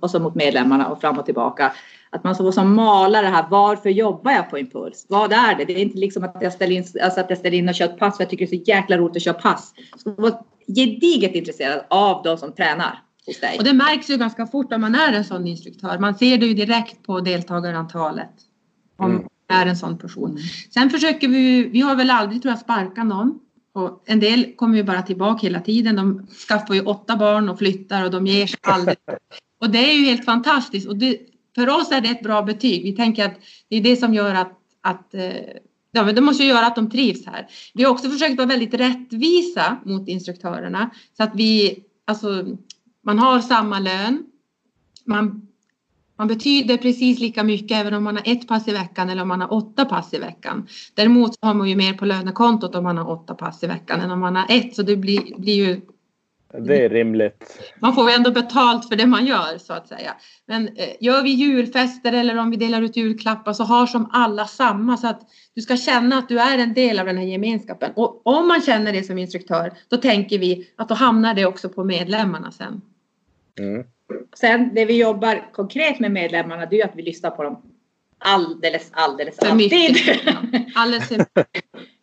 och 0.00 0.10
så 0.10 0.18
mot 0.18 0.34
medlemmarna 0.34 0.88
och 0.88 1.00
fram 1.00 1.18
och 1.18 1.24
tillbaka. 1.24 1.72
Att 2.10 2.24
man 2.24 2.36
får 2.36 2.52
som 2.52 2.74
mala 2.74 3.22
det 3.22 3.28
här, 3.28 3.46
varför 3.50 3.90
jobbar 3.90 4.32
jag 4.32 4.50
på 4.50 4.58
Impuls? 4.58 5.06
Vad 5.08 5.32
är 5.32 5.54
det? 5.54 5.64
Det 5.64 5.72
är 5.72 5.82
inte 5.82 5.98
liksom 5.98 6.24
att 6.24 6.36
jag 6.40 6.52
ställer 6.52 6.76
in, 6.76 6.84
alltså 7.02 7.20
att 7.20 7.30
jag 7.30 7.38
ställer 7.38 7.58
in 7.58 7.68
och 7.68 7.74
kör 7.74 7.84
ett 7.84 7.98
pass 7.98 8.16
för 8.16 8.24
jag 8.24 8.30
tycker 8.30 8.46
det 8.46 8.54
är 8.54 8.58
så 8.58 8.64
jäkla 8.70 8.98
roligt 8.98 9.16
att 9.16 9.22
köra 9.22 9.34
pass. 9.34 9.74
Jag 9.90 10.00
ska 10.00 10.10
vara 10.10 10.38
gediget 10.66 11.34
intresserad 11.34 11.84
av 11.90 12.22
de 12.22 12.38
som 12.38 12.52
tränar. 12.52 13.02
Hos 13.26 13.40
dig. 13.40 13.58
Och 13.58 13.64
det 13.64 13.72
märks 13.72 14.10
ju 14.10 14.16
ganska 14.16 14.46
fort 14.46 14.72
om 14.72 14.80
man 14.80 14.94
är 14.94 15.12
en 15.12 15.24
sån 15.24 15.46
instruktör. 15.46 15.98
Man 15.98 16.14
ser 16.14 16.38
det 16.38 16.46
ju 16.46 16.54
direkt 16.54 17.02
på 17.06 17.20
deltagarantalet. 17.20 18.30
Om 18.96 19.10
mm. 19.10 19.22
man 19.48 19.58
är 19.60 19.66
en 19.66 19.76
sån 19.76 19.98
person. 19.98 20.38
Sen 20.74 20.90
försöker 20.90 21.28
vi, 21.28 21.64
vi 21.64 21.80
har 21.80 21.96
väl 21.96 22.10
aldrig 22.10 22.42
tror 22.42 22.52
jag 22.52 22.58
sparkat 22.58 23.06
någon. 23.06 23.38
Och 23.72 24.02
en 24.06 24.20
del 24.20 24.52
kommer 24.56 24.76
ju 24.76 24.84
bara 24.84 25.02
tillbaka 25.02 25.46
hela 25.46 25.60
tiden. 25.60 25.96
De 25.96 26.26
skaffar 26.48 26.74
ju 26.74 26.80
åtta 26.80 27.16
barn 27.16 27.48
och 27.48 27.58
flyttar 27.58 28.04
och 28.04 28.10
de 28.10 28.26
ger 28.26 28.46
sig 28.46 28.58
aldrig. 28.62 28.96
Och 29.60 29.70
det 29.70 29.90
är 29.90 29.94
ju 29.94 30.04
helt 30.04 30.24
fantastiskt 30.24 30.88
och 30.88 30.96
det, 30.96 31.18
för 31.54 31.68
oss 31.68 31.92
är 31.92 32.00
det 32.00 32.08
ett 32.08 32.22
bra 32.22 32.42
betyg. 32.42 32.82
Vi 32.82 32.92
tänker 32.92 33.24
att 33.24 33.40
det 33.68 33.76
är 33.76 33.80
det 33.80 33.96
som 33.96 34.14
gör 34.14 34.34
att, 34.34 34.58
att 34.80 35.14
eh, 35.14 35.32
ja, 35.92 36.04
men 36.04 36.14
det 36.14 36.20
måste 36.20 36.42
ju 36.42 36.48
göra 36.48 36.66
att 36.66 36.76
de 36.76 36.90
trivs 36.90 37.26
här. 37.26 37.46
Vi 37.74 37.84
har 37.84 37.90
också 37.90 38.10
försökt 38.10 38.36
vara 38.36 38.48
väldigt 38.48 38.74
rättvisa 38.74 39.76
mot 39.84 40.08
instruktörerna 40.08 40.90
så 41.16 41.22
att 41.22 41.34
vi, 41.34 41.78
alltså, 42.04 42.44
man 43.04 43.18
har 43.18 43.40
samma 43.40 43.78
lön. 43.78 44.24
Man, 45.04 45.48
man 46.18 46.28
betyder 46.28 46.76
precis 46.76 47.18
lika 47.18 47.44
mycket 47.44 47.76
även 47.76 47.94
om 47.94 48.04
man 48.04 48.16
har 48.16 48.22
ett 48.26 48.48
pass 48.48 48.68
i 48.68 48.72
veckan 48.72 49.10
eller 49.10 49.22
om 49.22 49.28
man 49.28 49.40
har 49.40 49.52
åtta 49.52 49.84
pass 49.84 50.14
i 50.14 50.18
veckan. 50.18 50.66
Däremot 50.94 51.34
har 51.40 51.54
man 51.54 51.68
ju 51.68 51.76
mer 51.76 51.92
på 51.92 52.04
lönekontot 52.04 52.74
om 52.74 52.84
man 52.84 52.98
har 52.98 53.10
åtta 53.10 53.34
pass 53.34 53.62
i 53.62 53.66
veckan 53.66 54.00
än 54.00 54.10
om 54.10 54.20
man 54.20 54.36
har 54.36 54.46
ett 54.48 54.76
så 54.76 54.82
det 54.82 54.96
blir, 54.96 55.38
blir 55.38 55.54
ju 55.54 55.80
det 56.52 56.84
är 56.84 56.88
rimligt. 56.88 57.60
Man 57.80 57.94
får 57.94 58.10
ändå 58.10 58.30
betalt 58.30 58.88
för 58.88 58.96
det 58.96 59.06
man 59.06 59.26
gör 59.26 59.58
så 59.58 59.72
att 59.72 59.88
säga. 59.88 60.14
Men 60.46 60.68
eh, 60.68 60.88
gör 61.00 61.22
vi 61.22 61.30
julfester 61.30 62.12
eller 62.12 62.38
om 62.38 62.50
vi 62.50 62.56
delar 62.56 62.82
ut 62.82 62.96
julklappar 62.96 63.52
så 63.52 63.64
har 63.64 63.86
som 63.86 64.10
alla 64.12 64.46
samma 64.46 64.96
så 64.96 65.06
att 65.06 65.20
du 65.54 65.62
ska 65.62 65.76
känna 65.76 66.18
att 66.18 66.28
du 66.28 66.40
är 66.40 66.58
en 66.58 66.74
del 66.74 66.98
av 66.98 67.06
den 67.06 67.16
här 67.16 67.24
gemenskapen. 67.24 67.92
Och 67.96 68.26
om 68.26 68.48
man 68.48 68.60
känner 68.60 68.92
det 68.92 69.02
som 69.02 69.18
instruktör 69.18 69.72
då 69.88 69.96
tänker 69.96 70.38
vi 70.38 70.70
att 70.76 70.88
då 70.88 70.94
hamnar 70.94 71.34
det 71.34 71.46
också 71.46 71.68
på 71.68 71.84
medlemmarna 71.84 72.52
sen. 72.52 72.80
Mm. 73.58 73.86
Sen 74.36 74.74
det 74.74 74.84
vi 74.84 75.00
jobbar 75.00 75.52
konkret 75.52 76.00
med 76.00 76.12
medlemmarna 76.12 76.66
det 76.66 76.80
är 76.80 76.84
att 76.84 76.96
vi 76.96 77.02
lyssnar 77.02 77.30
på 77.30 77.42
dem 77.42 77.62
alldeles, 78.20 78.88
alldeles 78.92 79.36
för 79.36 79.46
alltid. 79.46 79.96
alldeles 80.74 81.08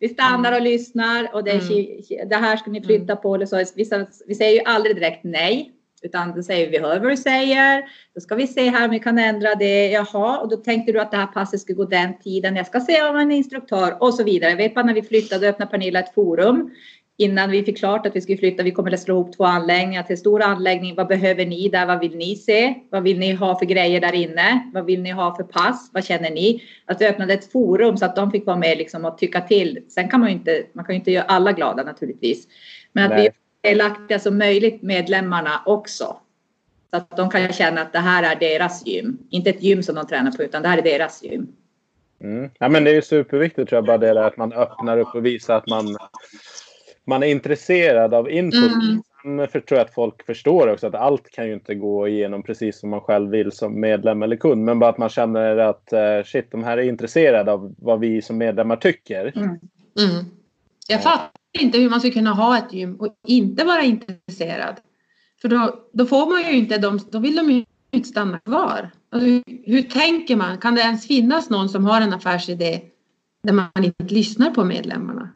vi 0.00 0.08
stannar 0.08 0.52
och 0.52 0.62
lyssnar 0.62 1.34
och 1.34 1.44
det, 1.44 1.50
är, 1.50 1.72
mm. 1.72 2.28
det 2.28 2.36
här 2.36 2.56
ska 2.56 2.70
ni 2.70 2.82
flytta 2.82 3.16
på. 3.16 3.34
Eller 3.34 3.46
så. 3.46 3.56
Vi, 3.56 3.90
vi 4.26 4.34
säger 4.34 4.52
ju 4.52 4.60
aldrig 4.64 4.96
direkt 4.96 5.24
nej. 5.24 5.72
Utan 6.02 6.34
då 6.34 6.42
säger 6.42 6.66
vi, 6.66 6.70
vi 6.70 6.78
hör 6.78 7.00
vad 7.00 7.10
du 7.10 7.16
säger. 7.16 7.84
Då 8.14 8.20
ska 8.20 8.34
vi 8.34 8.46
se 8.46 8.68
här 8.68 8.84
om 8.84 8.90
vi 8.90 8.98
kan 8.98 9.18
ändra 9.18 9.54
det. 9.54 9.90
Jaha, 9.90 10.38
och 10.38 10.48
då 10.48 10.56
tänkte 10.56 10.92
du 10.92 11.00
att 11.00 11.10
det 11.10 11.16
här 11.16 11.26
passet 11.26 11.60
skulle 11.60 11.76
gå 11.76 11.84
den 11.84 12.18
tiden. 12.18 12.56
Jag 12.56 12.66
ska 12.66 12.80
se 12.80 13.02
om 13.02 13.16
en 13.16 13.32
instruktör 13.32 14.02
och 14.02 14.14
så 14.14 14.24
vidare. 14.24 14.50
Jag 14.50 14.56
vet 14.56 14.74
bara 14.74 14.84
när 14.84 14.94
vi 14.94 15.02
flyttade 15.02 15.48
öppnade 15.48 15.70
Pernilla 15.70 15.98
ett 15.98 16.14
forum 16.14 16.70
innan 17.18 17.50
vi 17.50 17.64
fick 17.64 17.78
klart 17.78 18.06
att 18.06 18.16
vi 18.16 18.20
skulle 18.20 18.38
flytta. 18.38 18.62
Vi 18.62 18.70
kommer 18.70 18.92
att 18.92 19.00
slå 19.00 19.14
ihop 19.14 19.36
två 19.36 19.44
anläggningar 19.44 20.02
till 20.02 20.18
stor 20.18 20.42
anläggning. 20.42 20.94
Vad 20.94 21.06
behöver 21.06 21.46
ni 21.46 21.68
där? 21.68 21.86
Vad 21.86 22.00
vill 22.00 22.16
ni 22.16 22.36
se? 22.36 22.74
Vad 22.90 23.02
vill 23.02 23.18
ni 23.18 23.32
ha 23.32 23.58
för 23.58 23.66
grejer 23.66 24.00
där 24.00 24.14
inne? 24.14 24.70
Vad 24.74 24.84
vill 24.84 25.02
ni 25.02 25.10
ha 25.10 25.36
för 25.36 25.42
pass? 25.42 25.90
Vad 25.92 26.04
känner 26.04 26.30
ni? 26.30 26.62
Att 26.84 27.00
vi 27.00 27.06
öppnade 27.06 27.34
ett 27.34 27.52
forum 27.52 27.96
så 27.96 28.04
att 28.04 28.16
de 28.16 28.30
fick 28.30 28.46
vara 28.46 28.56
med 28.56 28.78
liksom 28.78 29.04
och 29.04 29.18
tycka 29.18 29.40
till. 29.40 29.78
Sen 29.88 30.08
kan 30.08 30.20
man 30.20 30.28
ju 30.28 30.34
inte, 30.34 30.62
man 30.72 30.84
kan 30.84 30.94
ju 30.94 30.98
inte 30.98 31.10
göra 31.10 31.24
alla 31.24 31.52
glada 31.52 31.82
naturligtvis. 31.82 32.48
Men 32.92 33.04
att 33.04 33.10
Nej. 33.10 33.20
vi 33.62 33.68
är 33.68 33.72
delaktiga 33.72 34.18
som 34.18 34.38
möjligt 34.38 34.82
medlemmarna 34.82 35.62
också. 35.66 36.16
Så 36.90 36.96
att 36.96 37.16
de 37.16 37.30
kan 37.30 37.52
känna 37.52 37.80
att 37.80 37.92
det 37.92 37.98
här 37.98 38.22
är 38.22 38.40
deras 38.40 38.86
gym. 38.86 39.18
Inte 39.30 39.50
ett 39.50 39.62
gym 39.62 39.82
som 39.82 39.94
de 39.94 40.06
tränar 40.06 40.30
på 40.30 40.42
utan 40.42 40.62
det 40.62 40.68
här 40.68 40.78
är 40.78 40.82
deras 40.82 41.22
gym. 41.22 41.46
Mm. 42.20 42.50
Ja, 42.58 42.68
men 42.68 42.84
det 42.84 42.96
är 42.96 43.00
superviktigt 43.00 43.68
tror 43.68 43.76
jag 43.76 43.84
bara 43.84 43.98
det 43.98 44.26
att 44.26 44.36
man 44.36 44.52
öppnar 44.52 44.98
upp 44.98 45.14
och 45.14 45.26
visar 45.26 45.56
att 45.56 45.66
man 45.66 45.96
man 47.08 47.22
är 47.22 47.26
intresserad 47.26 48.14
av 48.14 48.30
input. 48.30 48.72
Mm. 48.72 49.02
Sen 49.22 49.48
för, 49.48 49.60
tror 49.60 49.78
jag 49.78 49.84
att 49.86 49.94
folk 49.94 50.26
förstår 50.26 50.72
också 50.72 50.86
att 50.86 50.94
allt 50.94 51.30
kan 51.30 51.46
ju 51.46 51.54
inte 51.54 51.74
gå 51.74 52.08
igenom 52.08 52.42
precis 52.42 52.80
som 52.80 52.90
man 52.90 53.00
själv 53.00 53.30
vill 53.30 53.52
som 53.52 53.80
medlem 53.80 54.22
eller 54.22 54.36
kund. 54.36 54.64
Men 54.64 54.78
bara 54.78 54.90
att 54.90 54.98
man 54.98 55.08
känner 55.08 55.56
att 55.56 55.92
uh, 55.92 56.24
shit, 56.24 56.50
de 56.50 56.64
här 56.64 56.78
är 56.78 56.82
intresserade 56.82 57.52
av 57.52 57.74
vad 57.78 58.00
vi 58.00 58.22
som 58.22 58.38
medlemmar 58.38 58.76
tycker. 58.76 59.32
Mm. 59.36 59.48
Mm. 59.48 60.24
Jag 60.88 61.02
fattar 61.02 61.30
inte 61.58 61.78
hur 61.78 61.90
man 61.90 62.00
ska 62.00 62.10
kunna 62.10 62.30
ha 62.30 62.58
ett 62.58 62.72
gym 62.72 62.96
och 62.96 63.14
inte 63.26 63.64
vara 63.64 63.82
intresserad. 63.82 64.74
För 65.42 65.48
då, 65.48 65.88
då 65.92 66.06
får 66.06 66.30
man 66.30 66.52
ju 66.52 66.58
inte 66.58 66.78
de, 66.78 67.00
då 67.10 67.18
vill 67.18 67.36
de 67.36 67.50
ju 67.50 67.64
inte 67.90 68.08
stanna 68.08 68.38
kvar. 68.38 68.90
Alltså, 69.10 69.28
hur, 69.28 69.42
hur 69.64 69.82
tänker 69.82 70.36
man? 70.36 70.58
Kan 70.58 70.74
det 70.74 70.80
ens 70.80 71.06
finnas 71.06 71.50
någon 71.50 71.68
som 71.68 71.84
har 71.84 72.00
en 72.00 72.12
affärsidé 72.12 72.80
där 73.42 73.52
man 73.52 73.84
inte 73.84 74.14
lyssnar 74.14 74.50
på 74.50 74.64
medlemmarna? 74.64 75.30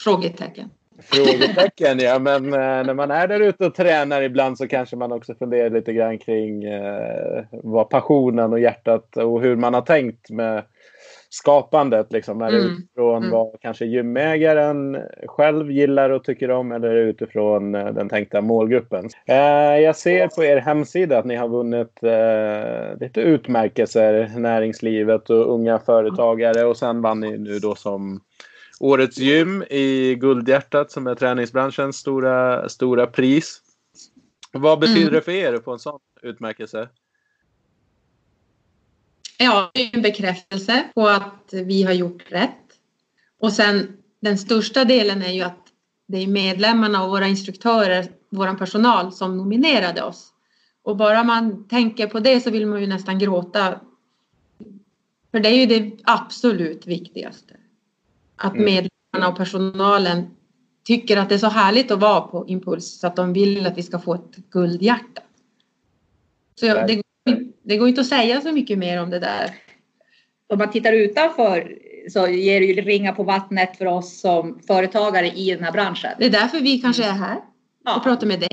Frågetecken. 0.00 0.70
Frågetecken, 1.02 1.98
ja. 1.98 2.18
Men 2.20 2.44
eh, 2.44 2.86
när 2.86 2.94
man 2.94 3.10
är 3.10 3.28
där 3.28 3.40
ute 3.40 3.66
och 3.66 3.74
tränar 3.74 4.22
ibland 4.22 4.58
så 4.58 4.68
kanske 4.68 4.96
man 4.96 5.12
också 5.12 5.34
funderar 5.34 5.70
lite 5.70 5.92
grann 5.92 6.18
kring 6.18 6.64
eh, 6.64 7.44
vad 7.50 7.90
passionen 7.90 8.52
och 8.52 8.60
hjärtat 8.60 9.16
och 9.16 9.42
hur 9.42 9.56
man 9.56 9.74
har 9.74 9.80
tänkt 9.82 10.30
med 10.30 10.62
skapandet. 11.30 12.12
Liksom. 12.12 12.42
Är 12.42 12.50
det 12.50 12.58
Mm. 12.58 12.72
utifrån 12.72 13.16
Mm. 13.16 13.30
vad 13.30 13.60
kanske 13.60 13.84
gymägaren 13.84 14.98
själv 15.26 15.70
gillar 15.70 16.10
och 16.10 16.24
tycker 16.24 16.50
om 16.50 16.72
eller 16.72 16.94
utifrån 16.94 17.74
eh, 17.74 17.86
den 17.86 18.08
tänkta 18.08 18.40
målgruppen? 18.40 19.08
Eh, 19.26 19.36
jag 19.78 19.96
ser 19.96 20.28
på 20.28 20.44
er 20.44 20.56
hemsida 20.56 21.18
att 21.18 21.24
ni 21.24 21.34
har 21.36 21.48
vunnit 21.48 22.02
eh, 22.02 22.98
lite 23.00 23.20
utmärkelser, 23.20 24.30
näringslivet 24.36 25.30
och 25.30 25.54
unga 25.54 25.78
företagare 25.78 26.64
och 26.64 26.76
sen 26.76 27.02
vann 27.02 27.20
ni 27.20 27.38
nu 27.38 27.58
då 27.58 27.74
som 27.74 28.20
Årets 28.80 29.18
gym 29.18 29.62
i 29.62 30.14
Guldhjärtat 30.14 30.92
som 30.92 31.06
är 31.06 31.14
träningsbranschens 31.14 31.96
stora, 31.96 32.68
stora 32.68 33.06
pris. 33.06 33.60
Vad 34.52 34.78
betyder 34.78 35.00
Mm. 35.00 35.12
det 35.12 35.20
för 35.20 35.32
er 35.32 35.60
få 35.64 35.72
en 35.72 35.78
sån 35.78 36.00
utmärkelse? 36.22 36.88
Ja, 39.38 39.70
det 39.74 39.82
är 39.82 39.96
en 39.96 40.02
bekräftelse 40.02 40.84
på 40.94 41.08
att 41.08 41.48
vi 41.52 41.82
har 41.82 41.92
gjort 41.92 42.22
rätt. 42.28 42.50
Och 43.40 43.52
sen 43.52 43.96
den 44.20 44.38
största 44.38 44.84
delen 44.84 45.22
är 45.22 45.32
ju 45.32 45.42
att 45.42 45.68
det 46.06 46.18
är 46.18 46.26
medlemmarna 46.26 47.04
och 47.04 47.10
våra 47.10 47.26
instruktörer, 47.26 48.08
vår 48.30 48.54
personal 48.54 49.12
som 49.12 49.36
nominerade 49.36 50.02
oss. 50.02 50.30
Och 50.82 50.96
bara 50.96 51.24
man 51.24 51.68
tänker 51.68 52.06
på 52.06 52.20
det 52.20 52.40
så 52.40 52.50
vill 52.50 52.66
man 52.66 52.80
ju 52.80 52.86
nästan 52.86 53.18
gråta. 53.18 53.80
För 55.30 55.40
det 55.40 55.48
är 55.48 55.66
ju 55.66 55.66
det 55.66 55.98
absolut 56.04 56.86
viktigaste. 56.86 57.56
Att 58.36 58.52
Mm. 58.52 58.64
medlemmarna 58.64 59.28
och 59.32 59.36
personalen 59.36 60.26
tycker 60.86 61.16
att 61.16 61.28
det 61.28 61.34
är 61.34 61.38
så 61.38 61.48
härligt 61.48 61.90
att 61.90 62.00
vara 62.00 62.20
på 62.20 62.44
Impuls 62.48 63.00
så 63.00 63.06
att 63.06 63.16
de 63.16 63.32
vill 63.32 63.66
att 63.66 63.78
vi 63.78 63.82
ska 63.82 63.98
få 63.98 64.14
ett 64.14 64.36
guldhjärta. 64.50 65.22
Så 66.60 66.66
jag, 66.66 66.86
det, 66.86 67.02
det 67.62 67.76
går 67.76 67.88
inte 67.88 68.00
att 68.00 68.06
säga 68.06 68.40
så 68.40 68.52
mycket 68.52 68.78
mer 68.78 69.02
om 69.02 69.10
det 69.10 69.18
där. 69.18 69.50
Om 70.48 70.58
man 70.58 70.70
tittar 70.70 70.92
utanför 70.92 71.78
så 72.10 72.28
ger 72.28 72.60
det 72.60 72.66
ju 72.66 72.74
ringa 72.74 73.12
på 73.12 73.22
vattnet 73.22 73.78
för 73.78 73.86
oss 73.86 74.20
som 74.20 74.58
företagare 74.66 75.26
i 75.30 75.54
den 75.54 75.64
här 75.64 75.72
branschen. 75.72 76.10
Det 76.18 76.26
är 76.26 76.30
därför 76.30 76.60
vi 76.60 76.78
kanske 76.78 77.04
är 77.04 77.12
här 77.12 77.38
Ja. 77.84 77.96
och 77.96 78.02
pratar 78.02 78.26
med 78.26 78.40
dig. 78.40 78.48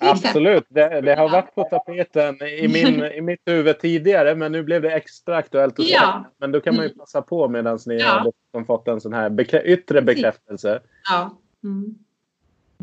Absolut, 0.00 0.64
det, 0.68 1.00
det 1.00 1.14
har 1.14 1.28
varit 1.28 1.54
på 1.54 1.64
tapeten 1.64 2.42
i, 2.42 2.68
min, 2.68 3.04
i 3.14 3.20
mitt 3.20 3.40
huvud 3.46 3.78
tidigare 3.78 4.34
men 4.34 4.52
nu 4.52 4.62
blev 4.62 4.82
det 4.82 4.90
extra 4.90 5.36
aktuellt. 5.36 5.78
att 5.78 5.88
Ja. 5.90 6.24
Men 6.38 6.52
då 6.52 6.60
kan 6.60 6.74
man 6.76 6.84
ju 6.84 6.88
Mm. 6.90 6.98
passa 6.98 7.22
på 7.22 7.48
medan 7.48 7.78
ni 7.86 7.98
Ja. 7.98 8.06
har 8.08 8.24
liksom 8.24 8.64
fått 8.66 8.88
en 8.88 9.00
sån 9.00 9.12
här 9.12 9.28
bekrä- 9.30 9.62
yttre 9.64 10.02
bekräftelse. 10.02 10.80
Ja. 11.10 11.38
Mm. 11.64 11.94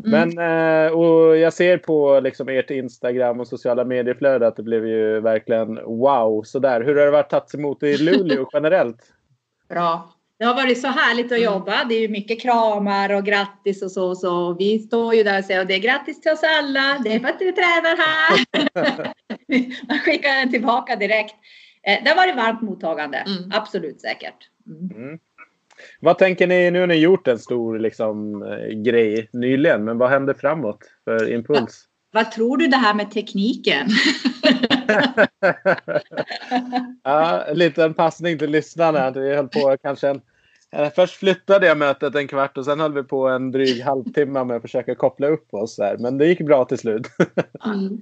Mm. 0.04 0.34
Men 0.34 0.86
eh, 0.86 0.92
och 0.92 1.36
jag 1.36 1.52
ser 1.52 1.78
på 1.78 2.20
liksom 2.20 2.48
ert 2.48 2.70
Instagram 2.70 3.40
och 3.40 3.48
sociala 3.48 3.84
medieflöde 3.84 4.46
att 4.46 4.56
det 4.56 4.62
blev 4.62 4.86
ju 4.86 5.20
verkligen 5.20 5.74
wow 5.84 6.42
sådär. 6.42 6.80
Hur 6.80 6.96
har 6.96 7.04
det 7.04 7.10
varit 7.10 7.30
tagits 7.30 7.54
emot 7.54 7.82
i 7.82 7.96
Luleå 7.98 8.48
generellt? 8.52 9.02
Bra. 9.68 10.12
Det 10.38 10.44
har 10.44 10.54
varit 10.54 10.80
så 10.80 10.88
härligt 10.88 11.26
att 11.26 11.32
Mm. 11.38 11.42
jobba. 11.44 11.84
Det 11.84 11.94
är 11.94 12.08
mycket 12.08 12.40
kramar 12.40 13.14
och 13.14 13.24
grattis 13.24 13.82
och 13.82 13.90
så. 13.90 14.14
så. 14.14 14.54
Vi 14.54 14.78
står 14.78 15.14
ju 15.14 15.22
där 15.22 15.38
och 15.38 15.44
säger 15.44 15.60
och 15.60 15.66
det 15.66 15.74
är 15.74 15.78
grattis 15.78 16.20
till 16.20 16.32
oss 16.32 16.40
alla. 16.58 16.98
Det 17.04 17.12
är 17.14 17.20
för 17.20 17.28
att 17.28 17.38
du 17.38 17.52
tränar 17.52 17.96
här. 17.96 18.46
Man 19.88 19.98
skickar 19.98 20.34
den 20.40 20.50
tillbaka 20.50 20.96
direkt. 20.96 21.34
Eh, 21.82 22.04
Det 22.04 22.10
har 22.10 22.16
varit 22.16 22.36
varmt 22.36 22.62
mottagande. 22.62 23.18
Mm. 23.18 23.50
Absolut 23.54 24.00
säkert. 24.00 24.36
Mm. 24.66 25.04
Mm. 25.04 25.18
Vad 26.00 26.18
tänker 26.18 26.46
ni? 26.46 26.70
Nu 26.70 26.80
har 26.80 26.86
ni 26.86 26.94
gjort 26.94 27.28
en 27.28 27.38
stor 27.38 27.78
liksom, 27.78 28.42
eh, 28.42 28.68
grej 28.82 29.28
nyligen, 29.32 29.84
men 29.84 29.98
vad 29.98 30.10
händer 30.10 30.34
framåt 30.34 30.78
för 31.04 31.32
Impuls? 31.32 31.84
Vad 32.16 32.32
tror 32.32 32.56
du 32.56 32.66
det 32.66 32.76
här 32.76 32.94
med 32.94 33.10
tekniken? 33.10 33.82
ja, 37.02 37.44
en 37.44 37.58
liten 37.58 37.94
passning 37.94 38.38
till 38.38 38.50
lyssnarna. 38.50 39.10
Vi 39.10 39.34
höll 39.34 39.48
på 39.48 39.76
kanske 39.82 40.08
en... 40.08 40.20
eh, 40.72 40.90
Först 40.94 41.16
flyttade 41.16 41.66
jag 41.66 41.78
mötet 41.78 42.14
en 42.14 42.28
kvart 42.28 42.58
och 42.58 42.64
sen 42.64 42.80
höll 42.80 42.92
vi 42.92 43.02
på 43.02 43.28
en 43.28 43.52
dryg 43.52 43.82
halvtimme 43.82 44.44
med 44.44 44.56
att 44.56 44.62
försöka 44.62 44.94
koppla 44.94 45.26
upp 45.26 45.54
oss. 45.54 45.76
Där. 45.76 45.96
Men 45.98 46.18
det 46.18 46.26
gick 46.26 46.40
bra 46.40 46.64
till 46.64 46.78
slut. 46.78 47.06
Mm. 47.66 48.00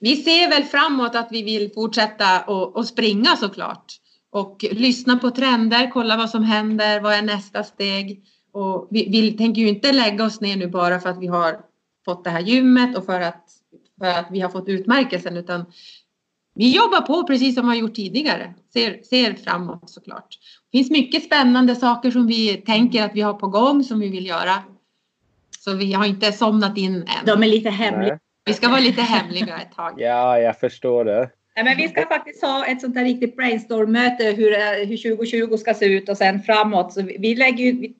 Vi 0.00 0.16
ser 0.16 0.50
väl 0.50 0.64
framåt 0.64 1.14
att 1.14 1.28
vi 1.30 1.42
vill 1.42 1.70
fortsätta 1.74 2.40
och, 2.40 2.76
och 2.76 2.86
springa 2.86 3.36
såklart. 3.36 3.84
Och 4.30 4.64
lyssna 4.70 5.18
på 5.18 5.30
trender, 5.30 5.90
kolla 5.92 6.16
vad 6.16 6.30
som 6.30 6.44
händer, 6.44 7.00
vad 7.00 7.12
är 7.12 7.22
nästa 7.22 7.64
steg. 7.64 8.22
Och 8.52 8.88
vi, 8.90 9.08
vi 9.10 9.32
tänker 9.32 9.62
ju 9.62 9.68
inte 9.68 9.92
lägga 9.92 10.24
oss 10.24 10.40
ner 10.40 10.56
nu 10.56 10.66
bara 10.66 11.00
för 11.00 11.08
att 11.08 11.20
vi 11.20 11.26
har 11.26 11.56
fått 12.08 12.24
det 12.24 12.30
här 12.30 12.40
gymmet 12.40 12.96
och 12.96 13.06
för 13.06 13.20
att, 13.20 13.44
för 13.98 14.06
att 14.06 14.26
vi 14.30 14.40
har 14.40 14.48
fått 14.48 14.68
utmärkelsen 14.68 15.36
utan 15.36 15.64
vi 16.54 16.76
jobbar 16.76 17.00
på 17.00 17.26
precis 17.26 17.54
som 17.54 17.64
vi 17.64 17.68
har 17.68 17.82
gjort 17.82 17.94
tidigare. 17.94 18.54
Ser, 18.72 19.02
ser 19.02 19.34
framåt 19.34 19.90
såklart. 19.90 20.28
Det 20.70 20.78
finns 20.78 20.90
mycket 20.90 21.22
spännande 21.22 21.76
saker 21.76 22.10
som 22.10 22.26
vi 22.26 22.56
tänker 22.56 23.04
att 23.04 23.14
vi 23.14 23.20
har 23.20 23.34
på 23.34 23.46
gång 23.46 23.84
som 23.84 24.00
vi 24.00 24.08
vill 24.08 24.26
göra. 24.26 24.54
Så 25.58 25.74
vi 25.74 25.92
har 25.92 26.06
inte 26.06 26.32
somnat 26.32 26.78
in 26.78 26.94
än. 26.94 27.26
De 27.26 27.42
är 27.42 27.46
lite 27.46 27.70
hemliga. 27.70 28.12
Nej. 28.12 28.18
Vi 28.44 28.54
ska 28.54 28.68
vara 28.68 28.80
lite 28.80 29.02
hemliga 29.02 29.58
ett 29.58 29.72
tag. 29.72 29.94
Ja, 30.00 30.38
jag 30.38 30.60
förstår 30.60 31.04
det. 31.04 31.30
Nej, 31.56 31.64
men 31.64 31.76
vi 31.76 31.88
ska 31.88 32.06
faktiskt 32.06 32.42
ha 32.42 32.66
ett 32.66 32.80
sånt 32.80 32.96
här 32.96 33.04
riktigt 33.04 33.36
brainstorm-möte 33.36 34.24
hur, 34.24 34.52
eh, 34.52 34.88
hur 34.88 34.96
2020 34.96 35.56
ska 35.56 35.74
se 35.74 35.86
ut 35.86 36.08
och 36.08 36.16
sen 36.16 36.42
framåt. 36.42 36.92
Så 36.92 37.02
vi, 37.02 37.16
vi 37.18 37.34
lägger 37.34 37.64
ju, 37.64 37.92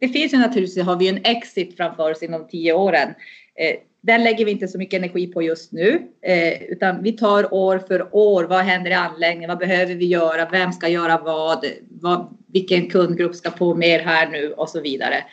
det 0.00 0.08
finns 0.08 0.34
ju 0.34 0.38
naturligtvis, 0.38 0.84
har 0.84 0.96
vi 0.96 1.08
en 1.08 1.20
exit 1.24 1.76
framför 1.76 2.10
oss 2.10 2.22
inom 2.22 2.48
tio 2.48 2.72
åren. 2.72 3.08
Eh, 3.54 3.76
den 4.00 4.24
lägger 4.24 4.44
vi 4.44 4.50
inte 4.50 4.68
så 4.68 4.78
mycket 4.78 4.98
energi 4.98 5.26
på 5.26 5.42
just 5.42 5.72
nu, 5.72 6.02
eh, 6.22 6.62
utan 6.62 7.02
vi 7.02 7.12
tar 7.12 7.54
år 7.54 7.78
för 7.78 8.08
år. 8.12 8.44
Vad 8.44 8.60
händer 8.60 8.90
i 8.90 8.94
anläggningen? 8.94 9.48
Vad 9.48 9.58
behöver 9.58 9.94
vi 9.94 10.06
göra? 10.06 10.48
Vem 10.50 10.72
ska 10.72 10.88
göra 10.88 11.18
vad? 11.18 11.64
vad 11.90 12.36
vilken 12.52 12.90
kundgrupp 12.90 13.34
ska 13.34 13.50
på 13.50 13.74
mer 13.74 13.98
här 14.00 14.28
nu 14.28 14.52
och 14.52 14.68
så 14.68 14.80
vidare. 14.80 15.24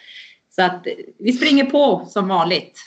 Så 0.56 0.62
att 0.62 0.88
eh, 0.88 0.94
vi 1.18 1.34
springer 1.34 1.66
på 1.66 2.06
som 2.10 2.28
vanligt. 2.28 2.80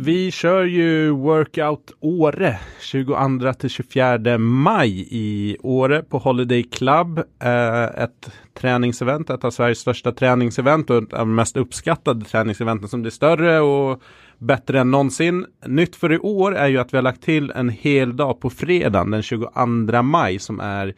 Vi 0.00 0.30
kör 0.30 0.64
ju 0.64 1.10
Workout 1.10 1.92
Åre 2.00 2.58
22 2.80 3.52
till 3.52 3.70
24 3.70 4.38
maj 4.38 5.08
i 5.10 5.56
Åre 5.62 6.02
på 6.02 6.18
Holiday 6.18 6.62
Club. 6.62 7.18
Eh, 7.42 7.84
ett 7.84 8.30
träningsevent, 8.54 9.30
ett 9.30 9.44
av 9.44 9.50
Sveriges 9.50 9.78
största 9.78 10.12
träningsevent 10.12 10.90
och 10.90 10.96
ett 10.96 11.12
av 11.12 11.18
de 11.18 11.34
mest 11.34 11.56
uppskattade 11.56 12.24
träningseventen 12.24 12.88
som 12.88 13.02
blir 13.02 13.10
större 13.10 13.60
och 13.60 14.02
bättre 14.38 14.80
än 14.80 14.90
någonsin. 14.90 15.46
Nytt 15.66 15.96
för 15.96 16.12
i 16.12 16.18
år 16.18 16.56
är 16.56 16.68
ju 16.68 16.78
att 16.78 16.92
vi 16.92 16.96
har 16.96 17.02
lagt 17.02 17.22
till 17.22 17.50
en 17.50 17.68
hel 17.68 18.16
dag 18.16 18.40
på 18.40 18.50
fredagen 18.50 19.10
den 19.10 19.22
22 19.22 20.02
maj 20.02 20.38
som 20.38 20.60
är 20.60 20.94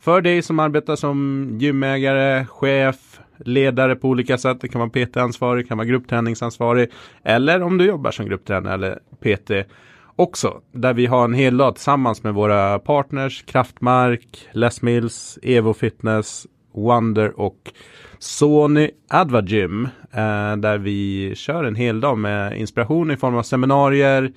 för 0.00 0.20
dig 0.20 0.42
som 0.42 0.58
arbetar 0.58 0.96
som 0.96 1.48
gymägare, 1.60 2.46
chef, 2.46 3.11
ledare 3.44 3.96
på 3.96 4.08
olika 4.08 4.38
sätt. 4.38 4.60
Det 4.60 4.68
kan 4.68 4.78
vara 4.78 4.90
PT-ansvarig, 4.90 5.68
kan 5.68 5.78
vara 5.78 5.86
gruppträningsansvarig 5.86 6.90
eller 7.24 7.62
om 7.62 7.78
du 7.78 7.86
jobbar 7.86 8.10
som 8.10 8.26
grupptränare 8.26 8.74
eller 8.74 8.98
PT 9.20 9.68
också. 10.16 10.60
Där 10.72 10.94
vi 10.94 11.06
har 11.06 11.24
en 11.24 11.34
hel 11.34 11.56
dag 11.56 11.74
tillsammans 11.74 12.22
med 12.22 12.34
våra 12.34 12.78
partners 12.78 13.44
Kraftmark, 13.46 14.48
Les 14.52 14.82
Mills, 14.82 15.38
Evo 15.42 15.74
Fitness, 15.74 16.46
Wonder 16.74 17.40
och 17.40 17.72
Sony 18.18 18.90
Advagym. 19.08 19.88
Eh, 20.12 20.56
där 20.56 20.78
vi 20.78 21.32
kör 21.36 21.64
en 21.64 21.74
hel 21.74 22.00
dag 22.00 22.18
med 22.18 22.58
inspiration 22.58 23.10
i 23.10 23.16
form 23.16 23.36
av 23.36 23.42
seminarier, 23.42 24.32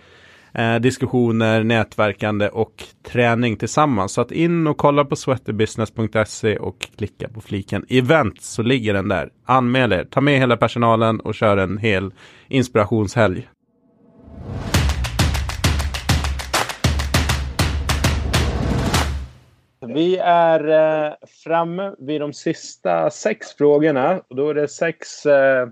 eh, 0.56 0.76
diskussioner, 0.76 1.64
nätverkande 1.64 2.50
och 2.50 2.84
träning 3.04 3.58
tillsammans. 3.58 4.14
Så 4.14 4.22
att 4.22 4.32
in 4.32 4.68
och 4.68 4.78
kolla 4.78 5.06
på 5.06 5.16
sweaterbusiness.se 5.16 6.58
och 6.58 6.90
klicka 6.98 7.30
på 7.30 7.42
fliken 7.42 7.86
event 7.90 8.42
så 8.42 8.62
ligger 8.62 8.94
den 8.94 9.08
där. 9.08 9.30
Anmäl 9.46 9.94
er, 9.94 10.04
ta 10.04 10.22
med 10.22 10.40
hela 10.40 10.58
personalen 10.58 11.20
och 11.20 11.36
kör 11.36 11.58
en 11.58 11.78
hel 11.78 12.14
inspirationshelg. 12.48 13.48
Vi 19.88 20.18
är 20.18 20.70
eh, 20.70 21.14
framme 21.44 21.96
vid 22.00 22.22
de 22.22 22.34
sista 22.34 23.10
sex 23.10 23.54
frågorna. 23.54 24.22
Då 24.30 24.50
är 24.50 24.54
det 24.54 24.68
sex 24.68 25.26
eh, 25.26 25.70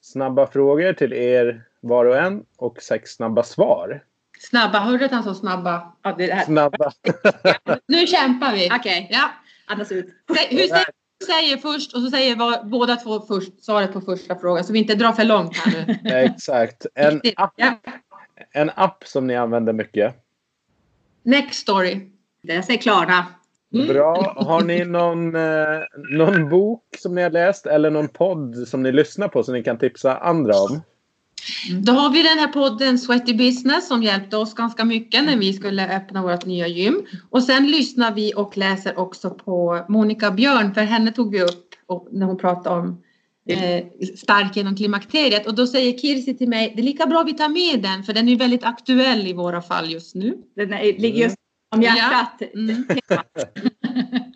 snabba 0.00 0.46
frågor 0.46 0.92
till 0.92 1.12
er 1.12 1.62
var 1.80 2.04
och 2.04 2.16
en 2.16 2.44
och 2.58 2.82
sex 2.82 3.10
snabba 3.10 3.42
svar. 3.42 4.02
Snabba, 4.42 4.78
hörde 4.78 4.98
du 4.98 5.04
att 5.04 5.10
han 5.10 5.22
sa 5.24 5.34
snabba? 5.34 5.92
Ja, 6.02 6.14
det 6.18 6.32
här. 6.32 6.44
Snabba. 6.44 6.92
Nu 7.88 8.06
kämpar 8.06 8.52
vi. 8.52 8.70
Okej, 8.72 9.08
Ja. 9.10 9.30
andas 9.66 9.92
ut. 9.92 10.06
Hur 10.50 10.58
säger 10.68 10.84
säger 11.26 11.56
först 11.56 11.94
och 11.94 12.00
så 12.02 12.10
säger 12.10 12.36
var, 12.36 12.64
båda 12.64 12.96
två 12.96 13.20
först 13.20 13.64
svaret 13.64 13.92
på 13.92 14.00
första 14.00 14.38
frågan 14.38 14.64
så 14.64 14.72
vi 14.72 14.78
inte 14.78 14.94
drar 14.94 15.12
för 15.12 15.24
långt 15.24 15.56
här 15.56 15.86
nu. 15.86 16.10
Exakt. 16.14 16.86
En 16.94 17.20
app, 17.36 17.52
Ja. 17.56 17.74
en 18.52 18.70
app 18.74 19.02
som 19.06 19.26
ni 19.26 19.36
använder 19.36 19.72
mycket. 19.72 20.14
Next 21.22 21.60
story. 21.60 22.00
Jag 22.42 22.64
säger 22.64 22.80
Klarna. 22.80 23.26
Bra. 23.88 24.34
Har 24.36 24.60
ni 24.62 24.84
någon, 24.84 25.36
eh, 25.36 25.80
någon 26.18 26.48
bok 26.48 26.84
som 26.98 27.14
ni 27.14 27.22
har 27.22 27.30
läst 27.30 27.66
eller 27.66 27.90
någon 27.90 28.08
podd 28.08 28.68
som 28.68 28.82
ni 28.82 28.92
lyssnar 28.92 29.28
på 29.28 29.42
som 29.42 29.54
ni 29.54 29.62
kan 29.62 29.78
tipsa 29.78 30.16
andra 30.16 30.54
om? 30.54 30.80
Då 31.82 31.92
har 31.92 32.10
vi 32.10 32.22
den 32.22 32.38
här 32.38 32.48
podden 32.48 32.98
Sweaty 32.98 33.34
Business 33.34 33.88
som 33.88 34.02
hjälpte 34.02 34.36
oss 34.36 34.54
ganska 34.54 34.84
mycket 34.84 35.24
när 35.24 35.36
vi 35.36 35.52
skulle 35.52 35.96
öppna 35.96 36.22
vårt 36.22 36.46
nya 36.46 36.66
gym. 36.66 37.06
Och 37.30 37.42
sen 37.42 37.66
lyssnar 37.66 38.14
vi 38.14 38.32
och 38.36 38.56
läser 38.56 38.98
också 38.98 39.30
på 39.30 39.84
Monica 39.88 40.30
Björn 40.30 40.74
för 40.74 40.80
henne 40.80 41.12
tog 41.12 41.32
vi 41.32 41.42
upp 41.42 41.74
när 42.10 42.26
hon 42.26 42.38
pratade 42.38 42.80
om 42.80 43.02
eh, 43.48 43.84
stark 44.16 44.56
genom 44.56 44.76
klimakteriet. 44.76 45.46
Och 45.46 45.54
då 45.54 45.66
säger 45.66 45.98
Kirsi 45.98 46.36
till 46.36 46.48
mig, 46.48 46.72
det 46.76 46.82
är 46.82 46.84
lika 46.84 47.06
bra 47.06 47.22
vi 47.22 47.32
tar 47.32 47.48
med 47.48 47.82
den 47.82 48.04
för 48.04 48.12
den 48.12 48.28
är 48.28 48.36
väldigt 48.36 48.64
aktuell 48.64 49.26
i 49.26 49.32
våra 49.32 49.62
fall 49.62 49.90
just 49.90 50.14
nu. 50.14 50.36
Den 50.56 50.72
är, 50.72 50.82
ligger 50.82 51.22
just 51.22 51.36
om 51.74 51.82
hjärtat. 51.82 52.34
Ja. 52.38 52.46
Mm. 52.54 52.84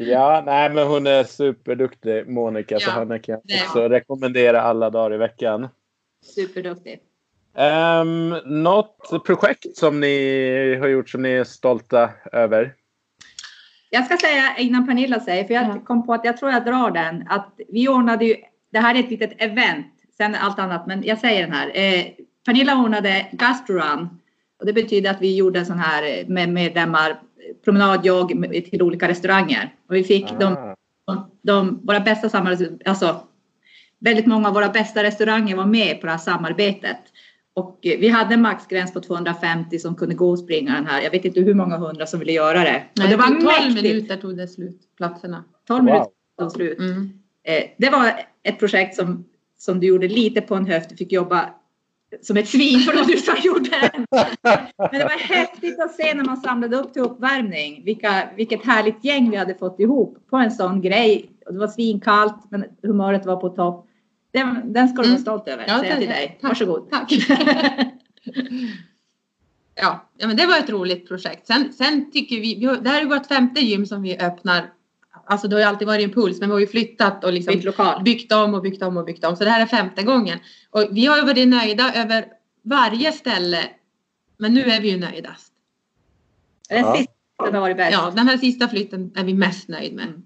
Ja, 0.00 0.42
nej 0.46 0.70
men 0.70 0.86
hon 0.86 1.06
är 1.06 1.24
superduktig 1.24 2.28
Monica 2.28 2.78
så 2.78 2.90
Ja, 2.90 2.92
henne 2.92 3.18
kan 3.18 3.40
jag 3.44 3.66
också 3.66 3.88
rekommendera 3.88 4.62
alla 4.62 4.90
dagar 4.90 5.14
i 5.14 5.18
veckan. 5.18 5.68
Superduktig. 6.22 7.00
Um, 8.02 8.28
något 8.62 9.24
projekt 9.26 9.76
som 9.76 10.00
ni 10.00 10.76
har 10.80 10.88
gjort 10.88 11.10
som 11.10 11.22
ni 11.22 11.30
är 11.30 11.44
stolta 11.44 12.10
över? 12.32 12.74
Jag 13.90 14.04
ska 14.04 14.16
säga 14.16 14.56
innan 14.58 14.86
Pernilla 14.86 15.20
säger, 15.20 15.44
för 15.44 15.54
jag 15.54 15.64
Ja. 15.64 15.80
kom 15.84 16.06
på 16.06 16.14
att 16.14 16.24
jag 16.24 16.36
tror 16.36 16.50
jag 16.50 16.64
drar 16.64 16.90
den, 16.90 17.24
att 17.28 17.60
vi 17.68 17.88
ordnade 17.88 18.24
ju, 18.24 18.36
det 18.72 18.78
här 18.78 18.94
är 18.94 18.98
ett 19.00 19.10
litet 19.10 19.42
event, 19.42 19.86
sen 20.16 20.34
allt 20.34 20.58
annat, 20.58 20.86
men 20.86 21.02
jag 21.04 21.18
säger 21.18 21.42
den 21.42 21.52
här. 21.52 21.70
Eh, 21.74 22.04
Pernilla 22.46 22.76
ordnade 22.82 23.26
Gastrorun 23.32 24.08
och 24.60 24.66
det 24.66 24.72
betyder 24.72 25.10
att 25.10 25.20
vi 25.20 25.36
gjorde 25.36 25.58
en 25.58 25.66
sån 25.66 25.78
här 25.78 26.02
eh, 26.02 26.26
med 26.28 26.48
medlemmar, 26.48 27.20
promenadjogg 27.64 28.28
till 28.70 28.82
olika 28.82 29.08
restauranger. 29.08 29.74
Och 29.88 29.94
vi 29.94 30.04
fick 30.04 30.30
de, 30.40 30.74
Ah, 31.10 31.28
de, 31.42 31.80
våra 31.86 32.00
bästa 32.00 32.28
samarbeten, 32.28 32.80
alltså 32.84 33.20
väldigt 34.00 34.26
många 34.26 34.48
av 34.48 34.54
våra 34.54 34.68
bästa 34.68 35.02
restauranger 35.02 35.56
var 35.56 35.66
med 35.66 36.00
på 36.00 36.06
det 36.06 36.12
här 36.12 36.18
samarbetet. 36.18 36.98
Och 37.54 37.86
eh, 37.86 37.98
vi 37.98 38.08
hade 38.08 38.34
en 38.34 38.42
maxgräns 38.42 38.92
på 38.92 39.00
250 39.00 39.78
som 39.78 39.94
kunde 39.94 40.14
gå 40.14 40.30
och 40.30 40.38
springa 40.38 40.74
den 40.74 40.86
här. 40.86 41.02
Jag 41.02 41.10
vet 41.10 41.24
inte 41.24 41.40
hur 41.40 41.54
många 41.54 41.76
hundra 41.76 42.06
som 42.06 42.20
ville 42.20 42.32
göra 42.32 42.58
det. 42.64 42.76
Och 42.92 42.98
Nej, 42.98 43.08
det 43.08 43.16
var 43.16 43.26
tog 43.26 43.34
12 43.40 43.44
mäktigt. 43.44 43.82
minuter 43.82 44.16
tog 44.16 44.36
det 44.36 44.48
slut, 44.48 44.80
platserna. 44.96 45.44
12 45.68 45.78
Wow. 45.78 45.84
minuter 45.86 46.10
tog 46.38 46.52
slut. 46.52 46.78
Mm. 46.78 47.10
Eh, 47.44 47.64
det 47.78 47.90
var 47.90 48.12
ett 48.42 48.58
projekt 48.58 48.96
som, 48.96 49.24
som 49.58 49.80
du 49.80 49.86
gjorde 49.86 50.08
lite 50.08 50.40
på 50.40 50.54
en 50.54 50.66
höft. 50.66 50.90
Du 50.90 50.96
fick 50.96 51.12
jobba 51.12 51.50
som 52.22 52.36
ett 52.36 52.48
svin 52.48 52.80
för 52.80 53.00
att 53.00 53.08
du 53.08 53.16
så 53.16 53.32
gjorde 53.44 53.70
den. 53.70 54.06
Men 54.90 55.00
det 55.00 55.04
var 55.04 55.34
häftigt 55.34 55.80
att 55.80 55.94
se 55.94 56.14
när 56.14 56.24
man 56.24 56.36
samlade 56.36 56.76
upp 56.76 56.92
till 56.92 57.02
uppvärmning. 57.02 57.82
Vilka, 57.84 58.28
vilket 58.36 58.64
härligt 58.64 59.04
gäng 59.04 59.30
vi 59.30 59.36
hade 59.36 59.54
fått 59.54 59.80
ihop 59.80 60.18
på 60.30 60.36
en 60.36 60.50
sån 60.50 60.80
grej. 60.82 61.30
Och 61.46 61.52
det 61.52 61.58
var 61.58 61.68
svinkallt 61.68 62.36
men 62.50 62.64
humöret 62.82 63.26
var 63.26 63.36
på 63.36 63.48
topp. 63.48 63.87
Den, 64.32 64.72
den 64.72 64.88
ska 64.88 64.96
du 64.96 65.02
vara 65.02 65.08
Mm. 65.08 65.22
stolt 65.22 65.48
över. 65.48 65.64
Ja, 65.68 65.78
säger 65.78 65.90
jag 65.90 65.98
till 66.00 66.08
tack. 66.08 66.16
dig. 66.16 66.38
Tack. 66.40 66.50
Varsågod. 66.50 66.90
Tack. 66.90 67.12
ja, 69.74 70.08
ja, 70.18 70.26
men 70.26 70.36
det 70.36 70.46
var 70.46 70.56
ett 70.58 70.70
roligt 70.70 71.08
projekt. 71.08 71.46
Sen, 71.46 71.72
sen 71.72 72.10
tycker 72.10 72.40
vi, 72.40 72.54
vi 72.54 72.64
har, 72.66 72.76
det 72.76 72.90
här 72.90 73.02
är 73.02 73.06
vårt 73.06 73.26
femte 73.26 73.60
gym 73.60 73.86
som 73.86 74.02
vi 74.02 74.18
öppnar. 74.18 74.70
Alltså 75.26 75.48
det 75.48 75.56
har 75.56 75.60
ju 75.60 75.66
alltid 75.66 75.86
varit 75.88 76.02
Impuls, 76.04 76.40
men 76.40 76.48
vi 76.48 76.52
har 76.52 76.60
ju 76.60 76.66
flyttat 76.66 77.24
och 77.24 77.32
liksom 77.32 77.60
lokal. 77.60 78.02
byggt 78.02 78.32
om 78.32 78.54
och 78.54 78.62
byggt 78.62 78.82
om 78.82 78.96
och 78.96 79.04
byggt 79.04 79.24
om. 79.24 79.36
Så 79.36 79.44
det 79.44 79.50
här 79.50 79.60
är 79.62 79.66
femte 79.66 80.02
gången. 80.02 80.38
Och 80.70 80.88
vi 80.90 81.06
har 81.06 81.16
ju 81.16 81.22
varit 81.24 81.48
nöjda 81.48 81.92
över 81.94 82.24
varje 82.62 83.12
ställe. 83.12 83.64
Men 84.38 84.54
nu 84.54 84.60
är 84.62 84.80
vi 84.80 84.90
ju 84.90 84.96
nöjdast. 84.98 85.52
Den 86.68 86.78
Ja. 86.78 86.96
sista 86.96 87.12
har 87.38 87.60
varit 87.60 87.76
bäst. 87.76 87.92
Ja, 87.92 88.12
den 88.16 88.28
här 88.28 88.36
sista 88.38 88.68
flytten 88.68 89.12
är 89.16 89.24
vi 89.24 89.34
mest 89.34 89.68
nöjd 89.68 89.94
med. 89.94 90.22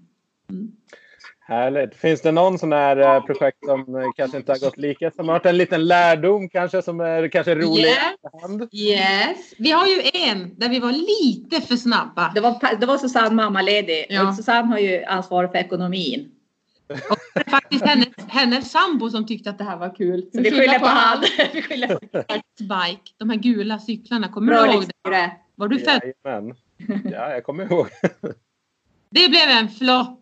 Härligt. 1.45 1.95
Finns 1.95 2.21
det 2.21 2.31
någon 2.31 2.59
sån 2.59 2.71
här 2.71 2.97
eh, 2.97 3.23
projekt 3.23 3.57
som 3.65 3.95
eh, 3.95 4.11
kanske 4.15 4.37
inte 4.37 4.51
har 4.51 4.59
gått 4.59 4.77
lika? 4.77 5.11
Som 5.11 5.27
har 5.27 5.35
varit 5.35 5.45
en 5.45 5.57
liten 5.57 5.87
lärdom 5.87 6.49
kanske 6.49 6.81
som 6.81 6.99
är 6.99 7.27
kanske 7.27 7.55
rolig 7.55 7.91
efterhand? 7.91 8.69
Yes. 8.71 9.53
Vi 9.57 9.71
har 9.71 9.87
ju 9.87 10.01
en 10.13 10.55
där 10.59 10.69
vi 10.69 10.79
var 10.79 10.91
lite 10.91 11.67
för 11.67 11.75
snabba. 11.75 12.31
Det 12.35 12.41
var, 12.41 12.79
det 12.79 12.85
var 12.85 12.97
Susanne 12.97 13.35
mammaledig. 13.35 14.05
Ja. 14.09 14.27
Och 14.27 14.35
Susanne 14.35 14.67
har 14.67 14.77
ju 14.77 15.03
ansvar 15.03 15.47
för 15.47 15.57
ekonomin. 15.57 16.31
Och 17.09 17.17
det 17.33 17.39
är 17.45 17.49
faktiskt 17.49 17.85
hennes, 17.85 18.07
hennes 18.27 18.71
sambo 18.71 19.09
som 19.09 19.27
tyckte 19.27 19.49
att 19.49 19.57
det 19.57 19.63
här 19.63 19.77
var 19.77 19.95
kul. 19.95 20.29
Så 20.33 20.41
vi 20.41 20.51
skyller 20.59 20.79
på 20.79 20.85
han. 20.85 21.23
vi 21.53 21.61
skyller 21.61 21.87
på 21.87 22.23
Bike, 22.59 23.11
de 23.17 23.29
här 23.29 23.37
gula 23.37 23.79
cyklarna, 23.79 24.27
kommer 24.27 24.53
du 24.53 24.73
ihåg 24.73 24.83
det? 25.03 25.31
Var 25.55 25.67
du 25.67 25.79
född? 25.79 26.01
Jajamän. 26.23 26.55
Ja, 27.11 27.31
jag 27.31 27.43
kommer 27.43 27.63
ihåg. 27.63 27.87
Det 29.09 29.29
blev 29.29 29.49
en 29.49 29.69
flopp. 29.69 30.19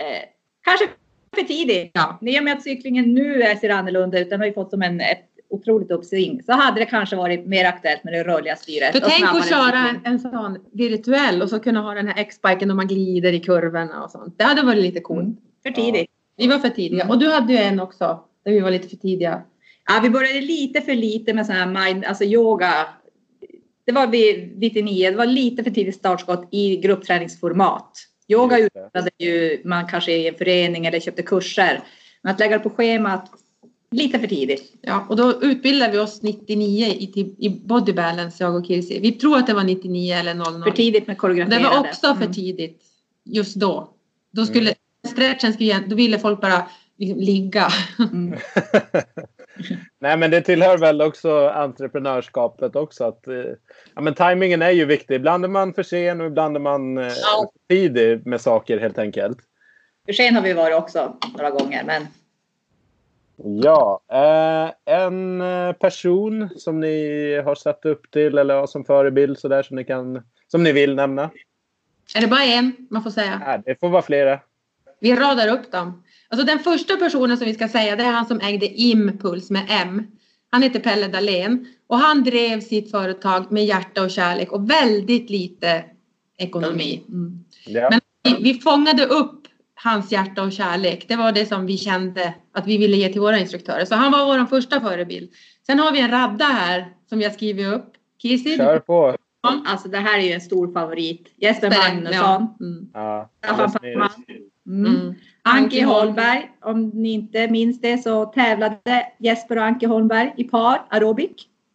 Eh, 0.00 0.28
kanske 0.62 0.88
för 1.34 1.42
tidigt. 1.42 1.90
Ja. 1.94 2.18
I 2.22 2.38
och 2.40 2.44
med 2.44 2.52
att 2.56 2.62
cyklingen 2.62 3.14
nu 3.14 3.42
är- 3.42 3.56
ser 3.56 3.70
annorlunda 3.70 4.18
ut, 4.18 4.30
den 4.30 4.40
har 4.40 4.46
ju 4.46 4.52
fått 4.52 4.70
som 4.70 4.82
en, 4.82 5.00
ett 5.00 5.28
otroligt 5.50 5.90
uppsving, 5.90 6.42
så 6.42 6.52
hade 6.52 6.80
det 6.80 6.86
kanske 6.86 7.16
varit 7.16 7.46
mer 7.46 7.64
aktuellt 7.64 8.04
med 8.04 8.12
det 8.12 8.24
rörliga 8.24 8.56
styret. 8.56 8.92
För 8.92 9.00
tänk 9.00 9.24
att 9.24 9.48
köra 9.48 9.94
en 10.04 10.20
sån 10.20 10.58
virtuell 10.72 11.42
och 11.42 11.48
så 11.48 11.58
kunna 11.58 11.80
ha 11.80 11.94
den 11.94 12.08
här 12.08 12.18
X-biken 12.18 12.70
och 12.70 12.76
man 12.76 12.86
glider 12.86 13.32
i 13.32 13.40
kurvorna 13.40 14.04
och 14.04 14.10
sånt. 14.10 14.38
Det 14.38 14.44
hade 14.44 14.62
varit 14.62 14.82
lite 14.82 15.00
coolt. 15.00 15.22
Mm. 15.22 15.36
För 15.62 15.70
tidigt. 15.70 16.10
Vi 16.36 16.46
var 16.46 16.58
för 16.58 16.68
tidiga. 16.68 17.08
Och 17.08 17.18
du 17.18 17.30
hade 17.30 17.52
ju 17.52 17.58
en 17.58 17.80
också 17.80 18.20
där 18.44 18.52
vi 18.52 18.60
var 18.60 18.70
lite 18.70 18.88
för 18.88 18.96
tidiga. 18.96 19.42
Ja, 19.86 20.00
vi 20.02 20.10
började 20.10 20.40
lite 20.40 20.80
för 20.80 20.94
lite 20.94 21.34
med 21.34 21.46
sån 21.46 21.54
här 21.56 21.66
mind, 21.66 22.04
alltså 22.04 22.24
yoga. 22.24 22.72
Det 23.84 23.92
var 23.92 24.06
vid 24.06 24.58
99, 24.58 25.10
det 25.10 25.16
var 25.16 25.26
lite 25.26 25.64
för 25.64 25.70
tidigt 25.70 25.94
startskott 25.94 26.48
i 26.50 26.76
gruppträningsformat. 26.76 27.92
Yoga 28.28 28.56
det. 28.56 28.62
utbildade 28.62 29.10
ju 29.18 29.62
man 29.64 29.86
kanske 29.88 30.12
i 30.12 30.28
en 30.28 30.34
förening 30.34 30.86
eller 30.86 31.00
köpte 31.00 31.22
kurser. 31.22 31.80
Men 32.22 32.34
att 32.34 32.40
lägga 32.40 32.58
det 32.58 32.62
på 32.62 32.70
schemat, 32.70 33.30
lite 33.90 34.18
för 34.18 34.26
tidigt. 34.26 34.72
Ja, 34.80 35.06
och 35.08 35.16
då 35.16 35.42
utbildade 35.42 35.92
vi 35.92 35.98
oss 35.98 36.22
99 36.22 36.86
i, 36.86 37.34
i 37.38 37.48
body 37.64 37.92
balance, 37.92 38.44
jag 38.44 38.54
och 38.54 38.66
Kirsi. 38.66 38.98
Vi 39.00 39.12
tror 39.12 39.36
att 39.38 39.46
det 39.46 39.54
var 39.54 39.64
99 39.64 40.14
eller 40.14 40.34
00. 40.34 40.62
För 40.62 40.70
tidigt 40.70 41.06
med 41.06 41.16
Det 41.16 41.18
koreograferade. 41.20 41.68
var 41.68 41.80
också 41.80 42.14
för 42.14 42.22
Mm. 42.22 42.32
tidigt 42.32 42.82
just 43.24 43.54
då. 43.56 43.94
Då 44.32 44.46
skulle 44.46 44.74
stretchen 45.12 45.52
skulle, 45.52 45.78
då 45.88 45.96
ville 45.96 46.18
folk 46.18 46.40
bara 46.40 46.68
liksom 46.98 47.20
ligga. 47.20 47.68
Mm. 47.98 48.34
Nej, 49.98 50.16
men 50.16 50.30
det 50.30 50.40
tillhör 50.40 50.78
väl 50.78 51.02
också 51.02 51.48
entreprenörskapet 51.48 52.76
också. 52.76 53.04
Att, 53.04 53.26
eh, 53.26 53.34
ja, 53.94 54.00
men 54.00 54.14
timingen 54.14 54.62
är 54.62 54.70
ju 54.70 54.84
viktig. 54.84 55.14
Ibland 55.14 55.44
är 55.44 55.48
man 55.48 55.74
för 55.74 55.82
sen 55.82 56.20
och 56.20 56.26
ibland 56.26 56.56
är 56.56 56.60
man 56.60 56.98
eh, 56.98 57.04
Ja. 57.06 57.52
tidig 57.68 58.26
med 58.26 58.40
saker 58.40 58.78
helt 58.78 58.98
enkelt. 58.98 59.38
För 60.06 60.12
sen 60.12 60.34
har 60.34 60.42
vi 60.42 60.52
varit 60.52 60.76
också 60.76 61.16
några 61.36 61.50
gånger, 61.50 61.84
men 61.84 62.06
Ja, 63.62 64.00
eh, 64.12 64.94
en 64.94 65.40
eh, 65.40 65.72
person 65.72 66.48
som 66.56 66.80
ni 66.80 67.34
har 67.44 67.54
satt 67.54 67.84
upp 67.84 68.10
till 68.10 68.38
eller 68.38 68.54
har 68.54 68.66
som 68.66 68.84
förebild 68.84 69.38
så 69.38 69.48
där 69.48 69.62
som 69.62 69.76
ni 69.76 69.84
kan 69.84 70.22
som 70.46 70.62
ni 70.62 70.72
vill 70.72 70.94
nämna. 70.94 71.30
Är 72.16 72.20
det 72.20 72.26
bara 72.26 72.44
en 72.44 72.76
man 72.90 73.02
får 73.02 73.10
säga? 73.10 73.42
Nej, 73.46 73.62
det 73.64 73.80
får 73.80 73.88
vara 73.88 74.02
flera. 74.02 74.40
Vi 75.00 75.14
radar 75.14 75.48
upp 75.48 75.72
dem. 75.72 76.02
Alltså 76.32 76.46
den 76.46 76.58
första 76.58 76.96
personen 76.96 77.36
som 77.38 77.46
vi 77.46 77.54
ska 77.54 77.68
säga 77.68 77.96
det 77.96 78.02
är 78.02 78.12
han 78.12 78.26
som 78.26 78.40
ägde 78.40 78.66
Impuls 78.66 79.50
med 79.50 79.66
M. 79.68 80.06
Han 80.50 80.62
heter 80.62 80.80
Pelle 80.80 81.08
Dahlén 81.08 81.66
och 81.86 81.98
han 81.98 82.24
drev 82.24 82.60
sitt 82.60 82.90
företag 82.90 83.52
med 83.52 83.64
hjärta 83.64 84.02
och 84.02 84.10
kärlek 84.10 84.52
och 84.52 84.70
väldigt 84.70 85.30
lite 85.30 85.84
ekonomi. 86.38 87.02
Mm. 87.08 87.44
Ja. 87.66 87.90
Men 87.90 88.00
vi, 88.24 88.52
vi 88.52 88.60
fångade 88.60 89.06
upp 89.06 89.46
hans 89.74 90.12
hjärta 90.12 90.42
och 90.42 90.52
kärlek. 90.52 91.04
Det 91.08 91.16
var 91.16 91.32
det 91.32 91.46
som 91.46 91.66
vi 91.66 91.78
kände 91.78 92.34
att 92.52 92.66
vi 92.66 92.78
ville 92.78 92.96
ge 92.96 93.12
till 93.12 93.20
våra 93.20 93.38
instruktörer. 93.38 93.84
Så 93.84 93.94
han 93.94 94.12
var 94.12 94.26
vår 94.26 94.46
första 94.46 94.80
förebild. 94.80 95.30
Sen 95.66 95.78
har 95.78 95.92
vi 95.92 96.00
en 96.00 96.10
radda 96.10 96.44
här 96.44 96.92
som 97.08 97.22
har 97.22 97.30
skrivit 97.30 97.66
upp. 97.66 97.92
Kirsi? 98.22 98.56
Kör 98.56 98.78
på. 98.78 99.16
alltså 99.66 99.88
det 99.88 99.98
här 99.98 100.18
är 100.18 100.22
ju 100.22 100.32
en 100.32 100.40
stor 100.40 100.72
favorit. 100.72 101.34
Jesper 101.36 101.70
Magnusson. 101.70 102.12
Ja. 102.12 102.56
Mm. 102.60 102.88
Ja, 102.92 103.30
nyss. 103.82 104.16
Mm. 104.66 105.14
Anki 105.44 105.80
Holmberg, 105.80 106.50
om 106.60 106.88
ni 106.88 107.12
inte 107.12 107.48
minns 107.48 107.80
det 107.80 107.98
så 107.98 108.24
tävlade 108.24 109.06
Jesper 109.18 109.56
och 109.56 109.64
Anki 109.64 109.86
Holmberg 109.86 110.34
i 110.36 110.44
par 110.44 110.86
aerobic, 110.90 111.30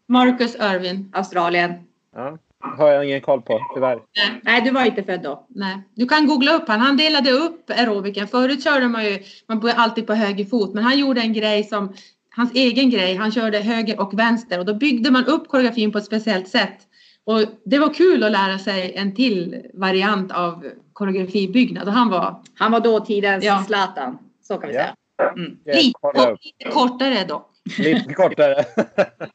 Marcus 0.08 0.56
Irvin. 0.56 1.12
Australien. 1.14 1.74
Ja, 2.16 2.38
har 2.60 2.92
jag 2.92 3.06
ingen 3.06 3.22
koll 3.22 3.42
på, 3.42 3.60
tyvärr. 3.76 4.00
Nej, 4.44 4.62
du 4.62 4.72
var 4.72 4.86
inte 4.86 5.04
född 5.04 5.24
då. 5.24 5.46
Nej, 5.50 5.78
du 5.96 6.08
kan 6.08 6.28
googla 6.28 6.54
upp 6.54 6.68
han. 6.68 6.80
Han 6.80 6.98
delade 6.98 7.32
upp 7.32 7.70
aerobiken. 7.70 8.28
Förut 8.28 8.64
körde 8.64 8.88
man 8.88 9.06
ju, 9.06 9.20
man 9.48 9.60
började 9.60 9.82
alltid 9.82 10.08
på 10.08 10.14
höger 10.14 10.46
fot, 10.46 10.74
men 10.74 10.84
han 10.84 11.00
gjorde 11.00 11.22
en 11.22 11.34
grej 11.34 11.64
som 11.64 11.94
hans 12.36 12.54
egen 12.54 12.90
grej. 12.90 13.16
Han 13.16 13.32
körde 13.32 13.60
höger 13.60 14.00
och 14.00 14.20
vänster 14.20 14.60
och 14.60 14.66
då 14.66 14.74
byggde 14.74 15.12
man 15.12 15.26
upp 15.26 15.48
koreografin 15.48 15.92
på 15.92 15.98
ett 15.98 16.06
speciellt 16.06 16.48
sätt. 16.48 16.87
Och 17.28 17.42
det 17.66 17.80
var 17.80 17.94
kul 17.94 18.24
att 18.24 18.32
lära 18.32 18.58
sig 18.60 18.94
en 18.96 19.16
till 19.16 19.62
variant 19.74 20.32
av 20.32 20.66
koreografibyggnad 20.94 21.88
och 21.88 21.94
han 21.94 22.10
var 22.10 22.42
Han 22.56 22.72
var 22.72 22.80
dåtidens 22.80 23.44
Ja. 23.44 23.64
Zlatan. 23.68 24.18
Så 24.42 24.58
kan 24.58 24.70
vi 24.70 24.76
Ja. 24.76 24.82
säga. 24.82 24.94
Mm. 25.32 25.58
Lite, 25.66 26.38
lite 26.42 26.70
kortare 26.74 27.24
dock. 27.28 27.52
Lite 27.80 28.14
kortare. 28.14 28.66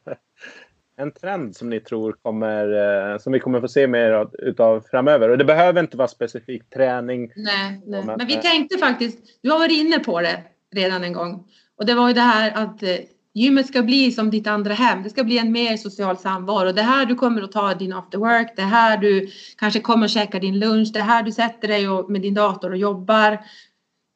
en 0.97 1.11
trend 1.11 1.55
som 1.55 1.69
ni 1.69 1.79
tror 1.79 2.15
kommer, 2.21 3.11
eh, 3.11 3.17
som 3.17 3.33
vi 3.33 3.39
kommer 3.39 3.61
få 3.61 3.67
se 3.67 3.87
mer 3.87 4.11
av- 4.11 4.35
utav 4.39 4.81
framöver. 4.91 5.29
Och 5.29 5.37
det 5.37 5.45
behöver 5.45 5.79
inte 5.79 5.97
vara 5.97 6.07
specifikt 6.07 6.73
träning. 6.73 7.31
Nej, 7.35 7.81
nej. 7.85 8.03
men- 8.05 8.17
Men 8.17 8.27
vi 8.27 8.35
tänkte 8.35 8.77
faktiskt, 8.77 9.19
du 9.41 9.51
har 9.51 9.59
varit 9.59 9.71
inne 9.85 9.99
på 9.99 10.21
det 10.21 10.43
redan 10.75 11.03
en 11.03 11.13
gång. 11.13 11.43
Och 11.77 11.85
det 11.85 11.93
var 11.93 12.07
ju 12.07 12.13
det 12.13 12.21
här 12.21 12.51
att 12.63 12.83
eh, 12.83 12.89
gymmet 13.33 13.67
ska 13.67 13.81
bli 13.83 14.11
som 14.11 14.29
ditt 14.29 14.47
andra 14.47 14.73
hem. 14.73 15.03
Det 15.03 15.09
ska 15.09 15.23
bli 15.23 15.37
en 15.37 15.51
mer 15.51 15.77
social 15.77 16.17
samvaro. 16.17 16.71
Det 16.71 16.81
här 16.81 17.05
du 17.05 17.15
kommer 17.15 17.41
att 17.41 17.51
ta 17.51 17.73
din 17.73 17.93
after 17.93 18.17
work. 18.17 18.53
Det 18.55 18.61
här 18.61 18.97
du 18.97 19.27
kanske 19.57 19.79
kommer 19.79 20.05
att 20.05 20.11
käka 20.11 20.39
din 20.39 20.59
lunch. 20.59 20.89
Det 20.93 20.99
här 21.01 21.23
du 21.23 21.31
sätter 21.31 21.67
dig 21.67 21.89
och, 21.89 22.11
med 22.11 22.21
din 22.21 22.33
dator 22.33 22.71
och 22.71 22.77
jobbar. 22.77 23.31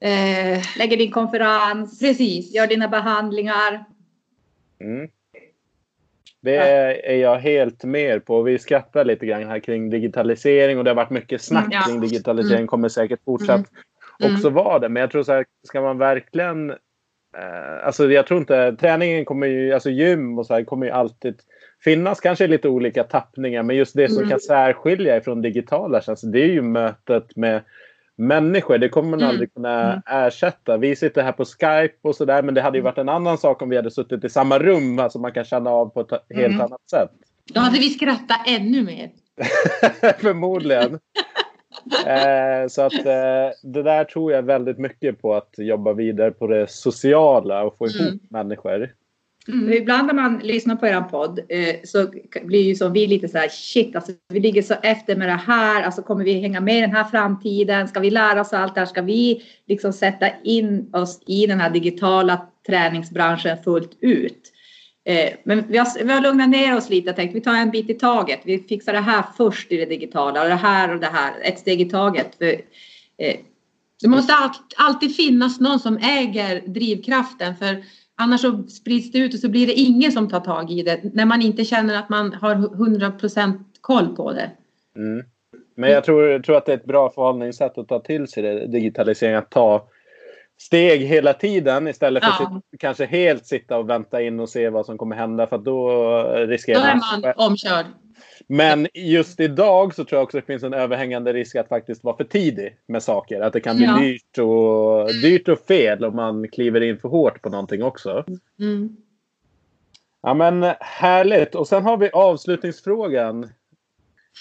Eh, 0.01 0.61
Lägger 0.78 0.97
din 0.97 1.11
konferens. 1.11 1.99
precis. 1.99 2.55
Gör 2.55 2.68
dina 2.68 2.88
behandlingar. 2.88 3.86
Mm. 4.82 5.09
Det 6.41 6.55
är 6.55 7.15
jag 7.15 7.39
helt 7.39 7.84
med 7.84 8.26
på. 8.26 8.41
Vi 8.41 8.59
skrattar 8.59 9.05
lite 9.05 9.26
grann 9.26 9.47
här 9.47 9.59
kring 9.59 9.89
digitalisering 9.89 10.78
och 10.78 10.84
det 10.84 10.89
har 10.89 10.95
varit 10.95 11.09
mycket 11.09 11.41
snack 11.41 11.65
Mm, 11.65 11.72
ja. 11.76 11.82
kring 11.82 12.01
digitalisering. 12.01 12.68
Kommer 12.68 12.89
säkert 12.89 13.24
fortsatt 13.26 13.65
Mm. 14.24 14.36
också 14.36 14.49
vara 14.49 14.80
det. 14.80 14.89
Men 14.89 15.01
jag 15.01 15.11
tror 15.11 15.24
så 15.24 15.34
här, 15.34 15.45
ska 15.68 15.82
man 15.82 15.97
verkligen... 15.97 16.74
Eh, 17.38 17.86
alltså 17.88 18.12
jag 18.12 18.28
tror 18.28 18.40
inte... 18.40 18.76
Träningen 18.80 19.26
kommer 19.26 19.48
ju... 19.48 19.74
Alltså 19.74 19.90
gym 19.90 20.40
och 20.40 20.46
så 20.46 20.54
här 20.54 20.64
kommer 20.64 20.86
ju 20.86 20.92
alltid 20.92 21.36
finnas. 21.84 22.20
Kanske 22.20 22.48
lite 22.48 22.70
olika 22.70 23.04
tappningar. 23.04 23.64
Men 23.64 23.76
just 23.76 23.96
det 23.96 24.08
som 24.10 24.18
Mm. 24.18 24.30
kan 24.30 24.40
särskilja 24.40 25.18
ifrån 25.18 25.42
digitala 25.42 26.02
tjänster. 26.02 26.28
Det 26.28 26.40
är 26.42 26.48
ju 26.48 26.62
mötet 26.62 27.36
med 27.36 27.62
människor. 28.16 28.78
Det 28.78 28.90
kommer 28.90 29.10
man 29.10 29.20
Mm. 29.20 29.30
aldrig 29.30 29.54
kunna 29.54 30.02
ersätta. 30.06 30.78
Vi 30.78 30.96
sitter 30.96 31.24
här 31.24 31.32
på 31.32 31.46
Skype 31.46 31.96
och 32.02 32.16
sådär. 32.16 32.42
Men 32.42 32.54
det 32.56 32.62
hade 32.62 32.78
ju 32.78 32.84
varit 32.84 32.98
en 32.98 33.10
annan 33.10 33.38
sak 33.38 33.62
om 33.62 33.70
vi 33.70 33.76
hade 33.76 33.92
suttit 33.92 34.24
i 34.24 34.30
samma 34.30 34.60
rum. 34.60 35.00
Alltså 35.00 35.20
man 35.20 35.32
kan 35.32 35.44
känna 35.44 35.70
av 35.70 35.90
på 35.90 36.02
ett 36.02 36.12
helt 36.30 36.48
Mm. 36.54 36.62
annat 36.62 36.90
sätt. 36.90 37.10
Då 37.54 37.60
hade 37.60 37.80
vi 37.80 37.90
skrattat 37.90 38.42
ännu 38.48 38.84
mer. 38.84 39.10
Förmodligen. 40.22 41.00
eh, 42.08 42.68
så 42.70 42.82
att 42.82 43.06
eh, 43.06 43.50
det 43.64 43.84
där 43.84 44.04
tror 44.04 44.32
jag 44.32 44.44
väldigt 44.44 44.78
mycket 44.78 45.22
på 45.22 45.36
att 45.36 45.54
jobba 45.58 45.94
vidare 45.94 46.32
på 46.32 46.48
det 46.48 46.70
sociala 46.70 47.64
och 47.64 47.78
få 47.78 47.88
ihop 47.88 48.02
Mm. 48.02 48.20
människor. 48.30 48.90
För 49.46 49.74
Ibland 49.74 50.08
när 50.08 50.14
man 50.14 50.40
lyssnar 50.44 50.76
på 50.76 50.88
er 50.88 51.02
podd 51.02 51.40
eh, 51.50 51.76
så 51.84 52.08
blir 52.44 52.62
ju 52.62 52.76
som 52.76 52.94
vi 52.94 53.08
lite 53.08 53.28
så 53.28 53.38
här 53.38 53.48
shit, 53.50 53.96
alltså 53.96 54.12
vi 54.30 54.40
ligger 54.40 54.62
så 54.62 54.74
efter 54.84 55.16
med 55.16 55.28
det 55.28 55.42
här. 55.48 55.84
Alltså 55.84 56.02
kommer 56.02 56.24
vi 56.26 56.34
hänga 56.34 56.62
med 56.62 56.78
i 56.78 56.82
den 56.82 56.92
här 56.92 57.04
framtiden? 57.04 57.88
Ska 57.88 58.00
vi 58.00 58.10
lära 58.10 58.42
oss 58.42 58.54
allt 58.54 58.76
det 58.76 58.82
här? 58.82 58.86
Ska 58.86 59.02
vi 59.02 59.44
liksom 59.68 59.94
sätta 59.94 60.30
in 60.44 60.90
oss 60.94 61.22
i 61.28 61.48
den 61.48 61.60
här 61.60 61.70
digitala 61.70 62.48
träningsbranschen 62.68 63.58
fullt 63.64 63.98
ut? 64.02 64.54
Eh, 65.08 65.34
men 65.43 65.64
vi 65.68 65.78
har, 65.78 66.03
vi 66.03 66.14
har 66.14 66.22
lugnat 66.22 66.49
ner 66.49 66.78
oss 66.78 66.89
lite 66.89 67.10
och 67.10 67.16
tänkt 67.16 67.36
vi 67.36 67.41
tar 67.41 67.55
en 67.55 67.72
bit 67.72 67.89
i 67.89 67.93
taget. 67.93 68.39
Vi 68.43 68.60
fixar 68.60 68.93
det 68.93 68.99
här 68.99 69.24
först 69.38 69.72
i 69.72 69.78
det 69.78 69.86
digitala 69.86 70.43
och 70.43 70.49
det 70.49 70.55
här 70.55 70.93
och 70.93 70.99
det 70.99 71.08
här, 71.08 71.34
ett 71.41 71.60
steg 71.60 71.82
i 71.82 71.89
taget. 71.89 72.36
För, 72.38 72.45
eh, 73.18 73.36
Det 74.01 74.08
måste 74.08 74.34
alltid 74.78 75.16
finnas 75.16 75.60
någon 75.60 75.80
som 75.80 75.97
äger 75.97 76.62
drivkraften 76.68 77.55
för 77.55 77.84
annars 78.16 78.41
så 78.41 78.64
sprids 78.64 79.12
det 79.12 79.20
ut 79.20 79.34
och 79.34 79.39
så 79.39 79.49
blir 79.49 79.68
det 79.68 79.74
ingen 79.74 80.12
som 80.12 80.30
tar 80.30 80.39
tag 80.39 80.72
i 80.72 80.84
det 80.84 80.99
när 81.14 81.26
man 81.26 81.41
inte 81.41 81.66
känner 81.66 81.99
att 81.99 82.10
man 82.10 82.34
har 82.34 82.55
100% 82.55 83.60
koll 83.82 84.16
på 84.16 84.34
det. 84.34 84.51
Mm. 84.95 85.26
Men 85.76 85.91
jag 85.91 86.03
tror, 86.03 86.28
jag 86.28 86.43
tror 86.43 86.58
att 86.58 86.66
det 86.66 86.72
är 86.72 86.78
ett 86.78 86.86
bra 86.86 87.10
förhållningssätt 87.10 87.78
att 87.78 87.88
ta 87.88 87.99
till 87.99 88.28
sig 88.28 88.43
det, 88.43 88.68
digitalisering. 88.68 89.36
Att 89.36 89.51
ta 89.51 89.89
steg 90.58 91.01
hela 91.01 91.34
tiden 91.34 91.88
istället 91.88 92.24
för 92.24 92.32
Ja. 92.39 92.45
att 92.58 92.80
kanske 92.80 93.05
helt 93.05 93.45
sitta 93.45 93.78
och 93.78 93.89
vänta 93.89 94.22
in 94.22 94.39
och 94.39 94.49
se 94.49 94.70
vad 94.70 94.86
som 94.86 94.97
kommer 94.97 95.16
hända. 95.16 95.47
För 95.47 95.58
då 95.58 95.89
Då 95.89 96.24
riskerar 96.38 96.80
är 96.82 96.95
man... 96.95 97.22
man 97.22 97.34
omkörd. 97.36 97.86
Men 98.47 98.88
just 98.93 99.39
idag 99.39 99.95
så 99.95 100.05
tror 100.05 100.18
jag 100.18 100.24
också 100.24 100.38
att 100.38 100.43
det 100.47 100.53
finns 100.53 100.64
en 100.64 100.74
överhängande 100.74 101.34
risk 101.34 101.55
att 101.55 101.68
faktiskt 101.68 102.03
vara 102.03 102.18
för 102.18 102.24
tidig 102.24 102.78
med 102.88 103.03
saker. 103.03 103.41
Att 103.41 103.53
det 103.53 103.60
kan 103.60 103.78
bli 103.78 103.86
Ja. 103.86 103.97
dyrt, 103.99 104.38
och, 104.38 105.22
dyrt 105.22 105.47
och 105.47 105.60
fel 105.60 106.05
om 106.05 106.16
man 106.16 106.47
kliver 106.49 106.82
in 106.84 106.97
för 106.99 107.10
hårt 107.10 107.41
på 107.41 107.49
någonting 107.49 107.84
också. 107.84 108.24
Mm. 108.60 108.97
Ja 110.22 110.34
men 110.34 110.64
härligt. 110.80 111.55
Och 111.55 111.68
sen 111.68 111.84
har 111.84 111.97
vi 111.97 112.10
avslutningsfrågan. 112.14 113.49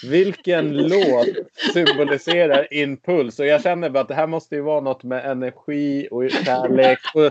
Vilken 0.04 0.76
låt 0.76 1.26
symboliserar 1.72 2.74
impuls? 2.74 3.38
Och 3.38 3.46
jag 3.46 3.62
känner 3.62 3.90
bara 3.90 4.00
att 4.00 4.08
det 4.08 4.14
här 4.14 4.26
måste 4.26 4.54
ju 4.54 4.60
vara 4.60 4.80
något 4.80 5.02
med 5.02 5.30
energi 5.30 6.08
och 6.10 6.30
kärlek 6.30 6.98
och 7.14 7.30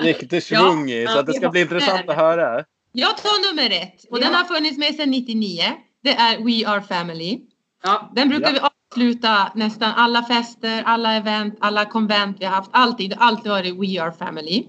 riktig 0.00 0.42
svung 0.42 0.90
i. 0.90 1.06
Så 1.06 1.18
att 1.18 1.26
det 1.26 1.32
ska 1.32 1.48
bli 1.50 1.60
intressant 1.60 2.08
att 2.08 2.16
höra. 2.16 2.64
Jag 2.92 3.16
tar 3.16 3.52
nummer 3.52 3.70
ett 3.82 4.04
och 4.10 4.18
Ja. 4.18 4.24
den 4.24 4.34
har 4.34 4.44
funnits 4.44 4.78
med 4.78 4.94
sedan 4.94 5.10
99. 5.10 5.62
Det 6.02 6.10
är 6.10 6.38
We 6.38 6.68
Are 6.70 6.82
Family. 6.82 7.40
Ja, 7.84 8.12
Den 8.14 8.28
brukar 8.28 8.52
Ja. 8.54 8.70
vi 8.92 9.00
avsluta 9.00 9.52
nästan 9.54 9.92
alla 9.96 10.22
fester, 10.22 10.82
alla 10.86 11.14
event, 11.14 11.56
alla 11.60 11.84
konvent 11.84 12.36
vi 12.40 12.44
har 12.44 12.52
haft. 12.52 12.70
Alltid, 12.72 13.14
alltid 13.18 13.50
varit 13.52 13.74
We 13.74 14.02
Are 14.02 14.12
Family. 14.12 14.66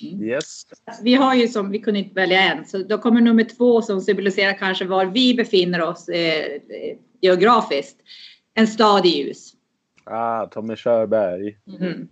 Yes. 0.00 0.66
vi 1.02 1.14
har 1.14 1.34
ju 1.34 1.48
som, 1.48 1.70
vi 1.70 1.78
kunde 1.78 1.98
inte 2.00 2.14
välja 2.14 2.40
en, 2.40 2.64
så 2.64 2.78
då 2.78 2.98
kommer 2.98 3.20
nummer 3.20 3.44
två 3.44 3.82
som 3.82 4.00
symboliserar 4.00 4.52
kanske 4.52 4.84
var 4.84 5.04
vi 5.04 5.34
befinner 5.34 5.82
oss 5.82 6.08
eh, 6.08 6.44
eh, 6.44 6.96
geografiskt. 7.20 7.96
En 8.54 8.66
stad 8.66 9.06
i 9.06 9.08
ljus. 9.08 9.52
Ah, 10.04 10.46
Tommy 10.46 10.76
Körberg. 10.76 11.56
Mm. 11.80 12.08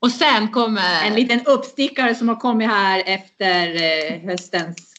Och 0.00 0.10
sen 0.10 0.48
kommer... 0.48 1.06
En 1.06 1.14
liten 1.14 1.40
uppstickare 1.46 2.14
som 2.14 2.28
har 2.28 2.36
kommit 2.36 2.68
här 2.68 3.02
efter 3.06 3.74
eh, 3.74 4.20
höstens, 4.20 4.94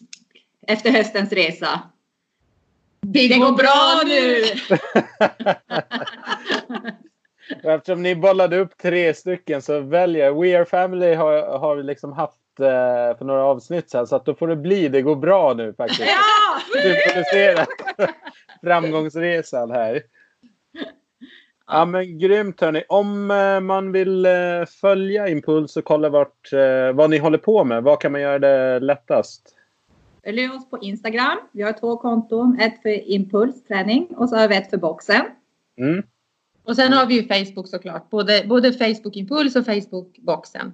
efter 0.68 0.92
höstens 0.92 1.32
resa. 1.32 1.82
Det 3.02 3.28
går 3.28 3.52
bra 3.52 4.02
nu! 4.06 4.44
Och 7.64 7.72
Eftersom 7.72 8.03
ni 8.03 8.16
bollade 8.16 8.57
upp 8.57 8.78
tre 8.78 9.14
stycken 9.14 9.62
så 9.62 9.80
väljer 9.80 10.26
jag. 10.26 10.41
We 10.41 10.57
Are 10.57 10.66
Family 10.66 11.14
har, 11.14 11.57
har 11.57 11.76
vi 11.76 11.84
liksom 11.84 12.14
haft 12.14 12.60
eh, 12.60 13.18
för 13.18 13.24
några 13.24 13.43
avsnitt 13.43 13.89
sedan. 13.89 14.07
Så 14.07 14.16
att 14.16 14.26
då 14.26 14.36
får 14.36 14.47
det 14.47 14.55
bli 14.55 14.88
Det 14.88 15.01
går 15.01 15.16
bra 15.16 15.53
nu 15.53 15.74
faktiskt. 15.74 16.01
Ja! 16.01 16.82
Symboliserar 16.82 17.66
framgångsresan 18.64 19.72
här. 19.72 20.01
Ja 21.68 21.86
men 21.86 22.18
grymt 22.18 22.62
hörni. 22.62 22.84
Om 22.89 23.32
eh, 23.32 23.60
man 23.60 23.91
vill 23.91 24.26
eh, 24.26 24.32
följa 24.82 25.28
Impuls 25.28 25.78
och 25.78 25.84
kolla 25.84 26.10
vart, 26.10 26.53
eh, 26.53 26.93
vad 26.93 27.10
ni 27.10 27.18
håller 27.18 27.38
på 27.38 27.64
med. 27.64 27.84
Vad 27.84 28.01
kan 28.01 28.12
man 28.12 28.22
göra 28.22 28.39
det 28.39 28.80
lättast? 28.80 29.55
Följ 30.24 30.49
oss 30.49 30.70
på 30.70 30.78
Instagram. 30.82 31.38
Vi 31.51 31.64
har 31.64 31.74
två 31.74 31.97
konton. 31.97 32.60
Ett 32.60 32.82
för 32.82 33.10
impulsträning 33.10 34.07
och 34.18 34.30
så 34.30 34.36
har 34.36 34.47
vi 34.47 34.55
ett 34.55 34.70
för 34.70 34.78
boxen. 34.78 35.22
Mm. 35.78 36.03
Och 36.70 36.76
sen 36.76 36.93
har 36.93 37.05
vi 37.05 37.13
ju 37.22 37.28
Facebook 37.28 37.67
såklart. 37.67 38.09
Både, 38.09 38.43
både 38.47 38.74
Facebook 38.74 39.15
Impuls 39.15 39.55
och 39.55 39.65
Facebook 39.65 40.17
Boxen. 40.17 40.74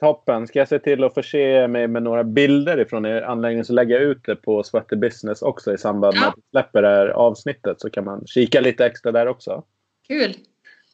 Toppen. 0.00 0.46
Ska 0.46 0.58
jag 0.58 0.68
se 0.68 0.78
till 0.78 1.04
att 1.04 1.14
förse 1.14 1.68
mig 1.68 1.88
med 1.88 2.02
några 2.02 2.24
bilder 2.24 2.80
ifrån 2.80 3.06
er 3.06 3.22
anläggning 3.22 3.64
så 3.64 3.72
lägger 3.72 3.94
jag 3.94 4.02
ut 4.02 4.24
det 4.24 4.36
på 4.36 4.62
Sweaty 4.62 4.96
Business 4.96 5.42
också 5.42 5.74
i 5.74 5.78
samband 5.78 6.14
med 6.14 6.22
Ja. 6.22 6.28
att 6.28 6.34
vi 6.36 6.42
släpper 6.50 6.82
det 6.82 6.88
här 6.88 7.06
avsnittet. 7.08 7.80
Så 7.80 7.90
kan 7.90 8.04
man 8.04 8.26
kika 8.26 8.60
lite 8.60 8.86
extra 8.86 9.12
där 9.12 9.26
också. 9.26 9.62
Kul! 10.08 10.34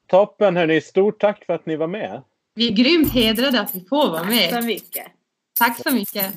Toppen 0.06 0.56
hörni. 0.56 0.80
Stort 0.80 1.20
tack 1.20 1.44
för 1.44 1.52
att 1.52 1.66
ni 1.66 1.76
var 1.76 1.86
med. 1.86 2.22
Vi 2.54 2.68
är 2.68 2.72
grymt 2.72 3.12
hedrade 3.12 3.60
att 3.60 3.74
vi 3.74 3.80
får 3.80 4.08
vara 4.10 4.18
Så 4.20 4.24
med. 4.26 4.64
mycket. 4.64 5.06
Tack 5.58 5.82
så 5.82 5.94
mycket! 5.94 6.34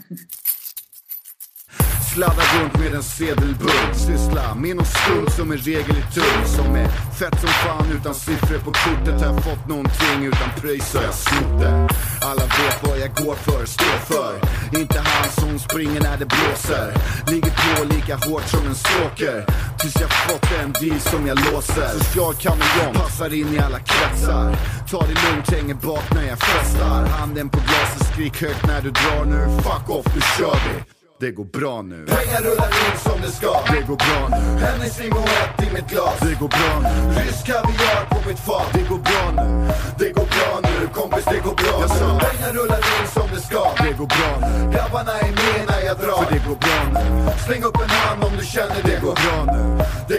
Sladdar 2.14 2.60
runt 2.60 2.80
med 2.80 2.94
en 2.94 3.04
sedelbunt. 3.04 3.96
Syssla 3.96 4.56
med 4.56 4.76
någon 4.76 4.86
skuld 4.86 5.32
som 5.32 5.52
är 5.52 5.58
regel 5.58 5.96
är 5.98 6.12
tung 6.14 6.46
Som 6.46 6.76
är 6.76 6.88
fett 7.20 7.40
som 7.42 7.50
fan 7.50 7.92
utan 7.98 8.14
siffror 8.14 8.60
på 8.60 8.72
kortet. 8.72 9.22
Har 9.22 9.34
jag 9.34 9.44
fått 9.44 9.68
någonting 9.68 10.26
utan 10.26 10.50
pröjs 10.62 10.92
så 10.92 10.98
jag 10.98 11.14
snott 11.14 11.60
det. 11.60 11.90
Alla 12.22 12.44
vet 12.44 12.78
vad 12.84 13.00
jag 13.00 13.12
går 13.26 13.36
för, 13.36 13.66
står 13.66 14.00
för. 14.12 14.34
Inte 14.80 15.00
han 15.00 15.30
som 15.30 15.60
springer 15.60 16.02
när 16.02 16.18
det 16.18 16.26
blåser. 16.26 16.94
Ligger 17.32 17.52
på 17.52 17.84
lika 17.94 18.16
hårt 18.16 18.48
som 18.48 18.68
en 18.68 18.76
stalker. 18.76 19.46
Tills 19.80 20.02
jag 20.02 20.12
fått 20.12 20.52
en 20.64 20.72
deal 20.72 21.00
som 21.00 21.28
jag 21.28 21.38
låser. 21.52 21.90
Social 22.00 22.34
kameleont, 22.34 22.98
passar 22.98 23.34
in 23.34 23.54
i 23.56 23.60
alla 23.60 23.80
kretsar. 23.80 24.56
Ta 24.92 25.00
det 25.02 25.18
lugnt, 25.26 25.52
hänger 25.52 25.76
bak 25.76 26.06
när 26.16 26.28
jag 26.28 26.40
festar. 26.40 27.06
Handen 27.06 27.50
på 27.50 27.60
glaset, 27.60 28.08
skrik 28.14 28.42
högt 28.42 28.68
när 28.68 28.82
du 28.82 28.92
drar 28.92 29.26
nu. 29.26 29.62
Fuck 29.64 29.90
off, 29.90 30.06
nu 30.16 30.22
kör 30.38 30.60
vi 30.66 30.99
det 31.20 31.32
går 31.32 31.46
bra 31.46 31.82
nu. 31.82 32.06
Pengar 32.06 32.42
rullar 32.42 32.68
in 32.68 32.98
som 33.00 33.22
det 33.22 33.32
ska. 33.32 33.54
Det 33.74 33.82
går 33.88 33.96
bra 33.96 34.22
nu. 34.30 34.60
Hennessy 34.66 35.10
Moët 35.10 35.68
i 35.68 35.74
mitt 35.74 35.90
glas. 35.90 36.20
Det 36.20 36.36
går 36.40 36.48
bra 36.48 36.72
nu. 36.84 37.22
Rysk 37.22 37.46
kaviar 37.46 38.06
på 38.10 38.30
mitt 38.30 38.40
fat. 38.40 38.70
Det 38.74 38.86
går 38.90 38.98
bra 38.98 39.44
nu. 39.44 39.70
Det 40.00 40.10
går 40.10 40.26
bra 40.36 40.60
nu 40.64 40.88
kompis 41.00 41.26
det 41.26 41.40
går 41.48 41.56
bra 41.62 41.76
nu. 41.80 42.20
Pengar 42.26 42.52
rullar 42.58 42.82
in 42.96 43.08
som 43.16 43.28
det 43.34 43.42
ska. 43.42 43.64
Det 43.84 43.94
går 44.00 44.10
bra 44.16 44.32
nu. 44.48 44.72
Grabbarna 44.74 45.14
är 45.28 45.32
med 45.42 45.60
när 45.70 45.82
jag 45.88 45.98
drar. 45.98 46.24
För 46.24 46.34
det 46.34 46.42
går 46.48 46.60
bra 46.66 46.80
nu. 46.96 47.04
Släng 47.46 47.64
upp 47.64 47.78
en 47.86 47.90
hand 47.90 48.24
om 48.24 48.34
du 48.40 48.46
känner 48.46 48.82
det 48.90 49.00
går 49.06 49.16
bra 49.24 49.38
nu. 49.54 49.64
Det 50.12 50.19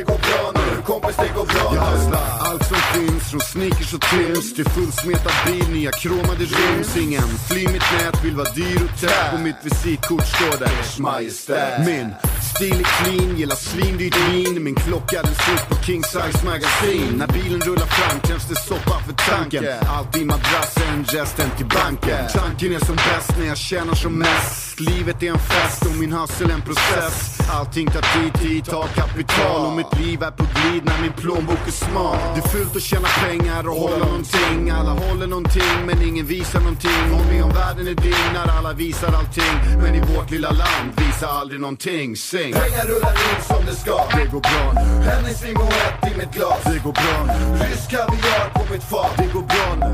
från 3.30 3.40
sneakers 3.40 3.94
och 3.94 4.00
trims. 4.00 4.54
Till 4.54 4.64
fullsmetad 4.64 5.32
bil, 5.46 5.68
nya 5.72 5.90
kromade 5.90 6.44
rims. 6.44 6.96
Ingen 6.96 7.28
flimmigt 7.48 7.84
nät 7.92 8.24
vill 8.24 8.36
vara 8.36 8.52
dyr 8.52 8.80
och 8.84 9.00
tät 9.00 9.30
På 9.32 9.38
mitt 9.38 9.56
visitkort 9.62 10.26
står 10.26 10.58
det 10.58 10.64
Ers 10.64 10.98
Majestät. 10.98 11.86
Min 11.86 12.14
stil 12.54 12.80
är 12.80 13.04
clean, 13.04 13.38
gillar 13.38 13.56
svindyrt 13.56 14.16
vin 14.30 14.64
Min 14.64 14.74
klocka 14.74 15.22
den 15.22 15.34
syns 15.34 15.64
på 15.68 15.74
king 15.86 16.02
size 16.04 16.44
magasin 16.44 17.14
När 17.16 17.26
bilen 17.26 17.60
rullar 17.60 17.86
fram 17.86 18.20
krävs 18.20 18.48
det 18.48 18.56
soppa 18.56 18.96
för 19.06 19.12
tanken. 19.28 19.64
Alltid 19.98 20.26
madrassen, 20.26 21.04
resten 21.08 21.50
till 21.56 21.66
banken. 21.66 22.28
Tanken 22.34 22.74
är 22.74 22.84
som 22.84 22.96
bäst 22.96 23.38
när 23.38 23.46
jag 23.46 23.56
tjänar 23.56 23.94
som 23.94 24.18
mest. 24.18 24.80
Livet 24.80 25.22
är 25.22 25.30
en 25.30 25.38
fest 25.38 25.86
och 25.86 25.96
min 25.96 26.12
hustle 26.12 26.52
en 26.52 26.62
process. 26.62 27.38
Allting 27.52 27.86
tar 27.86 28.00
tid, 28.00 28.32
tid 28.42 28.64
tar 28.64 28.86
kapital. 28.86 29.66
Och 29.66 29.72
mitt 29.72 29.98
liv 30.00 30.22
är 30.22 30.30
på 30.30 30.44
glid 30.54 30.82
när 30.84 31.00
min 31.02 31.12
plånbok 31.12 31.58
är 31.66 31.70
smal. 31.72 32.16
Det 32.34 32.40
är 32.44 32.48
fult 32.48 32.76
att 32.76 32.82
tjäna 32.82 33.08
pengar 33.08 33.68
och 33.68 33.76
hålla 33.76 34.04
någonting. 34.04 34.70
Alla 34.70 34.90
håller 34.90 35.26
någonting 35.26 35.76
men 35.86 36.02
ingen 36.02 36.26
visar 36.26 36.60
någonting. 36.60 37.10
Håll 37.12 37.26
med 37.32 37.44
om 37.44 37.50
världen 37.50 37.86
är 37.88 37.94
din 37.94 38.32
när 38.34 38.58
alla 38.58 38.72
visar 38.72 39.12
allting. 39.12 39.80
Men 39.82 39.94
i 39.94 40.00
vårt 40.14 40.30
lilla 40.30 40.50
land 40.50 40.88
visar 40.96 41.28
aldrig 41.28 41.60
någonting. 41.60 42.16
Sing! 42.16 42.52
Pengar 42.52 42.84
rullar 42.86 43.12
in 43.12 43.42
som 43.48 43.64
det 43.66 43.74
ska. 43.74 43.96
Det 44.16 44.26
går 44.32 44.40
bra 44.40 44.72
nu. 44.74 45.04
Hennes 45.10 45.44
limoett 45.44 46.12
i 46.12 46.18
mitt 46.18 46.32
glas. 46.34 46.62
Det 46.64 46.80
går 46.84 46.92
bra 46.92 47.16
nu. 47.26 47.64
Rysk 47.64 47.90
kaviar 47.90 48.48
på 48.54 48.72
mitt 48.72 48.84
fat 48.84 49.09
Det 49.18 49.28
går 49.34 49.44
bra 49.52 49.66
nu. 49.88 49.92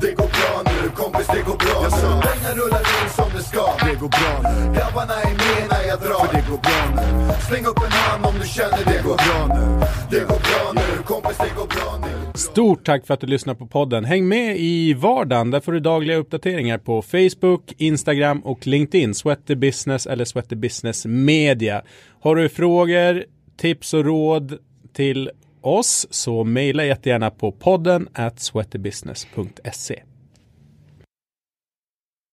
Det 0.00 0.12
går 0.18 0.30
bra 0.36 0.52
nu. 0.70 0.88
Kompis 1.00 1.26
det 1.34 1.42
går 1.48 1.58
bra 1.64 1.78
nu. 1.82 2.08
Pengar 2.28 2.52
rullar 2.60 2.84
in 2.96 3.08
som 3.18 3.28
det 3.36 3.42
ska. 3.42 3.64
Det 3.86 3.94
går 4.02 4.08
bra 4.18 4.32
nu. 4.50 4.74
Grabbarna 4.76 5.14
är 5.28 5.34
med 5.42 5.62
när 5.72 5.82
jag 5.90 5.98
drar. 6.00 6.24
För 6.26 6.34
det 6.36 6.44
går 6.50 6.60
bra 6.66 6.80
nu. 6.96 7.32
Släng 7.48 7.64
upp 7.66 7.80
en 7.86 7.92
hand 7.92 8.26
om 8.26 8.34
du 8.42 8.46
känner 8.48 8.82
det 8.92 9.02
går 9.08 9.16
bra 9.26 9.40
nu. 9.56 9.64
Det 10.10 10.20
går 10.20 10.40
bra 10.48 10.64
nu. 10.74 11.02
Kompis 11.04 11.38
det 11.38 11.52
går 11.56 11.66
bra 11.66 11.98
nu. 12.06 12.12
Stort 12.34 12.86
tack 12.86 13.06
för 13.06 13.14
att 13.14 13.20
du 13.20 13.26
lyssnar 13.26 13.54
på 13.54 13.66
podden. 13.66 14.04
Häng 14.04 14.28
med 14.28 14.56
i 14.58 14.94
vardagen. 14.94 15.50
Där 15.50 15.60
får 15.60 15.72
du 15.72 15.80
dagliga 15.80 16.16
uppdateringar 16.16 16.78
på 16.78 17.02
Facebook, 17.02 17.72
Instagram 17.78 18.40
och 18.40 18.66
LinkedIn. 18.66 19.14
Sweaty 19.14 19.54
Business 19.54 20.06
eller 20.06 20.24
Sweaty 20.24 20.56
Business 20.56 21.06
Media. 21.06 21.82
Har 22.20 22.36
du 22.36 22.48
frågor, 22.48 23.24
tips 23.60 23.94
och 23.94 24.04
råd 24.04 24.58
till 24.96 25.30
oss 25.60 26.06
så 26.10 26.44
mejla 26.44 26.84
jättegärna 26.84 27.30
på 27.30 27.52
podden 27.52 28.08
at 28.12 28.40
sweatybusiness.se. 28.40 30.02